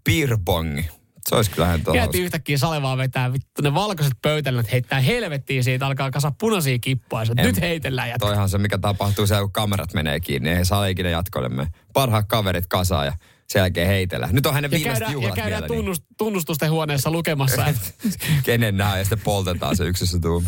Beerbongi. 0.04 0.88
Se 1.28 1.34
olisi 1.36 1.50
kyllähän 1.50 1.84
tuolla. 1.84 1.98
Jäätiin 2.00 2.24
yhtäkkiä 2.24 2.58
salevaa 2.58 2.96
vetää 2.96 3.32
vittu 3.32 3.62
ne 3.62 3.74
valkoiset 3.74 4.12
pöytällät 4.22 4.72
heittää 4.72 5.00
helvettiin 5.00 5.64
siitä, 5.64 5.86
alkaa 5.86 6.10
kasa 6.10 6.32
punaisia 6.40 6.78
kippoja. 6.78 7.26
En- 7.38 7.46
Nyt 7.46 7.60
heitellään 7.60 8.08
jätkä. 8.08 8.26
Toihan 8.26 8.48
se, 8.48 8.58
mikä 8.58 8.78
tapahtuu 8.78 9.26
siellä, 9.26 9.42
kun 9.42 9.52
kamerat 9.52 9.94
menee 9.94 10.20
kiinni. 10.20 10.50
Ei 10.50 10.64
saa 10.64 10.86
ikinä 10.86 11.08
jatkoille 11.10 11.48
me. 11.48 11.68
Parhaat 11.92 12.26
kaverit 12.28 12.66
kasaan 12.66 13.06
ja 13.06 13.12
sen 13.48 13.60
jälkeen 13.60 13.86
heitellään. 13.88 14.34
Nyt 14.34 14.46
on 14.46 14.54
hänen 14.54 14.70
Ja 14.72 14.78
viimeiset 14.78 14.98
käydään, 14.98 15.10
ja 15.10 15.14
juhlat 15.14 15.34
käydään 15.34 15.62
vielä. 15.62 15.76
tunnust, 15.76 16.02
tunnustusten 16.18 16.70
huoneessa 16.70 17.10
lukemassa. 17.10 17.66
että 17.66 17.90
Niin. 18.04 18.42
Kenen 18.44 18.76
nämä 18.76 18.98
ja 18.98 19.04
sitten 19.04 19.20
poltetaan 19.20 19.76
se 19.76 19.84
yksissä 19.84 20.18
tuumi. 20.18 20.46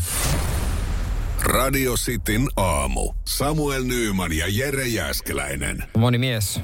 Radio 1.44 1.94
Cityn 1.94 2.48
aamu. 2.56 3.12
Samuel 3.24 3.84
Nyyman 3.84 4.32
ja 4.32 4.46
Jere 4.48 4.86
Jäskeläinen. 4.86 5.84
Moni 5.96 6.18
mies 6.18 6.60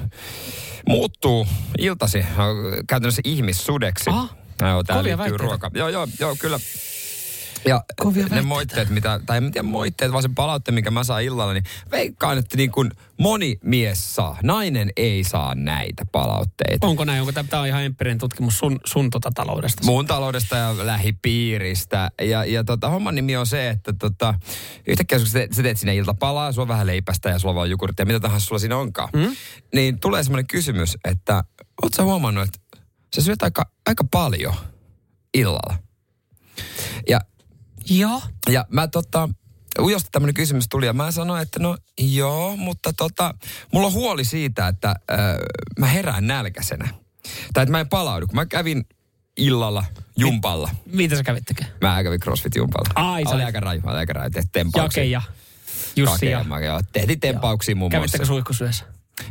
muuttuu 0.87 1.47
iltasi 1.79 2.17
on 2.37 2.55
käytännössä 2.87 3.21
ihmissudeksi. 3.25 4.09
Joo, 4.09 4.27
tää 4.59 4.73
Kovia 4.97 5.03
liittyy 5.03 5.17
väitteitä. 5.17 5.43
ruoka. 5.43 5.71
Joo, 5.73 5.89
joo, 5.89 6.07
joo, 6.19 6.35
kyllä. 6.39 6.59
Ja 7.65 7.83
Kovia 7.99 8.23
ne 8.23 8.29
väitteitä. 8.29 8.47
moitteet, 8.47 8.89
mitä, 8.89 9.19
tai 9.25 9.37
en 9.37 9.51
tiedä 9.51 9.67
moitteet, 9.67 10.11
vaan 10.11 10.23
se 10.23 10.29
palaute, 10.35 10.71
mikä 10.71 10.91
mä 10.91 11.03
saan 11.03 11.23
illalla, 11.23 11.53
niin 11.53 11.63
veikkaan, 11.91 12.37
että 12.37 12.57
niin 12.57 12.71
kuin 12.71 12.91
moni 13.19 13.59
mies 13.63 14.15
saa. 14.15 14.37
Nainen 14.43 14.89
ei 14.97 15.23
saa 15.23 15.55
näitä 15.55 16.05
palautteita. 16.11 16.87
Onko 16.87 17.05
näin? 17.05 17.21
Onko 17.21 17.31
tämä 17.31 17.61
on 17.61 17.67
ihan 17.67 17.83
empiirinen 17.83 18.17
tutkimus 18.17 18.57
sun, 18.57 18.79
sun 18.85 19.09
tota 19.09 19.31
taloudesta? 19.35 19.85
Muun 19.85 20.05
taloudesta 20.05 20.55
ja 20.55 20.75
lähipiiristä. 20.77 22.11
Ja, 22.21 22.45
ja 22.45 22.63
tota, 22.63 22.89
homman 22.89 23.15
nimi 23.15 23.37
on 23.37 23.47
se, 23.47 23.69
että 23.69 23.93
tota, 23.93 24.33
yhtäkkiä 24.87 25.17
kun 25.17 25.27
sä 25.27 25.33
teet, 25.33 25.53
sä 25.53 25.63
teet 25.63 25.77
sinne 25.77 25.95
iltapalaa, 25.95 26.51
sulla 26.51 26.63
on 26.63 26.67
vähän 26.67 26.87
leipästä 26.87 27.29
ja 27.29 27.39
sulla 27.39 27.61
on 27.61 27.69
jukurttia, 27.69 28.05
mitä 28.05 28.19
tahansa 28.19 28.47
sulla 28.47 28.59
siinä 28.59 28.77
onkaan. 28.77 29.09
Mm? 29.13 29.35
Niin 29.73 29.99
tulee 29.99 30.23
semmoinen 30.23 30.47
kysymys, 30.47 30.97
että 31.05 31.43
oot 31.83 31.93
sä 31.93 32.03
huomannut, 32.03 32.43
että 32.43 32.59
sä 33.15 33.21
syöt 33.21 33.43
aika, 33.43 33.65
aika 33.85 34.03
paljon 34.11 34.53
illalla. 35.33 35.77
Ja 37.09 37.21
Joo. 37.89 38.21
ja 38.49 38.65
mä 38.69 38.87
tota, 38.87 39.29
ujosti 39.79 40.09
tämmöinen 40.11 40.33
kysymys 40.33 40.65
tuli 40.69 40.85
ja 40.85 40.93
mä 40.93 41.11
sanoin, 41.11 41.41
että 41.41 41.59
no 41.59 41.77
joo, 41.97 42.57
mutta 42.57 42.93
tota, 42.93 43.33
mulla 43.73 43.87
on 43.87 43.93
huoli 43.93 44.25
siitä, 44.25 44.67
että 44.67 44.89
äh, 44.89 45.17
mä 45.79 45.85
herään 45.85 46.27
nälkäisenä. 46.27 46.87
Tai 47.53 47.63
että 47.63 47.71
mä 47.71 47.79
en 47.79 47.89
palaudu, 47.89 48.27
kun 48.27 48.35
mä 48.35 48.45
kävin 48.45 48.85
illalla 49.37 49.85
jumpalla. 50.17 50.69
Mitä 50.85 51.15
sä 51.15 51.23
kävit 51.23 51.45
tekemään? 51.45 51.73
Mä 51.81 52.03
kävin 52.03 52.19
CrossFit 52.19 52.55
jumpalla. 52.55 52.89
Ai, 52.95 53.23
oli 53.25 53.43
aika 53.43 53.59
raju, 53.59 53.81
oli 53.85 53.97
aika 53.97 54.13
raju. 54.13 54.29
Tempauksia. 54.51 55.03
Jake 55.03 55.11
ja 55.11 55.21
Jussi 55.95 56.25
ja... 56.25 56.45
Tehtiin 56.93 57.19
tempauksia 57.19 57.75
muun 57.75 57.91
muassa. 57.91 57.99
Kävittekö 57.99 58.25
suihkusyössä? 58.25 58.85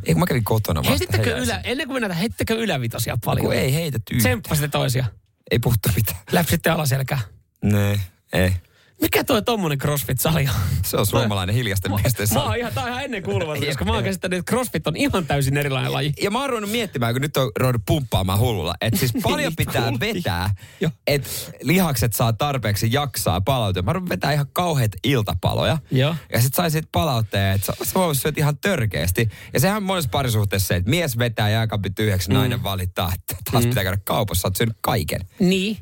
Ei, 0.05 0.15
kun 0.15 0.21
mä 0.21 0.27
kävin 0.27 0.45
kotona 0.45 0.81
vasta. 0.81 0.91
Heitittekö 0.91 1.37
ylä, 1.37 1.61
ennen 1.65 1.87
kuin 1.87 1.95
mennään, 1.95 2.19
heitittekö 2.19 2.55
ylävitosia 2.55 3.19
paljon? 3.25 3.53
Ei 3.53 3.75
heitetty 3.75 4.15
yhtään. 4.15 4.33
Tsemppasitte 4.33 4.69
toisia. 4.69 5.05
Ei 5.51 5.59
puhuttu 5.59 5.89
mitään. 5.97 6.19
Läpsitte 6.33 6.71
alaselkää. 6.71 7.19
Nee, 7.65 8.01
ei. 8.33 8.53
Mikä 9.01 9.25
toi 9.25 9.43
tommonen 9.43 9.79
CrossFit-sali 9.79 10.49
on? 10.49 10.55
Se 10.85 10.97
on 10.97 11.07
suomalainen 11.07 11.55
hiljaisten 11.55 11.93
miesten 11.93 12.27
Mä 12.35 12.41
oon 12.41 12.49
sali. 12.49 12.59
ihan, 12.59 12.73
tää 12.73 12.85
on 12.85 12.91
ihan 12.91 13.05
ennen 13.05 13.23
kuulumaton, 13.23 13.67
koska 13.67 13.85
mä 13.85 13.93
oon 13.93 14.05
käsittänyt, 14.05 14.39
että 14.39 14.51
CrossFit 14.51 14.87
on 14.87 14.97
ihan 14.97 15.27
täysin 15.27 15.57
erilainen 15.57 15.93
laji. 15.93 16.13
Ja 16.23 16.31
mä 16.31 16.41
oon 16.41 16.51
ruvennut 16.51 16.71
miettimään, 16.71 17.15
kun 17.15 17.23
nyt 17.23 17.37
on 17.37 17.51
ruvennut 17.59 17.83
pumppaamaan 17.87 18.39
hullulla, 18.39 18.75
että 18.81 18.99
siis 18.99 19.13
paljon 19.23 19.57
pitää 19.57 19.93
vetää, 20.01 20.51
että 21.07 21.29
lihakset 21.63 22.13
saa 22.13 22.33
tarpeeksi 22.33 22.89
jaksaa 22.93 23.41
palautua. 23.41 23.83
Mä 23.83 23.93
ruvennut 23.93 24.11
vetää 24.11 24.33
ihan 24.33 24.47
kauheat 24.53 24.93
iltapaloja. 25.05 25.79
Joo. 25.91 26.15
Ja 26.33 26.41
sit 26.41 26.55
sai 26.55 26.71
siitä 26.71 26.89
palautteen, 26.93 27.55
että 27.55 27.67
sä, 27.67 27.85
sä 27.85 28.01
syöt 28.13 28.39
ihan 28.39 28.59
törkeästi. 28.59 29.29
Ja 29.53 29.61
sehän 29.61 29.77
on 29.77 29.83
monessa 29.83 30.11
parisuhteessa 30.11 30.69
se, 30.69 30.77
että 30.77 30.91
mies 30.91 31.19
vetää 31.19 31.51
jääkaapin 31.51 31.95
tyhjäksi, 31.95 32.29
mm. 32.29 32.35
nainen 32.35 32.63
valittaa, 32.63 33.13
että 33.15 33.37
taas 33.51 33.65
mm. 33.65 33.69
pitää 33.69 33.85
käydä 33.85 33.99
kaupassa, 34.05 34.41
sä 34.41 34.49
oot 34.49 34.57
syönyt 34.57 34.77
kaiken. 34.81 35.21
Niin. 35.39 35.79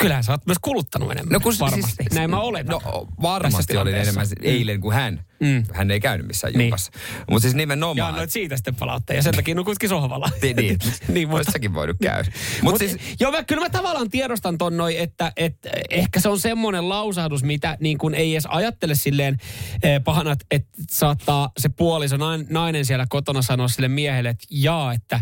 Kyllähän 0.00 0.24
sä 0.24 0.32
oot 0.32 0.46
myös 0.46 0.58
kuluttanut 0.62 1.12
enemmän. 1.12 1.32
No 1.32 1.40
kun 1.40 1.54
varmasti. 1.60 1.92
Siis, 2.02 2.14
Näin 2.14 2.30
mä 2.30 2.40
olen. 2.40 2.66
No 2.66 2.80
varmasti 3.22 3.76
oli 3.76 3.90
tilanteessa. 3.90 4.20
enemmän 4.20 4.26
eilen 4.42 4.80
kuin 4.80 4.94
hän. 4.94 5.24
Mm. 5.40 5.64
Hän 5.72 5.90
ei 5.90 6.00
käynyt 6.00 6.26
missään 6.26 6.52
Niin. 6.52 6.60
jumpassa. 6.60 6.92
Mutta 7.30 7.42
siis 7.42 7.52
Ja 7.54 7.56
nimenomaan. 7.56 8.08
annoit 8.08 8.30
siitä 8.30 8.56
sitten 8.56 8.74
palautteen 8.74 9.16
ja 9.16 9.22
sen 9.22 9.34
takia 9.34 9.54
nukutkin 9.54 9.88
sohvalla. 9.88 10.30
niin, 10.42 10.56
niin. 10.56 10.78
niin 11.14 11.28
mutta, 11.28 11.52
säkin 11.52 11.74
voinut 11.74 11.96
käydä. 12.02 12.28
Mut, 12.62 12.62
Mutta 12.62 12.78
siis, 12.78 12.96
Joo, 13.20 13.30
mä, 13.32 13.44
kyllä 13.44 13.62
mä 13.62 13.70
tavallaan 13.70 14.10
tiedostan 14.10 14.58
ton 14.58 14.76
noin, 14.76 14.98
että, 14.98 15.32
että 15.36 15.70
ehkä 15.90 16.20
se 16.20 16.28
on 16.28 16.40
semmoinen 16.40 16.88
lausahdus, 16.88 17.42
mitä 17.42 17.76
niin 17.80 17.98
kuin 17.98 18.14
ei 18.14 18.32
edes 18.34 18.46
ajattele 18.46 18.94
silleen 18.94 19.38
eh, 19.82 20.04
pahana, 20.04 20.36
että, 20.50 20.68
saattaa 20.90 21.50
se 21.58 21.68
puoliso 21.68 22.16
nain- 22.16 22.46
nainen 22.50 22.84
siellä 22.84 23.06
kotona 23.08 23.42
sanoa 23.42 23.68
sille 23.68 23.88
miehelle, 23.88 24.28
että 24.28 24.46
jaa, 24.50 24.92
että 24.92 25.20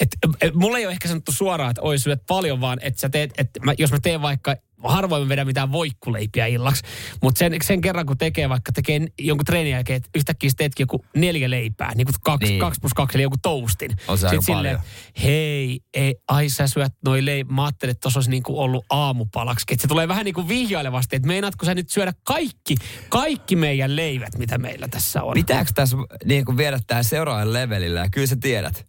et, 0.00 0.08
et, 0.40 0.54
mulla 0.54 0.78
ei 0.78 0.86
ole 0.86 0.92
ehkä 0.92 1.08
sanottu 1.08 1.32
suoraan, 1.32 1.70
että 1.70 1.82
oi 1.82 1.98
syöt 1.98 2.22
paljon, 2.28 2.60
vaan 2.60 2.78
että 2.82 3.00
sä 3.00 3.08
teet, 3.08 3.30
että 3.38 3.60
mä, 3.64 3.74
jos 3.78 3.92
mä 3.92 3.98
teen 4.02 4.22
vaikka, 4.22 4.56
harvoin 4.84 5.22
mä 5.22 5.28
vedän 5.28 5.46
mitään 5.46 5.72
voikkuleipiä 5.72 6.46
illaksi, 6.46 6.82
mutta 7.22 7.38
sen, 7.38 7.52
sen 7.62 7.80
kerran 7.80 8.06
kun 8.06 8.18
tekee 8.18 8.48
vaikka, 8.48 8.72
tekee 8.72 9.00
jonkun 9.18 9.44
treenin 9.44 9.72
jälkeen, 9.72 9.96
että 9.96 10.10
yhtäkkiä 10.14 10.50
teetkin 10.56 10.82
joku 10.84 11.04
neljä 11.16 11.50
leipää, 11.50 11.94
niin 11.94 12.06
kuin 12.06 12.14
kaksi, 12.24 12.44
Niin. 12.44 12.52
niin. 12.52 12.60
kaksi 12.60 12.80
plus 12.80 12.94
kaksi, 12.94 13.18
eli 13.18 13.22
joku 13.22 13.36
toastin. 13.42 13.90
On 14.08 14.18
se 14.18 14.28
Sitten 14.28 14.42
silleen, 14.42 14.78
hei, 15.22 15.80
ei, 15.94 16.14
ai 16.28 16.48
sä 16.48 16.66
syöt 16.66 16.92
noi 17.04 17.24
leipää, 17.24 17.54
mä 17.54 17.64
ajattelin, 17.64 17.90
että 17.90 18.00
tuossa 18.00 18.18
olisi 18.18 18.30
niinku 18.30 18.60
ollut 18.60 18.84
aamupalaksi. 18.90 19.64
Että 19.70 19.82
se 19.82 19.88
tulee 19.88 20.08
vähän 20.08 20.24
niin 20.24 20.34
kuin 20.34 20.48
vihjailevasti, 20.48 21.16
että 21.16 21.28
meinaatko 21.28 21.66
sä 21.66 21.74
nyt 21.74 21.90
syödä 21.90 22.12
kaikki, 22.24 22.76
kaikki 23.08 23.56
meidän 23.56 23.96
leivät, 23.96 24.38
mitä 24.38 24.58
meillä 24.58 24.88
tässä 24.88 25.22
on. 25.22 25.34
pitääkö 25.34 25.70
tässä 25.74 25.96
niin 26.24 26.44
kuin 26.44 26.56
viedä 26.56 26.80
tää 26.86 27.02
seuraavan 27.02 27.52
levelillä? 27.52 28.00
Ja 28.00 28.08
kyllä 28.10 28.26
sä 28.26 28.36
tiedät. 28.40 28.86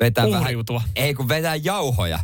Vetää 0.00 0.26
Uhriutua. 0.26 0.76
vähän, 0.80 0.90
ei 0.96 1.14
kun 1.14 1.28
vetää 1.28 1.56
jauhoja. 1.56 2.18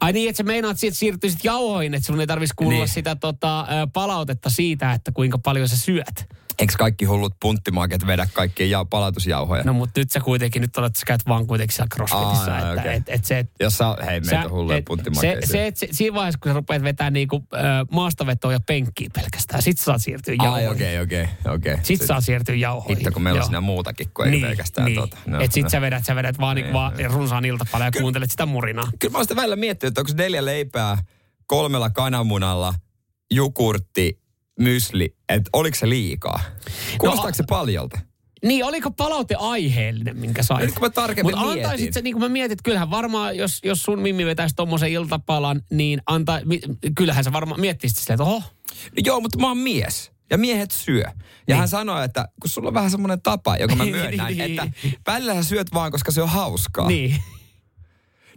Ai 0.00 0.12
niin, 0.12 0.28
että 0.28 0.36
sä 0.36 0.42
meinaat 0.42 0.78
siitä 0.78 0.96
siirtyä 0.96 1.30
sit 1.30 1.44
jauhoihin, 1.44 1.94
että 1.94 2.06
sun 2.06 2.20
ei 2.20 2.26
tarvitsisi 2.26 2.54
kuulla 2.56 2.78
Niin. 2.78 2.88
sitä 2.88 3.16
tota, 3.16 3.66
palautetta 3.92 4.50
siitä, 4.50 4.92
että 4.92 5.12
kuinka 5.12 5.38
paljon 5.38 5.68
sä 5.68 5.76
syöt. 5.76 6.26
Eikö 6.58 6.72
kaikki 6.78 7.04
hullut 7.04 7.34
punttimaket 7.40 8.06
vedä 8.06 8.28
kaikkia 8.32 8.66
ja 8.66 8.84
palautusjauhoja? 8.84 9.62
No 9.64 9.72
mutta 9.72 10.00
nyt 10.00 10.10
sä 10.10 10.20
kuitenkin, 10.20 10.62
nyt 10.62 10.76
olet, 10.76 10.96
sä 10.96 11.06
käyt 11.06 11.20
vaan 11.28 11.46
kuitenkin 11.46 11.74
siellä 11.76 11.88
crossfitissä. 11.94 12.54
Aa, 12.54 12.58
että, 12.58 12.80
okei. 12.80 12.96
et, 12.96 13.02
et 13.08 13.24
se, 13.24 13.38
et, 13.38 13.50
Jos 13.60 13.78
sä, 13.78 13.84
hei 14.06 14.20
meitä 14.20 14.42
sä- 14.42 14.48
hulluja 14.48 14.82
punttimakeita. 14.86 15.46
Se, 15.46 15.52
se, 15.52 15.66
et, 15.66 15.76
se, 15.76 15.88
siinä 15.90 16.14
vaiheessa, 16.14 16.38
kun 16.42 16.50
sä 16.50 16.54
rupeat 16.54 16.82
vetämään 16.82 17.12
niinku, 17.12 17.44
maastavetoa 17.90 18.52
ja 18.52 18.60
penkkiä 18.60 19.08
pelkästään, 19.14 19.62
sit 19.62 19.78
saat 19.78 20.02
siirtyä 20.02 20.34
Ai 20.38 20.46
jauhoihin. 20.46 20.70
okei, 20.70 21.00
okei, 21.00 21.28
okei. 21.54 21.76
Sit 21.82 22.02
saa 22.02 22.20
siirtyä 22.20 22.54
jauhoihin. 22.54 22.96
Hitto, 22.96 23.12
kun 23.12 23.22
meillä 23.22 23.38
on 23.38 23.44
siinä 23.44 23.60
muutakin, 23.60 24.08
ei 24.24 24.30
niin, 24.30 24.42
pelkästään 24.42 24.84
niin. 24.84 24.96
tuota. 24.96 25.16
No, 25.26 25.40
et 25.40 25.52
sit 25.52 25.62
no. 25.62 25.70
sä 25.70 25.80
vedät, 25.80 26.04
sä 26.04 26.14
vedät 26.14 26.38
vaan, 26.38 26.56
niin, 26.56 26.72
vaan 26.72 26.92
runsaan 27.04 27.44
iltapalan 27.44 27.86
ja 27.94 28.00
kuuntelet 28.00 28.30
sitä 28.30 28.46
murinaa. 28.46 28.90
Kyllä 28.98 29.12
mä 29.12 29.18
oon 29.18 29.24
sitä 29.24 29.36
välillä 29.36 29.56
miettinyt, 29.56 29.90
että 29.90 30.00
onko 30.00 30.12
neljä 30.22 30.44
leipää 30.44 30.98
kolmella 31.46 31.90
kananmunalla, 31.90 32.74
jogurtti, 33.30 34.18
mysli, 34.58 35.14
että 35.28 35.50
oliko 35.52 35.76
se 35.76 35.88
liikaa? 35.88 36.40
Kuulostaako 36.98 37.34
se 37.34 37.44
paljolta? 37.48 37.98
Niin, 38.44 38.64
oliko 38.64 38.90
palaute 38.90 39.34
aiheellinen, 39.34 40.16
minkä 40.16 40.42
sait? 40.42 40.60
Nyt 40.66 40.74
kun 40.74 40.82
mä 40.82 40.90
tarkemmin 40.90 41.34
Mutta 41.34 41.46
mietin. 41.46 41.64
antaisit 41.64 41.94
se, 41.94 42.00
niin 42.02 42.14
kuin 42.14 42.22
mä 42.22 42.28
mietin, 42.28 42.52
että 42.52 42.62
kyllähän 42.62 42.90
varmaan, 42.90 43.36
jos, 43.36 43.60
jos 43.64 43.82
sun 43.82 44.00
Mimmi 44.00 44.26
vetäisi 44.26 44.54
tommosen 44.54 44.90
iltapalan, 44.92 45.62
niin 45.70 46.00
anta, 46.06 46.40
mi, 46.44 46.60
kyllähän 46.96 47.24
sä 47.24 47.32
varmaan 47.32 47.60
miettisit 47.60 47.98
silleen, 47.98 48.14
että 48.14 48.24
oho, 48.24 48.42
No 48.90 49.02
joo, 49.04 49.20
mutta 49.20 49.38
mä 49.38 49.46
oon 49.48 49.58
mies. 49.58 50.10
Ja 50.30 50.38
miehet 50.38 50.70
syö. 50.70 51.00
Ja 51.02 51.12
Niin. 51.46 51.56
hän 51.58 51.68
sanoi, 51.68 52.04
että 52.04 52.28
kun 52.42 52.50
sulla 52.50 52.68
on 52.68 52.74
vähän 52.74 52.90
semmoinen 52.90 53.22
tapa, 53.22 53.56
joka 53.56 53.74
mä 53.76 53.84
myönnän, 53.84 54.26
Niin. 54.36 54.40
että 54.40 54.68
välillä 55.06 55.34
sä 55.34 55.42
syöt 55.42 55.66
vaan, 55.74 55.92
koska 55.92 56.12
se 56.12 56.22
on 56.22 56.28
hauskaa. 56.28 56.88
niin. 56.88 57.16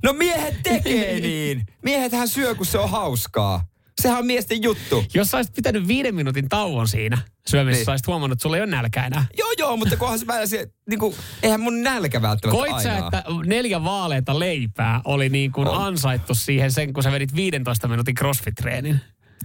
No 0.03 0.13
miehet 0.13 0.63
tekee 0.63 1.19
niin. 1.19 1.65
Miehethän 1.83 2.27
syö, 2.27 2.55
kun 2.55 2.65
se 2.65 2.77
on 2.79 2.89
hauskaa. 2.89 3.67
Sehän 4.01 4.19
on 4.19 4.25
miesten 4.25 4.63
juttu. 4.63 5.05
Jos 5.13 5.27
sä 5.31 5.37
olisit 5.37 5.55
pitänyt 5.55 5.87
viiden 5.87 6.15
minuutin 6.15 6.49
tauon 6.49 6.87
siinä 6.87 7.17
syömisessä, 7.47 7.79
Niin. 7.79 7.85
niin. 7.85 7.91
olisit 7.91 8.07
huomannut, 8.07 8.35
että 8.35 8.43
sulla 8.43 8.55
ei 8.57 8.63
ole 8.63 8.71
nälkä 8.71 9.05
enää. 9.05 9.25
Joo, 9.37 9.51
joo, 9.57 9.77
mutta 9.77 9.97
kunhan 9.97 10.19
se 10.19 10.27
välillä 10.27 10.45
se, 10.45 10.67
niin 10.89 10.99
kuin, 10.99 11.15
eihän 11.43 11.59
mun 11.59 11.81
nälkä 11.83 12.21
välttämättä 12.21 12.57
Koit 12.57 12.83
sä, 12.83 12.97
että 12.97 13.23
neljä 13.45 13.83
vaaleita 13.83 14.39
leipää 14.39 15.01
oli 15.05 15.29
niin 15.29 15.51
kuin 15.51 15.67
On. 15.67 15.85
ansaittu 15.85 16.35
siihen 16.35 16.71
sen, 16.71 16.93
kun 16.93 17.03
sä 17.03 17.11
vedit 17.11 17.35
15 17.35 17.87
minuutin 17.87 18.15
crossfit-treenin? 18.19 18.95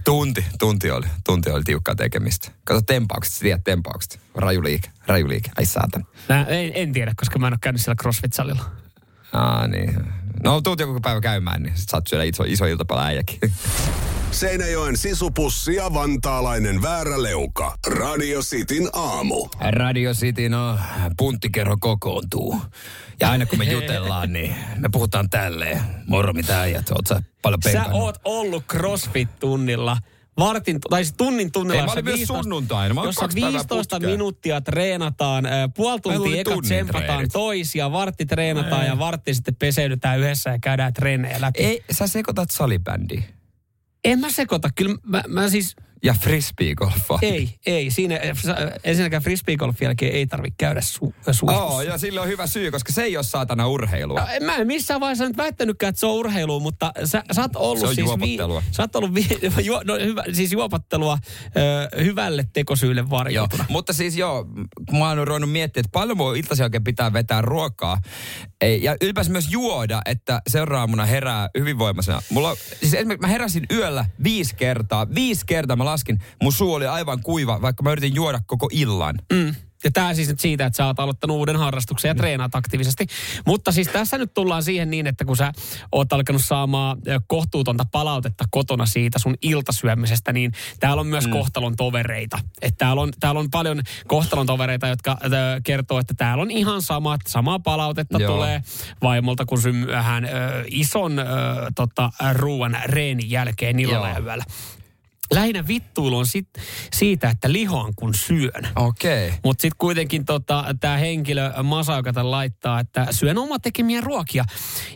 Tunti, 0.05 0.45
tunti 0.59 0.91
oli, 0.91 1.05
tunti 1.25 1.49
oli 1.51 1.63
tiukkaa 1.63 1.95
tekemistä. 1.95 2.51
Kato 2.63 2.81
tempaukset, 2.81 3.33
sä 3.33 3.39
tiedät 3.39 3.63
tempaukset. 3.63 4.19
Raju 4.35 4.63
liike, 4.63 4.89
raju 5.07 5.27
liike, 5.29 5.51
ai 5.57 5.65
saatan. 5.65 6.05
Mä 6.29 6.43
en, 6.45 6.71
en 6.75 6.93
tiedä, 6.93 7.13
koska 7.15 7.39
mä 7.39 7.47
en 7.47 7.53
ole 7.53 7.57
käynyt 7.61 7.81
siellä 7.81 7.95
crossfit-salilla. 8.01 8.63
Aa, 9.33 9.67
niin. 9.67 9.97
No, 10.43 10.61
tuut 10.61 10.79
joku 10.79 10.99
päivä 10.99 11.21
käymään, 11.21 11.63
niin 11.63 11.77
sit 11.77 11.89
saat 11.89 12.07
syödä 12.07 12.23
iso, 12.23 12.43
iso 12.43 12.65
iltapala 12.65 13.05
äijäkin. 13.05 13.39
Seinäjoen 14.31 14.97
sisupussi 14.97 15.75
ja 15.75 15.93
vantaalainen 15.93 16.81
vääräleuka. 16.81 17.75
Radio 17.87 18.41
Cityn 18.41 18.89
aamu. 18.93 19.47
Radio 19.71 20.13
City, 20.13 20.49
no, 20.49 20.79
punttikerho 21.17 21.77
kokoontuu. 21.79 22.61
Ja 23.19 23.31
aina 23.31 23.45
kun 23.45 23.57
me 23.59 23.65
jutellaan, 23.73 24.33
niin 24.33 24.55
me 24.77 24.89
puhutaan 24.91 25.29
tälleen. 25.29 25.81
Moro, 26.07 26.33
mitä 26.33 26.61
äijät, 26.61 26.89
oot 26.91 27.07
sä 27.07 27.21
paljon 27.41 27.59
Sä 27.63 27.71
penkannut? 27.71 28.01
oot 28.01 28.15
ollut 28.23 28.63
crossfit-tunnilla. 28.73 29.97
Vartin, 30.39 30.79
tai 30.89 31.03
siis 31.03 31.15
tunnin 31.17 31.51
tunnilla. 31.51 31.81
Ei, 31.81 31.85
mä 31.85 31.91
olin 31.91 32.03
myös 32.03 32.15
15 32.15 32.43
sunnuntaina. 32.43 32.93
Mä 32.93 33.03
jossa 33.03 33.21
kaksi 33.21 33.35
päivää 33.35 33.51
15 33.51 33.95
putkeen. 33.95 34.11
minuuttia 34.11 34.61
treenataan, 34.61 35.45
äh, 35.45 35.51
puoli 35.75 35.99
tuntia 36.01 36.41
eka 36.41 36.61
tsempataan 36.61 37.05
treenit. 37.05 37.31
toisia, 37.33 37.91
vartti 37.91 38.25
treenataan 38.25 38.85
ja 38.85 38.99
vartti 38.99 39.33
sitten 39.33 39.55
peseydytään 39.55 40.19
yhdessä 40.19 40.49
ja 40.49 40.59
käydään 40.61 40.93
treenejä 40.93 41.41
läpi. 41.41 41.63
Ei, 41.63 41.83
sä 41.91 42.07
sekoitat 42.07 42.51
salibändiä. 42.51 43.23
En 44.05 44.19
mä 44.19 44.31
sekoita, 44.31 44.69
kyllä 44.75 44.95
mä, 45.03 45.23
mä 45.27 45.49
siis, 45.49 45.75
Ja 46.03 46.15
frisbeegolfaa. 46.21 47.19
ei, 47.21 47.49
ei. 47.65 47.91
Siinä 47.91 48.19
sä- 48.45 48.71
ensinnäkään 48.83 49.23
frisbeegolfin 49.23 49.85
jälkeen 49.85 50.13
ei 50.15 50.27
tarvitse 50.27 50.55
käydä 50.57 50.81
su, 50.81 51.13
suihkussa. 51.31 51.63
Oo, 51.63 51.81
ja 51.81 51.97
sillä 51.97 52.21
on 52.21 52.27
hyvä 52.27 52.47
syy, 52.47 52.71
koska 52.71 52.93
se 52.93 53.03
ei 53.03 53.17
ole 53.17 53.23
saatana 53.23 53.67
urheilua. 53.67 54.19
No, 54.19 54.27
en 54.27 54.43
mä 54.43 54.55
en 54.55 54.67
missään 54.67 54.99
vaiheessa 54.99 55.27
nyt 55.27 55.37
väittänytkään, 55.37 55.89
että 55.89 55.99
se 55.99 56.05
on 56.05 56.13
urheilua, 56.13 56.59
mutta 56.59 56.91
sä, 57.05 57.23
sä 57.31 57.41
oot 57.41 57.55
ollut 57.55 57.79
Se 57.79 57.85
on 57.87 57.95
siis... 57.95 58.07
juopottelua. 58.07 58.63
sä 58.71 58.83
oot 58.83 58.95
ollut 58.95 59.13
vi, 59.13 59.27
juo, 59.63 59.81
no, 59.85 59.93
hyvä, 59.95 60.23
siis 60.33 60.51
juopottelua 60.51 61.17
ö, 61.57 62.03
hyvälle 62.03 62.45
tekosyylle 62.53 63.01
Joo, 63.01 63.09
varjoituna. 63.09 63.65
mutta 63.69 63.93
siis 63.93 64.17
joo, 64.17 64.45
mä 64.91 65.07
oon 65.09 65.27
ruvennut 65.27 65.51
miettimään, 65.51 65.85
että 65.85 65.91
paljon 65.99 66.17
voi 66.17 66.39
iltaisin 66.39 66.63
oikein 66.63 66.83
pitää 66.83 67.13
vetää 67.13 67.41
ruokaa. 67.41 67.97
Ei, 68.61 68.83
ja 68.83 68.95
ylipäänsä 69.01 69.31
myös 69.31 69.47
juoda, 69.51 70.01
että 70.05 70.41
seuraamuna 70.49 71.05
herää 71.05 71.49
hyvinvoimaisena. 71.59 72.21
Mulla, 72.29 72.55
siis 72.55 72.93
esimerkiksi 72.93 73.21
mä 73.27 73.31
heräsin 73.31 73.65
yöllä 73.71 74.05
viisi 74.23 74.55
kertaa. 74.55 75.07
Viisi 75.15 75.45
kertaa 75.45 75.75
mä 75.75 75.85
laskin. 75.87 76.19
Mun 76.41 76.53
suu 76.53 76.73
oli 76.73 76.87
aivan 76.87 77.21
kuiva, 77.23 77.61
vaikka 77.61 77.83
mä 77.83 77.91
yritin 77.91 78.15
juoda 78.15 78.39
koko 78.45 78.69
illan. 78.71 79.15
Mm. 79.33 79.55
Ja 79.83 79.91
tämä 79.91 80.13
siis 80.13 80.27
nyt 80.27 80.39
siitä, 80.39 80.65
että 80.65 80.77
sä 80.77 80.85
oot 80.85 80.99
aloittanut 80.99 81.37
uuden 81.37 81.55
harrastuksen 81.55 82.09
ja 82.09 82.15
treenaat 82.15 82.55
aktiivisesti. 82.55 83.07
Mutta 83.45 83.71
siis 83.71 83.87
tässä 83.87 84.17
nyt 84.17 84.33
tullaan 84.33 84.63
siihen 84.63 84.89
niin, 84.89 85.07
että 85.07 85.25
kun 85.25 85.37
sä 85.37 85.51
oot 85.91 86.13
alkanut 86.13 86.45
saamaan 86.45 86.97
kohtuutonta 87.27 87.85
palautetta 87.91 88.45
kotona 88.51 88.85
siitä 88.85 89.19
sun 89.19 89.35
iltasyömisestä, 89.41 90.33
niin 90.33 90.51
täällä 90.79 90.99
on 91.01 91.07
myös 91.07 91.25
mm. 91.25 91.31
kohtalon 91.31 91.75
tovereita. 91.75 92.39
Että 92.61 92.77
täällä 92.77 93.01
on, 93.01 93.11
täällä 93.19 93.39
on 93.39 93.51
paljon 93.51 93.81
kohtalon 94.07 94.45
tovereita, 94.45 94.87
jotka 94.87 95.17
ö, 95.23 95.27
kertoo, 95.63 95.99
että 95.99 96.13
täällä 96.17 96.41
on 96.41 96.51
ihan 96.51 96.81
samat, 96.81 97.21
samaa 97.27 97.59
palautetta 97.59 98.21
Joo. 98.21 98.33
tulee 98.33 98.61
vaimolta, 99.01 99.45
kun 99.45 99.61
symyähän 99.61 100.25
ö, 100.25 100.29
ison 100.67 101.19
ö, 101.19 101.23
tota, 101.75 102.11
ruuan 102.33 102.77
reenin 102.85 103.31
jälkeen 103.31 103.79
illalla 103.79 104.09
ja 104.09 104.19
yöllä. 104.19 104.43
Lähinnä 105.33 105.67
vittuilu 105.67 106.17
on 106.17 106.27
sit, 106.27 106.49
siitä, 106.93 107.29
että 107.29 107.51
lihoan 107.51 107.93
kun 107.95 108.13
syön. 108.13 108.67
Okei. 108.75 109.27
Okay. 109.27 109.39
Mutta 109.43 109.61
sitten 109.61 109.77
kuitenkin 109.77 110.25
tota, 110.25 110.65
tämä 110.79 110.97
henkilö 110.97 111.63
Masa, 111.63 111.95
joka 111.95 112.13
tän 112.13 112.31
laittaa, 112.31 112.79
että 112.79 113.07
syön 113.11 113.37
oma 113.37 113.59
tekemiä 113.59 114.01
ruokia. 114.01 114.45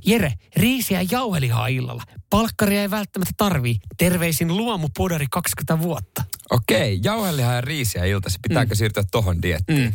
Jere, 0.06 0.34
riisiä 0.56 1.02
ja 1.02 1.08
jauhelihaa 1.12 1.68
illalla. 1.68 2.04
Palkkaria 2.30 2.82
ei 2.82 2.92
välttämättä 2.92 3.34
tarvii. 3.38 3.76
Terveisin 3.98 4.58
luomupodari 4.58 5.26
20 5.32 5.84
vuotta. 5.84 6.24
Okei, 6.52 7.00
jauhelihaa 7.04 7.54
ja 7.54 7.62
riisiä 7.62 8.06
iltasi. 8.06 8.40
Pitääkö 8.48 8.74
mm. 8.74 8.78
siirtyä 8.78 9.04
tohon 9.12 9.42
diettiin? 9.42 9.84
Mm. 9.84 9.94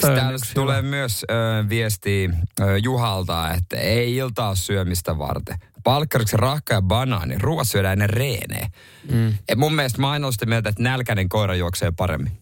Täällä 0.00 0.38
tulee 0.54 0.76
hyvä. 0.76 0.88
myös 0.88 1.24
ö, 1.30 1.68
viesti 1.68 2.30
ö, 2.60 2.78
Juhalta, 2.78 3.54
että 3.54 3.76
ei 3.76 4.16
iltaa 4.16 4.54
syömistä 4.54 5.18
varten. 5.18 5.58
Palkkariksi 5.84 6.36
rahka 6.36 6.74
ja 6.74 6.82
banaani. 6.82 7.38
Ruoat 7.38 7.68
syödään 7.68 7.92
ennen 7.92 8.10
reenejä. 8.10 8.68
Mm. 9.12 9.34
Et 9.48 9.58
mun 9.58 9.74
mielestä 9.74 10.00
mä 10.00 10.10
aina 10.10 10.26
olen 10.26 10.32
sitä 10.32 10.46
mieltä, 10.46 10.68
että 10.68 10.82
nälkäinen 10.82 11.28
koira 11.28 11.54
juoksee 11.54 11.90
paremmin. 11.90 12.32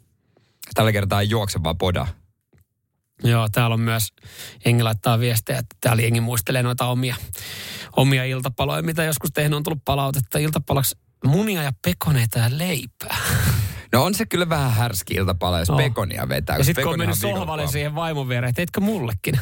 Tällä 0.74 0.92
kertaa 0.92 1.20
ei 1.20 1.30
juokse 1.30 1.62
vaan 1.62 1.78
poda. 1.78 2.06
Joo, 3.24 3.48
täällä 3.52 3.74
on 3.74 3.80
myös, 3.80 4.12
jengi 4.64 4.82
laittaa 4.82 5.20
viestejä, 5.20 5.58
että 5.58 5.76
täällä 5.80 6.02
jengi 6.02 6.20
muistelee 6.20 6.62
noita 6.62 6.86
omia, 6.86 7.16
omia 7.96 8.24
iltapaloja, 8.24 8.82
mitä 8.82 9.04
joskus 9.04 9.30
tehnyt 9.34 9.56
on 9.56 9.62
tullut 9.62 9.84
palautetta 9.84 10.38
iltapalaksi 10.38 10.98
munia 11.24 11.62
ja 11.62 11.72
pekoneita 11.84 12.38
ja 12.38 12.50
leipää. 12.50 13.16
No 13.92 14.04
on 14.04 14.14
se 14.14 14.26
kyllä 14.26 14.48
vähän 14.48 14.72
härski 14.72 15.14
iltapala, 15.14 15.58
jos 15.58 15.70
Oo. 15.70 15.76
pekonia 15.76 16.28
vetää. 16.28 16.56
Ja 16.56 16.64
sitten 16.64 16.84
kun 16.84 16.92
on 16.92 16.98
mennyt 16.98 17.18
sohvalle 17.18 17.66
siihen 17.66 17.94
vaimon 17.94 18.28
viereen, 18.28 18.54
teitkö 18.54 18.80
mullekin? 18.80 19.40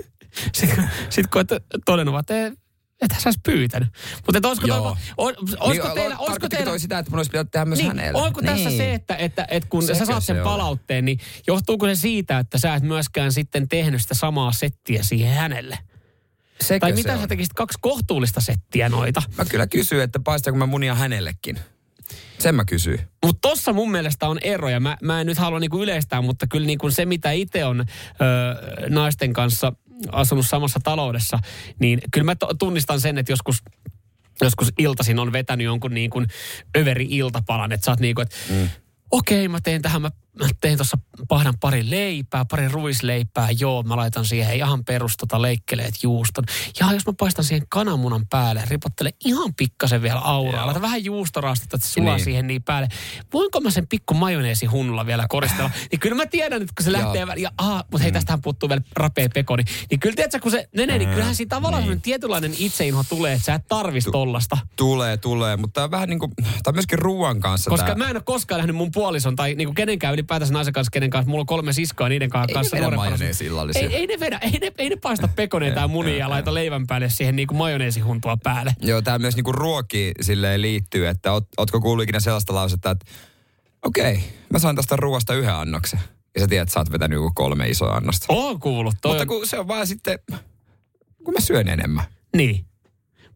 sitten 0.54 0.90
sit 1.10 1.26
kun 1.26 1.40
et 1.40 1.48
todennut, 1.84 2.18
että 2.18 2.61
et 3.02 3.10
sä 3.20 3.28
olisi 3.28 3.40
pyytänyt. 3.44 3.88
Mutta 4.26 4.48
olisiko, 4.48 4.66
Joo. 4.66 4.76
toivo, 4.76 4.96
on, 5.16 5.34
olisiko 5.60 5.86
Niin, 5.86 5.94
teillä... 5.94 6.16
Olisiko 6.18 6.48
teillä 6.48 6.66
toi 6.66 6.80
sitä, 6.80 6.98
että 6.98 7.10
mun 7.10 7.18
olisi 7.18 7.30
pitänyt 7.30 7.50
tehdä 7.50 7.64
myös 7.64 7.78
niin, 7.78 7.88
hänelle? 7.88 8.22
onko 8.22 8.42
tässä 8.42 8.68
Niin. 8.68 8.78
se, 8.78 8.94
että, 8.94 9.16
että, 9.16 9.46
että 9.50 9.68
kun 9.68 9.82
Sekö 9.82 9.94
sä 9.98 10.06
saat 10.06 10.24
sen 10.24 10.36
se 10.36 10.42
palautteen, 10.42 11.04
niin 11.04 11.18
johtuuko 11.46 11.86
se 11.86 11.94
siitä, 11.94 12.38
että 12.38 12.58
sä 12.58 12.74
et 12.74 12.82
myöskään 12.82 13.32
sitten 13.32 13.68
tehnyt 13.68 14.02
sitä 14.02 14.14
samaa 14.14 14.52
settiä 14.52 15.02
siihen 15.02 15.34
hänelle? 15.34 15.78
Sekö 16.60 16.80
tai 16.80 16.90
se 16.90 16.96
mitä 16.96 17.12
on? 17.14 17.20
sä 17.20 17.26
tekisit 17.26 17.52
kaksi 17.52 17.78
kohtuullista 17.80 18.40
settiä 18.40 18.88
noita? 18.88 19.22
Mä 19.38 19.44
kyllä 19.44 19.66
kysyin, 19.66 20.02
että 20.02 20.20
paistaako 20.20 20.58
mä 20.58 20.66
munia 20.66 20.94
hänellekin. 20.94 21.58
Sen 22.38 22.54
mä 22.54 22.64
kysyin. 22.64 23.00
Mutta 23.24 23.48
tossa 23.48 23.72
mun 23.72 23.90
mielestä 23.90 24.28
on 24.28 24.38
eroja. 24.42 24.80
Mä, 24.80 24.96
mä 25.02 25.20
en 25.20 25.26
nyt 25.26 25.38
halua 25.38 25.60
niinku 25.60 25.82
yleistää, 25.82 26.20
mutta 26.22 26.46
kyllä 26.46 26.66
niinku 26.66 26.90
se, 26.90 27.06
mitä 27.06 27.30
itse 27.30 27.64
on 27.64 27.80
ö, 27.80 27.84
naisten 28.88 29.32
kanssa 29.32 29.72
asunut 30.12 30.46
samassa 30.46 30.80
taloudessa, 30.82 31.38
niin 31.78 32.00
kyllä 32.12 32.24
mä 32.24 32.36
tunnistan 32.58 33.00
sen, 33.00 33.18
että 33.18 33.32
joskus 33.32 33.62
joskus 34.40 34.72
iltaisin 34.78 35.18
on 35.18 35.32
vetänyt 35.32 35.64
jonkun 35.64 35.94
niin 35.94 36.10
kuin 36.10 36.26
överi 36.78 37.06
iltapalan, 37.10 37.72
että 37.72 37.84
sä 37.84 37.90
oot 37.90 38.00
niin 38.00 38.14
kuin, 38.14 38.22
että 38.22 38.36
mm. 38.50 38.68
okei, 39.10 39.48
mä 39.48 39.60
teen 39.60 39.82
tähän, 39.82 40.02
mä, 40.02 40.10
mä 40.40 40.48
teen 40.60 40.78
tuossa 40.78 40.98
pahdan 41.28 41.54
pari 41.60 41.90
leipää, 41.90 42.44
pari 42.44 42.68
ruisleipää, 42.68 43.48
joo, 43.58 43.82
mä 43.82 43.96
laitan 43.96 44.24
siihen 44.24 44.56
ihan 44.56 44.84
perus 44.84 45.16
tota 45.16 45.42
leikkeleet 45.42 45.94
juuston. 46.02 46.44
Ja 46.80 46.92
jos 46.92 47.06
mä 47.06 47.12
paistan 47.18 47.44
siihen 47.44 47.66
kananmunan 47.68 48.26
päälle, 48.30 48.62
ripottelen 48.68 49.12
ihan 49.24 49.54
pikkasen 49.54 50.02
vielä 50.02 50.20
auraa, 50.20 50.56
Joo. 50.56 50.66
laitan 50.66 50.82
vähän 50.82 51.04
juustorastetta, 51.04 51.76
että 51.76 51.88
sulaa 51.88 52.16
Niin. 52.16 52.24
siihen 52.24 52.46
niin 52.46 52.62
päälle. 52.62 52.88
Voinko 53.32 53.60
mä 53.60 53.70
sen 53.70 53.86
pikku 53.88 54.14
majoneesi 54.14 54.66
hunnulla 54.66 55.06
vielä 55.06 55.26
koristella? 55.28 55.70
niin 55.90 56.00
kyllä 56.00 56.16
mä 56.16 56.26
tiedän, 56.26 56.62
että 56.62 56.74
kun 56.78 56.84
se 56.84 56.92
lähtee, 56.92 57.24
väl- 57.24 57.38
ja 57.38 57.50
aha, 57.58 57.84
mutta 57.90 58.02
hei, 58.02 58.12
tästähän 58.12 58.42
puuttuu 58.42 58.68
vielä 58.68 58.82
rapea 58.96 59.28
pekoni. 59.34 59.62
Niin 59.90 60.00
kyllä 60.00 60.16
tiedätkö, 60.16 60.40
kun 60.40 60.50
se 60.50 60.68
menee, 60.76 60.98
niin 60.98 61.10
kyllähän 61.10 61.34
siinä 61.34 61.48
tavallaan 61.48 61.82
niin. 61.88 62.00
tietynlainen 62.02 62.54
itseinho 62.58 63.04
tulee, 63.08 63.32
että 63.32 63.44
sä 63.44 63.54
et 63.54 63.68
tarvis 63.68 64.04
tollasta. 64.12 64.58
Tulee, 64.76 65.16
tulee, 65.16 65.56
mutta 65.56 65.74
tää 65.74 65.84
on 65.84 65.90
vähän 65.90 66.08
niin 66.08 66.18
kuin, 66.18 66.32
tai 66.62 66.72
myöskin 66.72 66.98
ruoan 66.98 67.40
kanssa 67.40 67.70
Koska 67.70 67.86
tää. 67.86 67.94
mä 67.94 68.10
en 68.10 68.16
ole 68.16 68.22
koskaan 68.26 68.58
nähnyt 68.58 68.76
mun 68.76 68.90
puolison 68.92 69.36
tai 69.36 69.54
niinku 69.54 69.74
kenenkään 69.74 70.12
ylipäätänsä 70.22 70.54
naisen 70.54 70.72
kanssa, 70.72 70.90
kenen 70.90 71.10
kanssa. 71.10 71.30
Mulla 71.30 71.42
on 71.42 71.46
kolme 71.46 71.72
siskoa 71.72 72.08
niiden 72.08 72.30
kanssa. 72.30 72.50
Ei 72.50 72.54
kanssa 72.54 72.76
ne 72.76 72.82
vedä. 72.90 73.80
Ei, 73.80 73.96
ei, 73.96 74.06
ne 74.06 74.20
vedä, 74.20 74.38
ei, 74.38 74.50
ne, 74.50 74.72
ei 74.78 74.88
ne 74.88 74.96
paista 74.96 75.28
pekoneita 75.28 75.80
ja 75.80 75.88
munia 75.88 76.16
ja 76.16 76.30
laita 76.30 76.54
leivän 76.54 76.86
päälle 76.86 77.08
siihen 77.08 77.36
niin 77.36 77.48
kuin 77.48 77.58
majoneesihuntua 77.58 78.36
päälle. 78.42 78.74
Joo, 78.80 79.02
tämä 79.02 79.18
myös 79.18 79.36
niinku 79.36 79.52
ruoki 79.52 80.12
silleen 80.20 80.62
liittyy, 80.62 81.08
että 81.08 81.32
oot, 81.32 81.48
ootko 81.58 81.80
kuullut 81.80 82.02
ikinä 82.02 82.20
sellaista 82.20 82.54
lausetta, 82.54 82.90
että 82.90 83.06
okei, 83.82 84.12
okay, 84.12 84.24
mä 84.50 84.58
sain 84.58 84.76
tästä 84.76 84.96
ruoasta 84.96 85.34
yhden 85.34 85.54
annoksen. 85.54 86.00
Ja 86.34 86.40
sä 86.40 86.46
tiedät, 86.46 86.62
että 86.62 86.72
sä 86.72 86.80
oot 86.80 86.92
vetänyt 86.92 87.16
joku 87.16 87.32
kolme 87.34 87.68
isoa 87.68 87.94
annosta. 87.94 88.26
Oon 88.28 88.60
kuullut. 88.60 88.94
Toi 89.02 89.10
Mutta 89.10 89.22
on, 89.22 89.28
kun 89.28 89.46
se 89.46 89.58
on 89.58 89.68
vaan 89.68 89.86
sitten, 89.86 90.18
kun 91.24 91.34
mä 91.34 91.40
syön 91.40 91.68
enemmän. 91.68 92.04
Niin. 92.36 92.64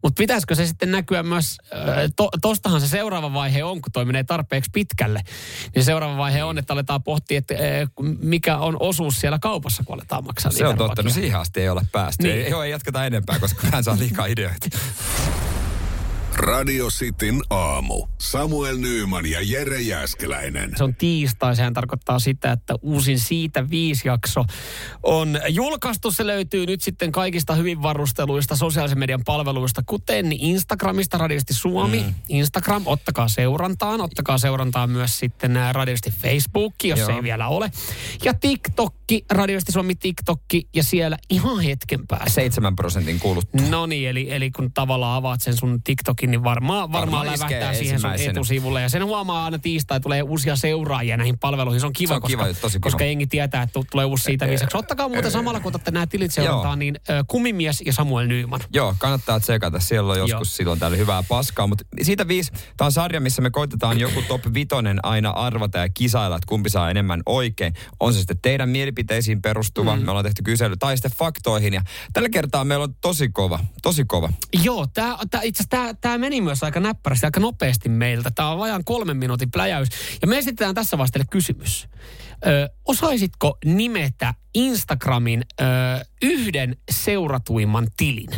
Mutta 0.07 0.21
pitäisikö 0.21 0.55
se 0.55 0.65
sitten 0.65 0.91
näkyä 0.91 1.23
myös, 1.23 1.57
äh, 1.73 1.95
to, 2.15 2.29
tostahan 2.41 2.81
se 2.81 2.87
seuraava 2.87 3.33
vaihe 3.33 3.63
on, 3.63 3.81
kun 3.81 3.91
toi 3.91 4.05
menee 4.05 4.23
tarpeeksi 4.23 4.69
pitkälle. 4.73 5.21
Niin 5.75 5.85
seuraava 5.85 6.17
vaihe 6.17 6.43
on, 6.43 6.57
että 6.57 6.73
aletaan 6.73 7.03
pohtia, 7.03 7.37
että 7.37 7.53
äh, 7.53 7.59
mikä 8.19 8.57
on 8.57 8.77
osuus 8.79 9.19
siellä 9.19 9.39
kaupassa, 9.39 9.83
kun 9.83 9.95
aletaan 9.95 10.25
maksaa 10.25 10.51
Se 10.51 10.67
on 10.67 10.77
totta, 10.77 11.03
no 11.03 11.09
siihen 11.09 11.39
asti 11.39 11.61
ei 11.61 11.69
ole 11.69 11.81
päästy. 11.91 12.23
Niin. 12.23 12.35
Niin. 12.35 12.45
Ei, 12.45 12.51
joo, 12.51 12.63
ei 12.63 12.71
jatketa 12.71 13.05
enempää, 13.05 13.39
koska 13.39 13.67
hän 13.71 13.83
saa 13.83 13.97
liikaa 13.99 14.25
ideoita. 14.25 14.69
Radio 16.37 16.87
Cityn 16.87 17.41
aamu. 17.49 18.07
Samuel 18.19 18.77
Nyyman 18.77 19.25
ja 19.25 19.39
Jere 19.41 19.81
Jäskeläinen. 19.81 20.71
Se 20.75 20.83
on 20.83 20.95
tiistai, 20.95 21.55
sehän 21.55 21.73
tarkoittaa 21.73 22.19
sitä, 22.19 22.51
että 22.51 22.75
uusin 22.81 23.19
siitä 23.19 23.69
viisi 23.69 24.07
jakso 24.07 24.45
on 25.03 25.39
julkaistu. 25.49 26.11
Se 26.11 26.27
löytyy 26.27 26.65
nyt 26.65 26.81
sitten 26.81 27.11
kaikista 27.11 27.55
hyvin 27.55 27.81
varusteluista 27.81 28.55
sosiaalisen 28.55 28.99
median 28.99 29.23
palveluista, 29.25 29.81
kuten 29.85 30.33
Instagramista 30.33 31.17
Radiosti 31.17 31.53
Suomi. 31.53 31.99
Mm. 31.99 32.13
Instagram, 32.29 32.83
ottakaa 32.85 33.27
seurantaan. 33.27 34.01
Ottakaa 34.01 34.37
seurantaan 34.37 34.89
myös 34.89 35.19
sitten 35.19 35.57
ää, 35.57 35.73
Radiosti 35.73 36.11
Facebook, 36.11 36.73
jos 36.83 36.99
Joo. 36.99 37.09
ei 37.09 37.23
vielä 37.23 37.47
ole. 37.47 37.71
Ja 38.23 38.33
TikTokki, 38.33 39.25
Radiosti 39.29 39.71
Suomi 39.71 39.95
TikTokki 39.95 40.67
ja 40.75 40.83
siellä 40.83 41.17
ihan 41.29 41.59
hetken 41.59 42.07
päästä. 42.07 42.29
7 42.29 42.75
prosentin 42.75 43.19
kuluttua. 43.19 43.61
No 43.69 43.85
niin, 43.85 44.09
eli, 44.09 44.31
eli 44.31 44.51
kun 44.51 44.71
tavallaan 44.73 45.17
avaat 45.17 45.41
sen 45.41 45.57
sun 45.57 45.83
TikTokin, 45.83 46.26
niin 46.31 46.43
varmaan, 46.43 46.89
iskee 46.91 47.59
lävähtää 47.59 47.73
siihen 47.73 47.99
sun 47.99 48.11
etusivulle. 48.13 48.81
Ja 48.81 48.89
sen 48.89 49.05
huomaa 49.05 49.45
aina 49.45 49.59
tiistai, 49.59 49.99
tulee 49.99 50.21
uusia 50.21 50.55
seuraajia 50.55 51.17
näihin 51.17 51.39
palveluihin. 51.39 51.79
Se 51.79 51.85
on 51.85 51.93
kiva, 51.93 52.07
Se 52.07 52.13
on 52.13 52.21
koska, 52.21 52.43
kiva, 52.43 52.53
tosi 52.53 52.77
kiva. 52.77 52.83
koska 52.83 53.03
jengi 53.03 53.27
tietää, 53.27 53.63
että 53.63 53.79
tulee 53.91 54.05
uusi 54.05 54.23
siitä 54.23 54.47
lisäksi. 54.47 54.77
Ottakaa 54.77 55.09
muuten 55.09 55.31
samalla, 55.31 55.59
kun 55.59 55.69
otatte 55.69 55.91
nämä 55.91 56.07
tilit 56.07 56.31
seurantaan, 56.31 56.79
niin 56.79 56.95
Kumimies 57.27 57.81
ja 57.85 57.93
Samuel 57.93 58.27
Nyyman. 58.27 58.59
Joo, 58.73 58.95
kannattaa 58.97 59.39
tsekata. 59.39 59.79
Siellä 59.79 60.13
on 60.13 60.19
joskus 60.19 60.31
Joo. 60.31 60.45
silloin 60.45 60.79
täällä 60.79 60.97
hyvää 60.97 61.23
paskaa. 61.23 61.67
Mutta 61.67 61.83
siitä 62.01 62.27
viisi, 62.27 62.51
tämä 62.77 62.85
on 62.85 62.91
sarja, 62.91 63.19
missä 63.19 63.41
me 63.41 63.49
koitetaan 63.49 63.99
joku 63.99 64.21
top 64.21 64.41
vitonen 64.53 64.99
aina 65.05 65.29
arvata 65.29 65.77
ja 65.77 65.89
kisailla, 65.89 66.35
että 66.35 66.47
kumpi 66.47 66.69
saa 66.69 66.91
enemmän 66.91 67.21
oikein. 67.25 67.73
On 67.99 68.13
se 68.13 68.19
sitten 68.19 68.39
teidän 68.41 68.69
mielipiteisiin 68.69 69.41
perustuva, 69.41 69.95
mm. 69.95 70.01
me 70.05 70.11
ollaan 70.11 70.25
tehty 70.25 70.43
kysely, 70.43 70.77
tai 70.77 70.97
sitten 70.97 71.11
faktoihin. 71.19 71.73
Ja 71.73 71.81
tällä 72.13 72.29
kertaa 72.29 72.63
meillä 72.63 72.83
on 72.83 72.95
tosi 73.01 73.29
kova, 73.29 73.59
tosi 73.81 74.05
kova. 74.07 74.29
Joo, 74.63 74.87
tää, 74.93 75.17
itse 75.43 75.63
asiassa 75.63 75.93
tää, 76.01 76.16
tää 76.17 76.29
meni 76.29 76.41
myös 76.41 76.63
aika 76.63 76.79
näppärästi, 76.79 77.25
aika 77.25 77.39
nopeasti 77.39 77.89
meiltä. 77.89 78.31
Tämä 78.31 78.49
on 78.49 78.59
vajaan 78.59 78.83
kolmen 78.83 79.17
minuutin 79.17 79.51
pläjäys. 79.51 79.89
Ja 80.21 80.27
me 80.27 80.37
esitetään 80.37 80.75
tässä 80.75 80.97
vasta 80.97 81.19
kysymys. 81.29 81.87
Ö, 82.47 82.69
osaisitko 82.85 83.57
nimetä 83.65 84.33
Instagramin 84.53 85.43
ö, 85.61 85.63
yhden 86.21 86.77
seuratuimman 86.91 87.87
tilin? 87.97 88.29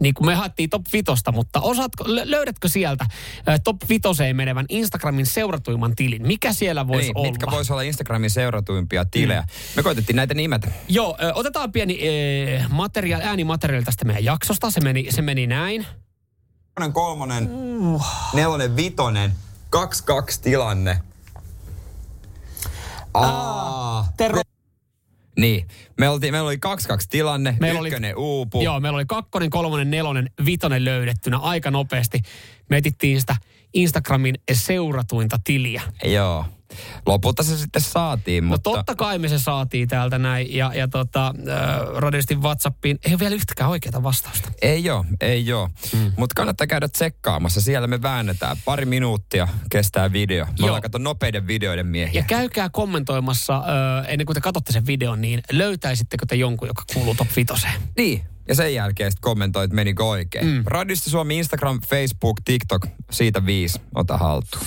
Niin 0.00 0.14
kuin 0.14 0.26
me 0.26 0.34
haettiin 0.34 0.70
top 0.70 0.82
vitosta, 0.92 1.32
mutta 1.32 1.60
osaatko, 1.60 2.04
lö- 2.04 2.30
löydätkö 2.30 2.68
sieltä 2.68 3.06
ö, 3.48 3.58
top 3.64 3.76
vitoseen 3.88 4.36
menevän 4.36 4.66
Instagramin 4.68 5.26
seuratuimman 5.26 5.96
tilin? 5.96 6.26
Mikä 6.26 6.52
siellä 6.52 6.88
voisi 6.88 7.08
niin, 7.08 7.18
olla? 7.18 7.28
mitkä 7.28 7.46
voisi 7.50 7.72
olla 7.72 7.82
Instagramin 7.82 8.30
seuratuimpia 8.30 9.04
tilejä. 9.04 9.40
Mm. 9.40 9.46
Me 9.76 9.82
koitettiin 9.82 10.16
näitä 10.16 10.34
nimetä. 10.34 10.70
Joo, 10.88 11.16
ö, 11.22 11.32
otetaan 11.34 11.72
pieni 11.72 11.98
ö, 12.02 12.62
materiaali, 12.70 13.24
äänimateriaali 13.24 13.84
tästä 13.84 14.04
meidän 14.04 14.24
jaksosta. 14.24 14.70
Se 14.70 14.80
meni, 14.80 15.06
se 15.10 15.22
meni 15.22 15.46
näin. 15.46 15.86
Kolmonen, 16.92 17.50
nelonen, 18.34 18.76
vitonen, 18.76 19.32
kaksi, 19.70 20.04
kaksi 20.04 20.42
tilanne. 20.42 21.00
Aa. 23.14 24.08
Terro. 24.16 24.42
Niin, 25.38 25.68
me 25.98 26.08
oltiin, 26.08 26.34
meillä 26.34 26.46
oli 26.48 26.58
kaksi 26.58 26.88
kaksi 26.88 27.08
tilanne, 27.08 27.56
Meillä 27.60 27.80
oli- 27.80 27.88
ykkönen 27.88 28.16
uupu. 28.16 28.62
Joo, 28.62 28.80
meillä 28.80 28.96
oli 28.96 29.04
kakkonen, 29.06 29.50
kolmonen, 29.50 29.90
nelonen, 29.90 30.30
vitonen 30.44 30.84
löydettynä 30.84 31.38
aika 31.38 31.70
nopeasti. 31.70 32.22
Me 32.68 32.76
etittiin 32.76 33.20
sitä 33.20 33.36
Instagramin 33.74 34.34
seuratuinta 34.52 35.38
tiliä. 35.44 35.82
Joo. 36.04 36.44
Lopulta 37.06 37.42
se 37.42 37.58
sitten 37.58 37.82
saatiin, 37.82 38.44
No 38.44 38.48
mutta... 38.48 38.70
totta 38.70 38.94
kai 38.94 39.18
me 39.18 39.28
se 39.28 39.38
saatiin 39.38 39.88
täältä 39.88 40.18
näin. 40.18 40.54
Ja, 40.54 40.72
ja 40.74 40.88
tota, 40.88 41.26
äh, 41.26 41.80
radistin 41.96 42.42
WhatsAppiin 42.42 42.98
ei 43.04 43.12
ole 43.12 43.20
vielä 43.20 43.34
yhtäkään 43.34 43.70
oikeaa 43.70 44.02
vastausta. 44.02 44.50
Ei 44.62 44.84
joo, 44.84 45.04
ei 45.20 45.46
joo. 45.46 45.70
Mm. 45.92 46.12
Mutta 46.16 46.34
kannattaa 46.36 46.66
käydä 46.66 46.88
tsekkaamassa. 46.88 47.60
Siellä 47.60 47.86
me 47.86 48.02
väännetään. 48.02 48.56
Pari 48.64 48.84
minuuttia 48.84 49.48
kestää 49.70 50.12
video. 50.12 50.44
Me 50.44 50.52
Joo. 50.58 50.66
ollaan 50.66 50.82
kato 50.82 50.98
nopeiden 50.98 51.46
videoiden 51.46 51.86
miehiä. 51.86 52.20
Ja 52.20 52.24
käykää 52.24 52.68
kommentoimassa, 52.68 53.56
äh, 53.56 54.04
ennen 54.08 54.26
kuin 54.26 54.34
te 54.34 54.40
katsotte 54.40 54.72
sen 54.72 54.86
videon, 54.86 55.20
niin 55.20 55.40
löytäisittekö 55.52 56.26
te 56.26 56.36
jonkun, 56.36 56.68
joka 56.68 56.82
kuuluu 56.94 57.14
top 57.14 57.28
vitoseen? 57.36 57.74
Niin. 57.96 58.22
Ja 58.48 58.54
sen 58.54 58.74
jälkeen 58.74 59.10
sitten 59.10 59.22
kommentoit, 59.22 59.72
menikö 59.72 60.04
oikein. 60.04 60.46
Mm. 60.46 60.62
Radiosta 60.66 61.10
Suomi, 61.10 61.38
Instagram, 61.38 61.80
Facebook, 61.88 62.40
TikTok. 62.44 62.86
Siitä 63.10 63.46
viisi. 63.46 63.80
Ota 63.94 64.16
haltuun. 64.16 64.66